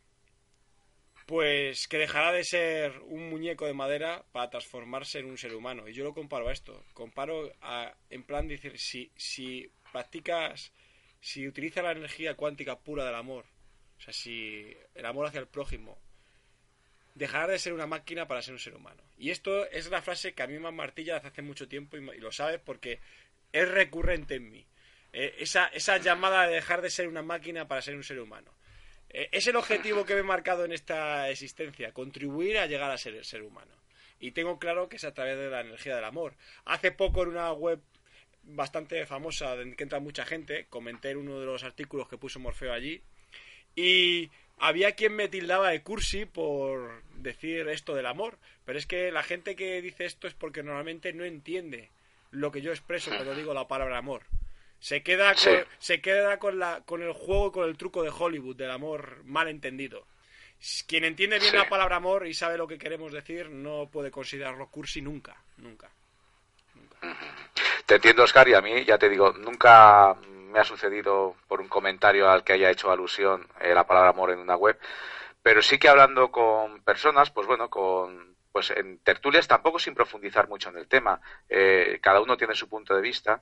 pues 1.26 1.88
que 1.88 1.98
dejará 1.98 2.34
de 2.34 2.44
ser 2.44 3.00
un 3.06 3.30
muñeco 3.30 3.66
de 3.66 3.74
madera 3.74 4.26
para 4.34 4.50
transformarse 4.50 5.20
en 5.20 5.28
un 5.28 5.38
ser 5.38 5.56
humano. 5.56 5.88
Y 5.88 5.94
yo 5.94 6.04
lo 6.04 6.14
comparo 6.14 6.50
a 6.50 6.52
esto. 6.52 6.84
Comparo 6.94 7.50
a, 7.62 7.96
en 8.10 8.24
plan 8.24 8.50
decir, 8.50 8.78
si, 8.78 9.10
si 9.16 9.72
practicas, 9.94 10.74
si 11.22 11.48
utilizas 11.48 11.84
la 11.84 11.94
energía 11.94 12.36
cuántica 12.36 12.78
pura 12.78 13.06
del 13.06 13.16
amor, 13.16 13.46
o 13.98 14.02
sea, 14.02 14.14
si 14.14 14.76
el 14.96 15.06
amor 15.06 15.28
hacia 15.28 15.40
el 15.40 15.48
prójimo, 15.48 15.98
dejará 17.16 17.48
de 17.48 17.60
ser 17.60 17.72
una 17.72 17.88
máquina 17.88 18.28
para 18.28 18.42
ser 18.42 18.54
un 18.54 18.60
ser 18.60 18.76
humano. 18.76 19.02
Y 19.18 19.30
esto 19.30 19.66
es 19.68 19.90
la 19.90 20.02
frase 20.02 20.34
que 20.34 20.44
a 20.44 20.48
mí 20.48 20.60
me 20.60 20.72
martilla 20.72 21.16
desde 21.16 21.30
hace 21.30 21.42
mucho 21.42 21.70
tiempo 21.70 21.96
y, 21.96 22.02
y 22.02 22.20
lo 22.20 22.34
sabes 22.34 22.60
porque 22.60 23.00
es 23.54 23.70
recurrente 23.70 24.36
en 24.36 24.52
mí. 24.52 24.66
Eh, 25.14 25.36
esa, 25.40 25.68
esa 25.68 25.98
llamada 25.98 26.48
de 26.48 26.56
dejar 26.56 26.82
de 26.82 26.90
ser 26.90 27.08
una 27.08 27.22
máquina 27.22 27.68
para 27.68 27.82
ser 27.82 27.96
un 27.96 28.04
ser 28.04 28.20
humano. 28.20 28.52
Eh, 29.14 29.30
es 29.32 29.48
el 29.48 29.56
objetivo 29.56 30.06
que 30.06 30.14
me 30.14 30.22
he 30.22 30.24
marcado 30.24 30.66
en 30.66 30.72
esta 30.72 31.30
existencia, 31.30 31.94
contribuir 31.94 32.58
a 32.58 32.66
llegar 32.66 32.92
a 32.92 32.98
ser 32.98 33.16
el 33.16 33.26
ser 33.26 33.44
humano. 33.44 33.72
Y 34.20 34.32
tengo 34.32 34.60
claro 34.60 34.88
que 34.88 34.98
es 34.98 35.04
a 35.04 35.14
través 35.14 35.38
de 35.38 35.50
la 35.50 35.62
energía 35.62 35.96
del 35.96 36.06
amor. 36.06 36.36
Hace 36.66 36.92
poco 36.92 37.24
en 37.24 37.30
una 37.30 37.52
web 37.52 37.80
bastante 38.44 39.06
famosa, 39.06 39.56
en 39.56 39.76
que 39.76 39.84
entra 39.84 40.00
mucha 40.00 40.26
gente, 40.26 40.66
comenté 40.70 41.16
uno 41.16 41.40
de 41.40 41.46
los 41.46 41.64
artículos 41.64 42.08
que 42.08 42.18
puso 42.18 42.40
Morfeo 42.40 42.74
allí, 42.74 43.02
y 43.76 44.30
había 44.58 44.94
quien 44.94 45.16
me 45.16 45.28
tildaba 45.28 45.70
de 45.70 45.82
cursi 45.82 46.26
por 46.26 47.04
decir 47.16 47.68
esto 47.68 47.96
del 47.96 48.06
amor, 48.06 48.38
pero 48.66 48.78
es 48.78 48.86
que 48.86 49.12
la 49.12 49.24
gente 49.24 49.56
que 49.56 49.82
dice 49.82 50.06
esto 50.06 50.28
es 50.28 50.34
porque 50.34 50.64
normalmente 50.64 51.14
no 51.14 51.24
entiende 51.24 51.90
lo 52.32 52.52
que 52.52 52.62
yo 52.62 52.72
expreso 52.72 53.12
cuando 53.12 53.36
digo 53.36 53.54
la 53.54 53.68
palabra 53.68 53.98
amor. 53.98 54.24
Se 54.82 55.04
queda, 55.04 55.36
con, 55.36 55.66
se 55.78 56.02
queda 56.02 56.40
con, 56.40 56.58
la, 56.58 56.82
con 56.86 57.04
el 57.04 57.14
juego 57.14 57.48
y 57.48 57.52
con 57.52 57.70
el 57.70 57.78
truco 57.78 58.02
de 58.02 58.10
Hollywood, 58.10 58.56
del 58.56 58.72
amor 58.72 59.24
mal 59.26 59.48
entendido. 59.48 60.08
Quien 60.88 61.04
entiende 61.04 61.38
bien 61.38 61.56
la 61.56 61.70
palabra 61.70 61.98
amor 61.98 62.26
y 62.26 62.34
sabe 62.34 62.58
lo 62.58 62.68
que 62.68 62.80
queremos 62.80 63.14
decir, 63.14 63.52
no 63.52 63.90
puede 63.92 64.10
considerarlo 64.10 64.68
cursi 64.70 65.00
nunca, 65.02 65.38
nunca. 65.58 65.88
Te 67.86 67.96
entiendo, 67.96 68.24
Oscar, 68.24 68.48
y 68.48 68.56
a 68.56 68.62
mí, 68.62 68.84
ya 68.84 68.98
te 68.98 69.08
digo, 69.08 69.34
nunca 69.34 70.16
me 70.52 70.60
ha 70.60 70.64
sucedido 70.64 71.36
por 71.48 71.62
un 71.62 71.68
comentario 71.68 72.28
al 72.28 72.44
que 72.44 72.54
haya 72.54 72.72
hecho 72.72 72.92
alusión 72.92 73.48
eh, 73.60 73.76
la 73.76 73.86
palabra 73.86 74.10
amor 74.10 74.32
en 74.32 74.40
una 74.40 74.56
web, 74.56 74.80
pero 75.44 75.62
sí 75.62 75.78
que 75.78 75.90
hablando 75.90 76.32
con 76.32 76.82
personas, 76.82 77.30
pues 77.30 77.46
bueno, 77.46 77.70
con 77.70 78.32
pues 78.52 78.72
en 78.72 78.98
tertulias 78.98 79.48
tampoco 79.48 79.80
sin 79.80 79.94
profundizar 79.94 80.50
mucho 80.50 80.70
en 80.70 80.78
el 80.78 80.88
tema, 80.88 81.22
eh, 81.48 82.00
cada 82.02 82.20
uno 82.20 82.36
tiene 82.36 82.54
su 82.54 82.68
punto 82.68 82.94
de 82.96 83.02
vista 83.02 83.42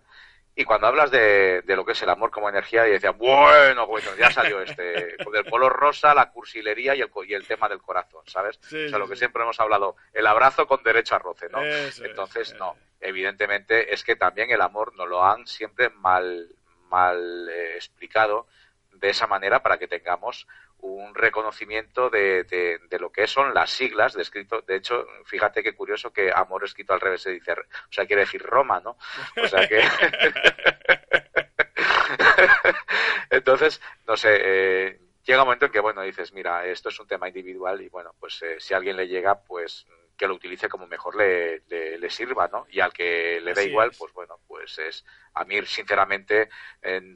y 0.60 0.66
cuando 0.66 0.88
hablas 0.88 1.10
de, 1.10 1.64
lo 1.66 1.86
que 1.86 1.93
es 1.93 2.01
el 2.01 2.10
amor 2.10 2.32
como 2.32 2.49
energía, 2.49 2.86
y 2.86 2.91
decían, 2.91 3.18
bueno, 3.18 3.88
bueno, 3.88 4.10
ya 4.20 4.30
salió 4.30 4.62
este, 4.62 5.16
con 5.24 5.34
el 5.34 5.49
color 5.49 5.72
rosa, 5.72 6.14
la 6.14 6.32
cursilería 6.32 6.95
y 6.95 6.99
el, 6.99 7.10
y 7.26 7.34
el 7.34 7.47
tema 7.47 7.70
del 7.70 7.82
corazón, 7.82 8.24
¿sabes? 8.28 8.60
o 8.66 8.89
sea, 8.89 8.97
lo 8.97 9.07
que 9.07 9.16
siempre 9.16 9.41
hemos 9.41 9.57
hablado, 9.62 9.95
el 10.12 10.28
abrazo 10.28 10.68
con 10.68 10.84
derecho 10.84 11.16
a 11.16 11.20
roce, 11.20 11.47
¿no? 11.47 11.64
Entonces, 11.64 12.53
no, 12.55 12.76
evidentemente 12.99 13.93
es 13.93 14.03
que 14.03 14.18
también 14.18 14.51
el 14.51 14.60
amor 14.60 14.93
nos 14.97 15.07
lo 15.07 15.24
han 15.24 15.47
siempre 15.47 15.91
mal, 15.91 16.49
mal 16.89 17.47
eh, 17.47 17.76
explicado 17.76 18.45
de 18.91 19.12
esa 19.12 19.28
manera 19.28 19.64
para 19.64 19.78
que 19.78 19.88
tengamos 19.88 20.45
un 20.82 21.13
reconocimiento 21.13 22.09
de, 22.09 22.43
de, 22.43 22.99
lo 22.99 23.11
que 23.11 23.27
son 23.27 23.53
las 23.53 23.69
siglas 23.69 24.13
de 24.13 24.21
escrito. 24.21 24.61
De 24.61 24.75
hecho, 24.75 25.05
fíjate 25.25 25.63
qué 25.63 25.73
curioso 25.73 26.11
que 26.11 26.32
amor 26.32 26.63
escrito 26.63 26.93
al 26.93 27.01
revés 27.01 27.21
se 27.21 27.32
dice, 27.32 27.53
o 27.53 27.91
sea, 27.91 28.05
quiere 28.05 28.21
decir 28.21 28.41
Roma, 28.41 28.80
¿no? 28.80 28.97
O 29.41 29.47
sea 29.47 29.67
que. 29.67 29.82
Entonces, 33.30 33.82
no 34.07 34.17
sé, 34.17 34.38
eh, 34.41 34.99
llega 35.23 35.41
un 35.41 35.47
momento 35.47 35.65
en 35.65 35.71
que, 35.71 35.80
bueno, 35.80 36.01
dices, 36.01 36.34
mira, 36.34 36.65
esto 36.65 36.89
es 36.89 36.99
un 36.99 37.07
tema 37.07 37.27
individual 37.27 37.82
y, 37.82 37.89
bueno, 37.89 38.13
pues 38.19 38.41
eh, 38.41 38.59
si 38.59 38.73
a 38.73 38.77
alguien 38.77 38.97
le 38.97 39.07
llega, 39.07 39.41
pues 39.41 39.86
que 40.17 40.27
lo 40.27 40.36
utilice 40.36 40.67
como 40.67 40.86
mejor 40.86 41.15
le, 41.15 41.61
le, 41.69 42.09
sirva, 42.09 42.49
¿no? 42.49 42.67
Y 42.69 42.82
al 42.82 42.91
que 42.91 43.39
le 43.39 43.53
dé 43.53 43.65
igual, 43.65 43.91
pues 43.97 44.11
bueno, 44.11 44.38
pues 44.47 44.77
es, 44.80 45.05
a 45.34 45.45
mí, 45.45 45.65
sinceramente, 45.65 46.49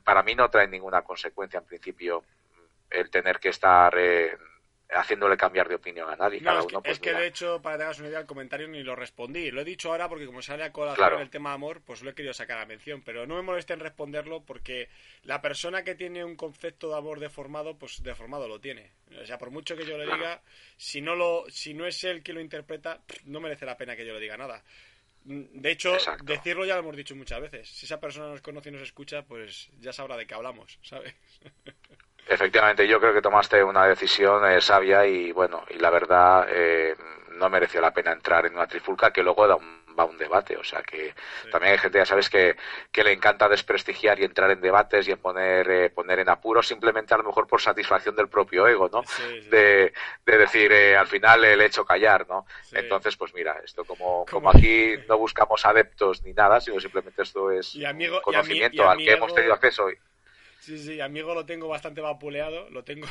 para 0.05 0.23
mí 0.23 0.35
no 0.35 0.49
trae 0.49 0.69
ninguna 0.69 1.01
consecuencia 1.01 1.59
en 1.59 1.65
principio 1.65 2.23
el 2.93 3.09
tener 3.09 3.39
que 3.39 3.49
estar 3.49 3.93
eh, 3.97 4.37
haciéndole 4.89 5.37
cambiar 5.37 5.67
de 5.67 5.75
opinión 5.75 6.09
a 6.09 6.15
nadie. 6.15 6.37
es, 6.37 6.99
que, 6.99 7.11
pues 7.11 7.17
de 7.17 7.27
hecho, 7.27 7.61
para 7.61 7.77
que 7.77 7.83
hagas 7.83 7.99
una 7.99 8.09
idea, 8.09 8.19
el 8.19 8.25
comentario 8.25 8.67
ni 8.67 8.83
lo 8.83 8.95
respondí. 8.95 9.51
Lo 9.51 9.61
he 9.61 9.65
dicho 9.65 9.91
ahora 9.91 10.07
porque 10.07 10.25
como 10.25 10.41
sale 10.41 10.63
a 10.63 10.71
colación 10.71 11.21
el 11.21 11.29
tema 11.29 11.53
amor, 11.53 11.81
pues 11.85 12.03
lo 12.03 12.11
he 12.11 12.13
querido 12.13 12.33
sacar 12.33 12.59
a 12.59 12.65
mención. 12.65 13.01
Pero 13.03 13.25
no 13.25 13.35
me 13.35 13.41
moleste 13.41 13.73
en 13.73 13.79
responderlo 13.79 14.43
porque 14.43 14.89
la 15.23 15.41
persona 15.41 15.83
que 15.83 15.95
tiene 15.95 16.23
un 16.23 16.35
concepto 16.35 16.89
de 16.89 16.97
amor 16.97 17.19
deformado, 17.19 17.77
pues 17.77 18.03
deformado 18.03 18.47
lo 18.47 18.59
tiene. 18.59 18.91
O 19.21 19.25
sea, 19.25 19.37
por 19.37 19.51
mucho 19.51 19.75
que 19.75 19.85
yo 19.85 19.97
le 19.97 20.05
diga, 20.05 20.41
si 20.77 21.01
no, 21.01 21.15
lo, 21.15 21.45
si 21.49 21.73
no 21.73 21.85
es 21.85 22.03
él 22.03 22.23
quien 22.23 22.35
lo 22.35 22.41
interpreta, 22.41 23.01
no 23.25 23.39
merece 23.39 23.65
la 23.65 23.77
pena 23.77 23.95
que 23.95 24.05
yo 24.05 24.13
le 24.13 24.19
diga 24.19 24.37
nada. 24.37 24.63
De 25.25 25.71
hecho, 25.71 25.95
decirlo 26.23 26.65
ya 26.65 26.73
lo 26.75 26.81
hemos 26.81 26.97
dicho 26.97 27.15
muchas 27.15 27.39
veces. 27.39 27.69
Si 27.69 27.85
esa 27.85 27.99
persona 27.99 28.27
nos 28.27 28.41
conoce 28.41 28.69
y 28.69 28.73
nos 28.73 28.81
escucha, 28.81 29.23
pues 29.23 29.69
ya 29.79 29.93
sabrá 29.93 30.17
de 30.17 30.27
qué 30.27 30.33
hablamos, 30.33 30.79
¿sabes? 30.81 31.13
Efectivamente, 32.27 32.87
yo 32.87 32.99
creo 32.99 33.13
que 33.13 33.21
tomaste 33.21 33.63
una 33.63 33.85
decisión 33.85 34.49
eh, 34.49 34.61
sabia 34.61 35.05
y 35.05 35.31
bueno, 35.31 35.63
y 35.69 35.77
la 35.77 35.89
verdad 35.89 36.47
eh, 36.49 36.95
no 37.31 37.49
mereció 37.49 37.81
la 37.81 37.93
pena 37.93 38.11
entrar 38.11 38.45
en 38.45 38.53
una 38.53 38.67
trifulca 38.67 39.11
que 39.11 39.23
luego 39.23 39.45
da 39.45 39.55
un, 39.55 39.83
va 39.99 40.05
un 40.05 40.17
debate. 40.17 40.55
O 40.55 40.63
sea 40.63 40.81
que 40.83 41.13
también 41.51 41.73
hay 41.73 41.79
gente, 41.79 41.97
ya 41.97 42.05
sabes, 42.05 42.29
que, 42.29 42.55
que, 42.91 43.03
le 43.03 43.11
encanta 43.11 43.49
desprestigiar 43.49 44.19
y 44.19 44.23
entrar 44.23 44.51
en 44.51 44.61
debates 44.61 45.07
y 45.07 45.11
en 45.11 45.17
poner, 45.17 45.69
eh, 45.69 45.89
poner 45.89 46.19
en 46.19 46.29
apuros 46.29 46.65
simplemente 46.65 47.13
a 47.13 47.17
lo 47.17 47.23
mejor 47.23 47.45
por 47.45 47.61
satisfacción 47.61 48.15
del 48.15 48.29
propio 48.29 48.67
ego, 48.67 48.89
¿no? 48.89 49.03
De, 49.49 49.93
de, 50.25 50.37
decir, 50.37 50.73
al 50.73 51.07
final 51.07 51.41
le 51.41 51.55
he 51.55 51.65
hecho 51.65 51.85
callar, 51.85 52.25
¿no? 52.27 52.45
Entonces, 52.71 53.17
pues 53.17 53.33
mira, 53.33 53.59
esto 53.63 53.83
como, 53.83 54.25
como, 54.29 54.49
aquí 54.49 54.95
no 55.09 55.17
buscamos 55.17 55.65
adeptos 55.65 56.23
ni 56.23 56.33
nada, 56.33 56.61
sino 56.61 56.79
simplemente 56.79 57.23
esto 57.23 57.51
es 57.51 57.77
conocimiento 58.23 58.89
al 58.89 58.97
que 58.97 59.11
hemos 59.11 59.33
tenido 59.33 59.53
acceso. 59.53 59.89
Sí, 60.63 60.79
sí, 60.79 61.01
amigo 61.01 61.33
lo 61.35 61.45
tengo 61.45 61.67
bastante 61.67 61.99
vapuleado, 61.99 62.69
lo 62.69 62.85
tengo 62.85 63.05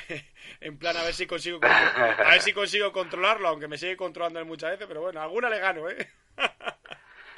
en 0.60 0.76
plan 0.76 0.94
a 0.98 1.02
ver 1.02 1.14
si 1.14 1.26
consigo 1.26 1.60
a 1.62 2.30
ver 2.30 2.42
si 2.42 2.52
consigo 2.52 2.92
controlarlo, 2.92 3.48
aunque 3.48 3.68
me 3.68 3.78
sigue 3.78 3.96
controlando 3.96 4.44
muchas 4.44 4.72
veces, 4.72 4.86
pero 4.86 5.00
bueno, 5.00 5.22
alguna 5.22 5.48
le 5.48 5.60
gano, 5.60 5.88
¿eh? 5.88 6.10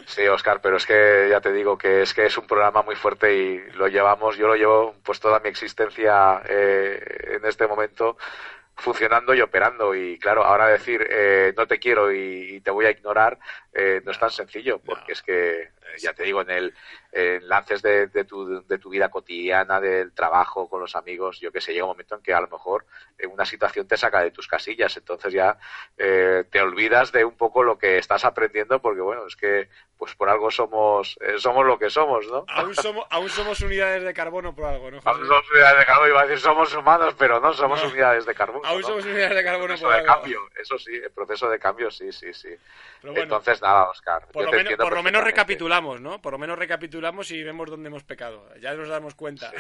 Sí, 0.07 0.27
Oscar, 0.27 0.61
pero 0.61 0.79
es 0.79 0.87
que 0.87 1.29
ya 1.31 1.41
te 1.41 1.53
digo 1.53 1.79
que 1.79 2.03
es 2.03 2.13
que 2.13 2.27
es 2.27 2.37
un 2.37 2.49
programa 2.49 2.83
muy 2.83 2.97
fuerte 2.97 3.37
y 3.37 3.59
lo 3.75 3.87
llevamos, 3.87 4.37
yo 4.37 4.49
lo 4.49 4.57
llevo 4.57 4.97
pues 5.05 5.21
toda 5.21 5.39
mi 5.39 5.49
existencia 5.49 6.43
eh, 6.49 7.37
en 7.37 7.45
este 7.45 7.69
momento 7.69 8.17
funcionando 8.81 9.35
y 9.35 9.41
operando. 9.41 9.95
Y 9.95 10.19
claro, 10.19 10.45
ahora 10.45 10.67
decir 10.67 11.07
eh, 11.09 11.55
no 11.57 11.67
te 11.67 11.79
quiero 11.79 12.13
y, 12.13 12.61
te 12.61 12.71
voy 12.71 12.87
a 12.87 12.91
ignorar 12.91 13.39
eh, 13.73 14.03
no 14.05 14.11
es 14.11 14.19
tan 14.19 14.31
sencillo, 14.31 14.81
porque 14.81 15.13
es 15.13 15.23
que 15.23 15.71
ya 15.99 16.13
te 16.13 16.25
digo, 16.25 16.43
en 16.43 16.51
el 16.51 16.75
en 17.13 17.49
lances 17.49 17.83
de, 17.83 18.07
de, 18.07 18.25
tu, 18.25 18.65
de 18.67 18.79
tu 18.79 18.89
vida 18.89 19.09
cotidiana, 19.09 19.81
del 19.81 20.13
trabajo 20.13 20.69
con 20.69 20.81
los 20.81 20.95
amigos, 20.95 21.41
yo 21.41 21.51
que 21.51 21.61
sé, 21.61 21.73
llega 21.73 21.85
un 21.85 21.91
momento 21.91 22.15
en 22.15 22.23
que 22.23 22.33
a 22.33 22.41
lo 22.41 22.49
mejor 22.49 22.87
en 23.19 23.31
una 23.31 23.45
situación 23.45 23.87
te 23.87 23.97
saca 23.97 24.23
de 24.23 24.31
tus 24.31 24.47
casillas, 24.47 24.97
entonces 24.97 25.33
ya 25.33 25.59
eh, 25.99 26.45
te 26.51 26.61
olvidas 26.61 27.11
de 27.13 27.25
un 27.25 27.37
poco 27.37 27.63
lo 27.63 27.79
que 27.79 27.99
estás 27.99 28.25
aprendiendo, 28.25 28.81
porque 28.81 29.01
bueno, 29.01 29.27
es 29.27 29.37
que 29.37 29.69
pues 30.01 30.15
por 30.15 30.31
algo 30.31 30.51
somos 30.51 31.19
eh, 31.21 31.39
somos 31.39 31.67
lo 31.67 31.79
que 31.79 31.91
somos, 31.91 32.27
¿no? 32.29 32.47
Aún 32.49 32.75
somos, 32.75 33.07
aún 33.11 33.29
somos 33.29 33.61
unidades 33.61 34.03
de 34.03 34.15
carbono 34.15 34.55
por 34.55 34.65
algo, 34.65 34.91
¿no? 34.91 35.01
Aún 35.05 35.27
somos 35.27 35.51
unidades 35.51 35.81
de 35.81 35.85
carbono, 35.85 36.09
iba 36.09 36.21
a 36.23 36.27
decir 36.27 36.41
somos 36.41 36.75
humanos, 36.75 37.15
pero 37.19 37.39
no, 37.39 37.53
somos 37.53 37.85
unidades 37.85 38.25
de 38.25 38.35
carbono. 38.35 38.67
Aún 38.67 38.81
¿no? 38.81 38.87
somos 38.87 39.05
unidades 39.05 39.37
de 39.37 39.45
carbono 39.45 39.67
proceso 39.67 39.85
por 39.85 39.93
de 39.93 40.01
algo. 40.01 40.15
cambio, 40.15 40.41
eso 40.59 40.79
sí, 40.79 40.95
el 40.95 41.11
proceso 41.11 41.51
de 41.51 41.59
cambio, 41.59 41.91
sí, 41.91 42.11
sí, 42.13 42.33
sí. 42.33 42.49
Bueno, 43.03 43.21
Entonces, 43.21 43.61
nada, 43.61 43.91
Oscar. 43.91 44.27
Por 44.33 44.47
lo, 44.47 44.53
menos, 44.53 44.75
por 44.77 44.95
lo 44.95 45.03
menos 45.03 45.23
recapitulamos, 45.23 46.01
¿no? 46.01 46.21
Por 46.23 46.33
lo 46.33 46.39
menos 46.39 46.59
recapitulamos 46.59 47.31
y 47.31 47.43
vemos 47.43 47.69
dónde 47.69 47.89
hemos 47.89 48.03
pecado. 48.03 48.49
Ya 48.59 48.73
nos 48.73 48.89
damos 48.89 49.15
cuenta. 49.15 49.51
Sí, 49.51 49.57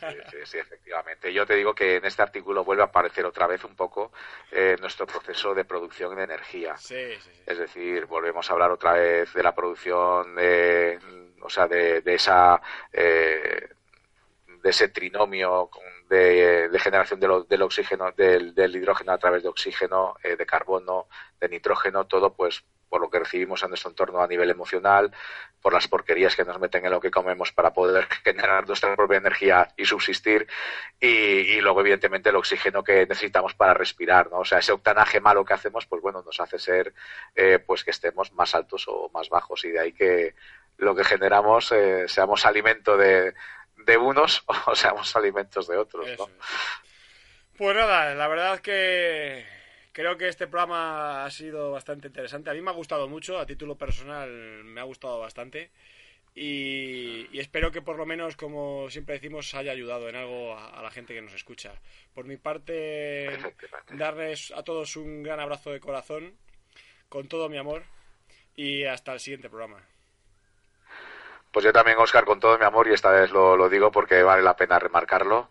sí, 0.00 0.16
sí, 0.30 0.38
sí, 0.44 0.58
efectivamente. 0.58 1.32
Yo 1.32 1.46
te 1.46 1.54
digo 1.54 1.74
que 1.74 1.96
en 1.96 2.04
este 2.06 2.22
artículo 2.22 2.64
vuelve 2.64 2.82
a 2.82 2.86
aparecer 2.86 3.24
otra 3.24 3.46
vez 3.46 3.62
un 3.62 3.76
poco 3.76 4.10
eh, 4.50 4.76
nuestro 4.80 5.06
proceso 5.06 5.54
de 5.54 5.64
producción 5.64 6.16
de 6.16 6.24
energía. 6.24 6.76
Sí, 6.76 7.14
sí, 7.20 7.20
sí. 7.20 7.42
Es 7.46 7.58
decir, 7.58 8.06
volvemos 8.06 8.48
a 8.50 8.52
hablar 8.52 8.70
otra 8.70 8.94
vez 8.94 9.32
de 9.32 9.42
la 9.42 9.54
producción 9.54 9.75
de, 10.34 10.98
o 11.42 11.50
sea, 11.50 11.68
de, 11.68 12.00
de 12.00 12.14
esa, 12.14 12.60
eh, 12.92 13.68
de 14.62 14.70
ese 14.70 14.88
trinomio 14.88 15.70
de, 16.08 16.68
de 16.68 16.78
generación 16.78 17.20
del, 17.20 17.46
del 17.48 17.62
oxígeno, 17.62 18.12
del, 18.12 18.54
del, 18.54 18.76
hidrógeno 18.76 19.12
a 19.12 19.18
través 19.18 19.42
de 19.42 19.48
oxígeno, 19.48 20.16
eh, 20.22 20.36
de 20.36 20.46
carbono, 20.46 21.06
de 21.40 21.48
nitrógeno, 21.48 22.06
todo 22.06 22.32
pues 22.34 22.64
por 22.88 23.00
lo 23.00 23.10
que 23.10 23.18
recibimos 23.18 23.62
en 23.62 23.70
nuestro 23.70 23.90
entorno 23.90 24.20
a 24.20 24.26
nivel 24.26 24.50
emocional, 24.50 25.12
por 25.60 25.72
las 25.72 25.88
porquerías 25.88 26.36
que 26.36 26.44
nos 26.44 26.58
meten 26.60 26.84
en 26.84 26.90
lo 26.90 27.00
que 27.00 27.10
comemos 27.10 27.52
para 27.52 27.72
poder 27.72 28.06
generar 28.24 28.66
nuestra 28.66 28.94
propia 28.94 29.18
energía 29.18 29.68
y 29.76 29.84
subsistir, 29.84 30.46
y, 31.00 31.60
luego 31.60 31.80
evidentemente 31.80 32.28
el 32.28 32.36
oxígeno 32.36 32.84
que 32.84 33.06
necesitamos 33.06 33.54
para 33.54 33.74
respirar, 33.74 34.30
¿no? 34.30 34.38
O 34.38 34.44
sea, 34.44 34.58
ese 34.58 34.72
octanaje 34.72 35.20
malo 35.20 35.44
que 35.44 35.54
hacemos, 35.54 35.86
pues 35.86 36.00
bueno, 36.02 36.22
nos 36.22 36.40
hace 36.40 36.58
ser, 36.58 36.94
eh, 37.34 37.58
pues 37.58 37.84
que 37.84 37.90
estemos 37.90 38.32
más 38.32 38.54
altos 38.54 38.84
o 38.88 39.10
más 39.12 39.28
bajos, 39.28 39.64
y 39.64 39.70
de 39.70 39.80
ahí 39.80 39.92
que 39.92 40.34
lo 40.78 40.94
que 40.94 41.04
generamos 41.04 41.72
eh, 41.72 42.06
seamos 42.06 42.44
alimento 42.46 42.96
de, 42.96 43.34
de 43.76 43.96
unos 43.96 44.44
o 44.66 44.74
seamos 44.74 45.14
alimentos 45.16 45.66
de 45.66 45.76
otros, 45.76 46.06
¿no? 46.18 46.28
Pues 47.56 47.74
nada, 47.74 48.14
la 48.14 48.28
verdad 48.28 48.60
que 48.60 49.55
creo 49.96 50.18
que 50.18 50.28
este 50.28 50.46
programa 50.46 51.24
ha 51.24 51.30
sido 51.30 51.72
bastante 51.72 52.08
interesante. 52.08 52.50
A 52.50 52.52
mí 52.52 52.60
me 52.60 52.68
ha 52.68 52.74
gustado 52.74 53.08
mucho, 53.08 53.38
a 53.38 53.46
título 53.46 53.76
personal 53.76 54.28
me 54.62 54.82
ha 54.82 54.84
gustado 54.84 55.18
bastante. 55.18 55.70
Y, 56.34 57.26
y 57.32 57.40
espero 57.40 57.72
que 57.72 57.80
por 57.80 57.96
lo 57.96 58.04
menos, 58.04 58.36
como 58.36 58.90
siempre 58.90 59.14
decimos, 59.14 59.54
haya 59.54 59.72
ayudado 59.72 60.10
en 60.10 60.16
algo 60.16 60.52
a, 60.52 60.68
a 60.68 60.82
la 60.82 60.90
gente 60.90 61.14
que 61.14 61.22
nos 61.22 61.32
escucha. 61.32 61.72
Por 62.14 62.26
mi 62.26 62.36
parte, 62.36 63.38
darles 63.88 64.52
a 64.54 64.62
todos 64.62 64.96
un 64.96 65.22
gran 65.22 65.40
abrazo 65.40 65.70
de 65.70 65.80
corazón, 65.80 66.34
con 67.08 67.26
todo 67.26 67.48
mi 67.48 67.56
amor, 67.56 67.82
y 68.54 68.84
hasta 68.84 69.14
el 69.14 69.20
siguiente 69.20 69.48
programa. 69.48 69.80
Pues 71.52 71.64
yo 71.64 71.72
también, 71.72 71.96
Oscar, 71.96 72.26
con 72.26 72.38
todo 72.38 72.58
mi 72.58 72.66
amor, 72.66 72.86
y 72.86 72.92
esta 72.92 73.12
vez 73.12 73.30
lo, 73.30 73.56
lo 73.56 73.70
digo 73.70 73.90
porque 73.90 74.22
vale 74.22 74.42
la 74.42 74.56
pena 74.56 74.78
remarcarlo, 74.78 75.48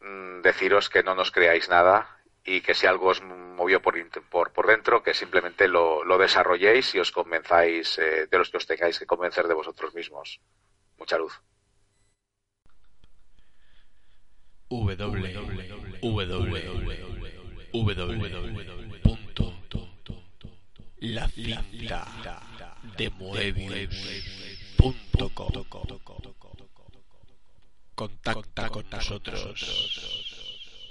mmm, 0.00 0.40
deciros 0.40 0.90
que 0.90 1.04
no 1.04 1.14
nos 1.14 1.30
creáis 1.30 1.68
nada 1.68 2.19
y 2.44 2.60
que 2.62 2.74
si 2.74 2.86
algo 2.86 3.08
os 3.08 3.22
movió 3.22 3.82
por, 3.82 3.94
por, 4.30 4.52
por 4.52 4.66
dentro, 4.66 5.02
que 5.02 5.14
simplemente 5.14 5.68
lo, 5.68 6.04
lo 6.04 6.18
desarrolléis 6.18 6.94
y 6.94 6.98
os 6.98 7.12
convenzáis 7.12 7.98
eh, 7.98 8.26
de 8.30 8.38
los 8.38 8.50
que 8.50 8.56
os 8.56 8.66
tengáis 8.66 8.98
que 8.98 9.06
convencer 9.06 9.46
de 9.46 9.54
vosotros 9.54 9.94
mismos. 9.94 10.40
Mucha 10.98 11.18
luz. 11.18 11.40
W, 22.92 23.88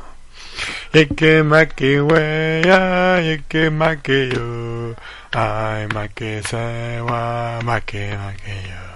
Ike 0.94 1.44
maki 1.44 2.02
weya, 2.02 3.22
ike 3.34 3.70
maki 3.70 4.34
yo. 4.34 4.96
Ai 5.38 5.86
maki 5.94 6.42
sewa, 6.42 7.62
maki 7.62 8.10
maki 8.18 8.58
yo. 8.66 8.89